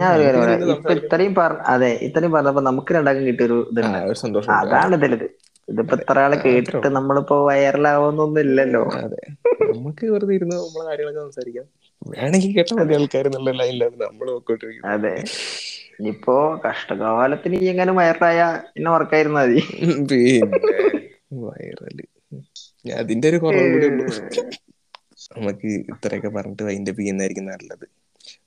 ഞാൻ 0.00 0.10
ഒരു 0.14 0.22
കാര്യം 0.22 0.42
പറയാം. 0.42 0.62
ഇപ്പൊ 0.74 0.92
ഇത്രയും 1.00 1.32
പറ 1.34 1.52
അതെ 1.72 1.90
ഇത്രയും 2.06 2.32
പറഞ്ഞപ്പോ 2.32 2.62
നമുക്ക് 2.68 2.90
രണ്ടാക്കും 2.96 3.28
ഇതുണ്ട്. 3.32 3.82
ഒരു 4.06 4.18
സന്തോഷമുണ്ട് 4.24 4.66
അതാണ് 4.66 4.94
ഇതിലത് 4.98 5.26
ഇതിപ്പോ 5.68 5.94
ഇത്ര 6.00 6.18
ആളെ 6.24 6.36
കേട്ടിട്ട് 6.42 6.88
നമ്മളിപ്പോ 6.96 7.36
വൈറലാവുന്നൊന്നും 7.48 8.42
ഇല്ലല്ലോ. 8.44 8.84
അതെ 8.98 9.22
നമുക്ക് 9.68 10.04
വെറുതെ 10.12 10.34
ഇരുന്ന് 10.38 10.56
നമ്മളെ 10.58 10.84
കാര്യങ്ങളൊക്കെ 10.88 11.22
സംസാരിക്കാം. 11.26 11.66
വേണമെങ്കിൽ 12.06 12.52
കേട്ട 12.56 12.72
മതി 12.78 12.94
ആൾക്കാർ 12.96 13.26
എന്നുള്ള 13.28 13.52
ലൈനിലാണ് 13.60 13.96
നമ്മൾ 14.02 14.26
നോക്കിക്കൊണ്ടിരിക്കുന്നത് 14.30 14.92
അതെ. 14.92 15.14
ഇനിയിപ്പോ 15.98 16.34
കഷ്ടകാലത്തിന് 16.64 17.58
ഈ 17.58 17.68
എങ്ങനെ 17.72 17.92
വൈറലായ 17.98 18.40
പിന്നെ 18.72 18.90
വർക്കായിരുന്നു 18.96 19.38
മതി. 19.40 19.60
പിന്നെ 20.10 20.80
വൈറൽ. 21.42 21.98
അതിന്റെ 22.96 23.26
ഒരു 23.30 23.38
കുറവ് 23.42 23.68
കൂടെ 23.68 23.88
നമുക്ക് 25.32 25.70
ഇത്രയൊക്കെ 25.92 26.30
പറഞ്ഞിട്ട് 26.36 26.64
അതിന്റെ 26.66 26.92
ചെയ്യുന്നതായിരിക്കും 26.98 27.46
നല്ലത്. 27.46 27.86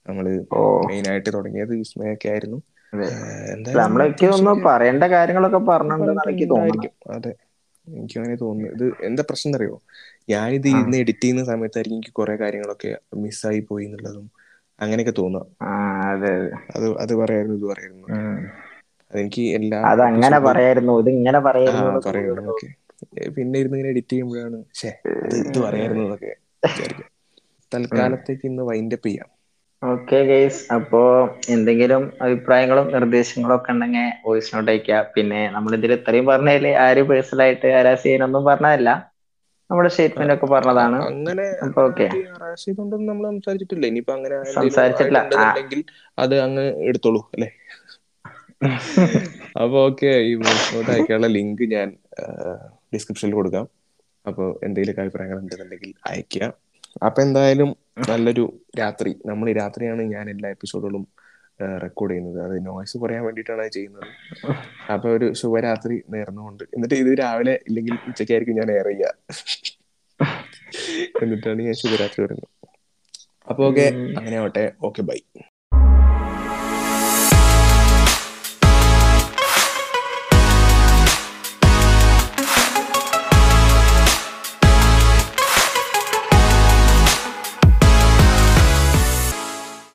നമ്മൾ 0.08 0.26
മെയിൻ 0.84 1.06
ആയിട്ട് 1.12 1.30
തുടങ്ങിയത് 1.36 1.74
വിസ്മയൊക്കെ 1.76 2.30
ആയിരുന്നു. 2.30 2.60
അതെ. 2.94 3.10
ഏഹ് 3.10 3.56
അല്ല, 3.66 3.80
നമ്മൾ 3.80 4.02
എനിക്ക് 4.02 4.26
തോന്നുന്നു 4.26 4.56
അത്യാവശ്യമൊക്കെ 4.56 4.70
പറയേണ്ട 4.70 5.06
കാര്യങ്ങളൊക്കെ 5.14 5.62
പറഞ്ഞിട്ടുണ്ടെന്നാണ് 5.72 6.86
അതെ. 7.16 7.34
എനിക്ക് 7.88 8.16
അങ്ങനെ 8.20 8.36
തോന്നുന്നു. 8.42 8.72
ഇത് 8.76 8.86
എന്താ 9.08 9.24
പ്രശ്നം 9.30 9.56
അറിയോ 9.58 9.76
ഞാനിത് 10.30 10.68
ഇന്ന് 10.68 10.82
ഇരുന്ന് 10.82 10.98
എഡിറ്റ് 11.04 11.24
ചെയ്യുന്ന 11.24 11.44
സമയത്തായിരിക്കും 11.46 11.98
എനിക്ക് 12.00 12.14
കുറെ 12.20 12.36
കാര്യങ്ങളൊക്കെ 12.42 12.92
മിസ്സായി 13.24 13.62
പോയി 13.70 13.86
എന്നുള്ളതും 13.88 14.26
അങ്ങനെയൊക്കെ 14.80 15.14
തോന്നുക. 15.20 15.46
അതെ 16.06 16.32
അതെ. 16.36 16.52
പറയായിരുന്നു 17.22 17.56
ഇത് 17.60 17.68
പറയായിരുന്നു. 17.72 18.10
അതെനിക്ക് 19.14 19.44
എല്ലാ 19.58 19.82
പറയായിരുന്നു. 20.46 20.94
ഇത് 21.02 21.10
ഇങ്ങനെ 21.70 22.00
പറയായിരുന്നു 22.08 22.52
ഓക്കെ 22.52 22.70
പിന്നെ 23.38 23.58
ഇരുന്ന് 23.62 23.78
ഇങ്ങനെ 23.78 23.92
എഡിറ്റ് 23.94 24.14
ചെയ്യുമ്പോഴാണ് 24.14 24.58
ഷേ 24.80 24.90
അത് 25.24 25.36
ഇത് 25.42 25.60
പറയായിരുന്നു 25.66 26.04
എന്നൊക്കെ 26.06 26.34
തൽക്കാലത്തേക്ക് 27.72 28.46
ഇന്ന് 28.50 28.64
വൈൻഡപ്പ് 28.70 29.08
ചെയ്യാം. 29.08 29.30
ഓക്കെ 29.82 30.18
ഗൈസ് 30.28 30.62
അപ്പോ 30.76 31.02
എന്തെങ്കിലും 31.54 32.04
അഭിപ്രായങ്ങളും 32.26 32.88
നിർദ്ദേശങ്ങളും 32.96 33.56
ഒക്കെ 33.56 33.74
ഉണ്ടെങ്കിൽ 33.76 34.08
വോയിസ് 34.26 34.52
നോട്ട് 34.56 34.72
അയക്കുക 34.74 34.98
പിന്നെ 35.16 35.42
നമ്മൾ 35.56 35.74
ഇതിൽ 35.78 35.94
ഇത്രയും 35.98 36.26
പറഞ്ഞതിൽ 36.32 36.68
ആരും 36.86 37.08
പേഴ്സണൽ 37.12 37.44
ആയിട്ട് 37.46 37.68
ഹരാസ് 37.78 38.04
ചെയ്യാനൊന്നും 38.04 38.44
പറഞ്ഞതല്ല. 38.50 38.90
നമ്മുടെ 39.70 39.90
സ്റ്റേറ്റ്മെന്റ് 39.94 40.34
ഒക്കെ 40.36 40.48
പറഞ്ഞതാണ്. 40.54 41.00
അങ്ങനെ 41.10 41.46
നമ്മൾ 43.10 43.26
സംസാരിച്ചിട്ടില്ല. 43.32 43.86
ഇനിയിപ്പോ 43.92 44.14
അങ്ങനെ 44.18 44.38
സംസാരിച്ചിട്ടില്ല. 44.58 45.20
അത് 46.18 46.36
അങ്ങ് 46.46 46.66
എടുത്തോളൂ 46.90 47.22
അല്ലെ? 47.36 47.50
അപ്പൊ 49.62 49.78
ഓക്കെ 49.88 50.10
ഈ 50.30 50.34
വോയിസ് 50.40 50.70
നോട്ട് 50.70 50.90
അയക്കാനുള്ള 50.94 51.28
ലിങ്ക് 51.36 51.64
ഞാൻ 51.74 51.90
ഡിസ്ക്രിപ്ഷനിൽ 52.94 53.36
കൊടുക്കാം. 53.38 53.66
അപ്പോൾ 54.26 54.48
എന്തെങ്കിലും 54.66 55.02
അഭിപ്രായങ്ങൾ 55.04 55.38
ഉണ്ടെന്നുണ്ടെങ്കിൽ 55.42 55.92
അയക്കുക 56.10 56.46
അപ്പൊ 57.02 57.20
എന്തായാലും 57.22 57.70
നല്ലൊരു 58.10 58.44
രാത്രി. 58.80 59.12
നമ്മൾ 59.30 59.48
ഈ 59.52 59.56
രാത്രിയാണ് 59.62 60.04
ഞാൻ 60.16 60.26
എല്ലാ 60.34 60.50
എപ്പിസോഡുകളും 60.56 61.04
റെക്കോർഡ് 61.84 62.12
ചെയ്യുന്നത്. 62.12 62.40
അത് 62.46 62.56
നോയ്സ് 62.68 62.98
കുറയാൻ 63.02 63.24
വേണ്ടിയിട്ടാണ് 63.28 63.62
അത് 63.66 63.74
ചെയ്യുന്നത്. 63.78 64.08
അപ്പൊ 64.94 65.08
ഒരു 65.18 65.28
ശുഭരാത്രി 65.42 65.98
നേർന്നുകൊണ്ട്. 66.16 66.64
എന്നിട്ട് 66.76 66.98
ഇത് 67.04 67.12
രാവിലെ 67.24 67.56
ഇല്ലെങ്കിൽ 67.70 67.96
ഉച്ചയ്ക്കായിരിക്കും 68.12 68.60
ഞാൻ 68.62 68.72
എയർ 68.78 68.90
ചെയ്യുക 68.92 69.14
എന്നിട്ടാണ് 71.24 71.62
ഞാൻ 71.68 71.76
ശുഭരാത്രി 71.82 72.20
വരുന്നത് 72.24 72.48
അപ്പൊ 73.48 73.62
ഓക്കെ 73.70 73.86
അങ്ങനെ 74.20 74.36
ആവട്ടെ. 74.42 74.64
Okay 74.88 75.02
bye 75.10 75.20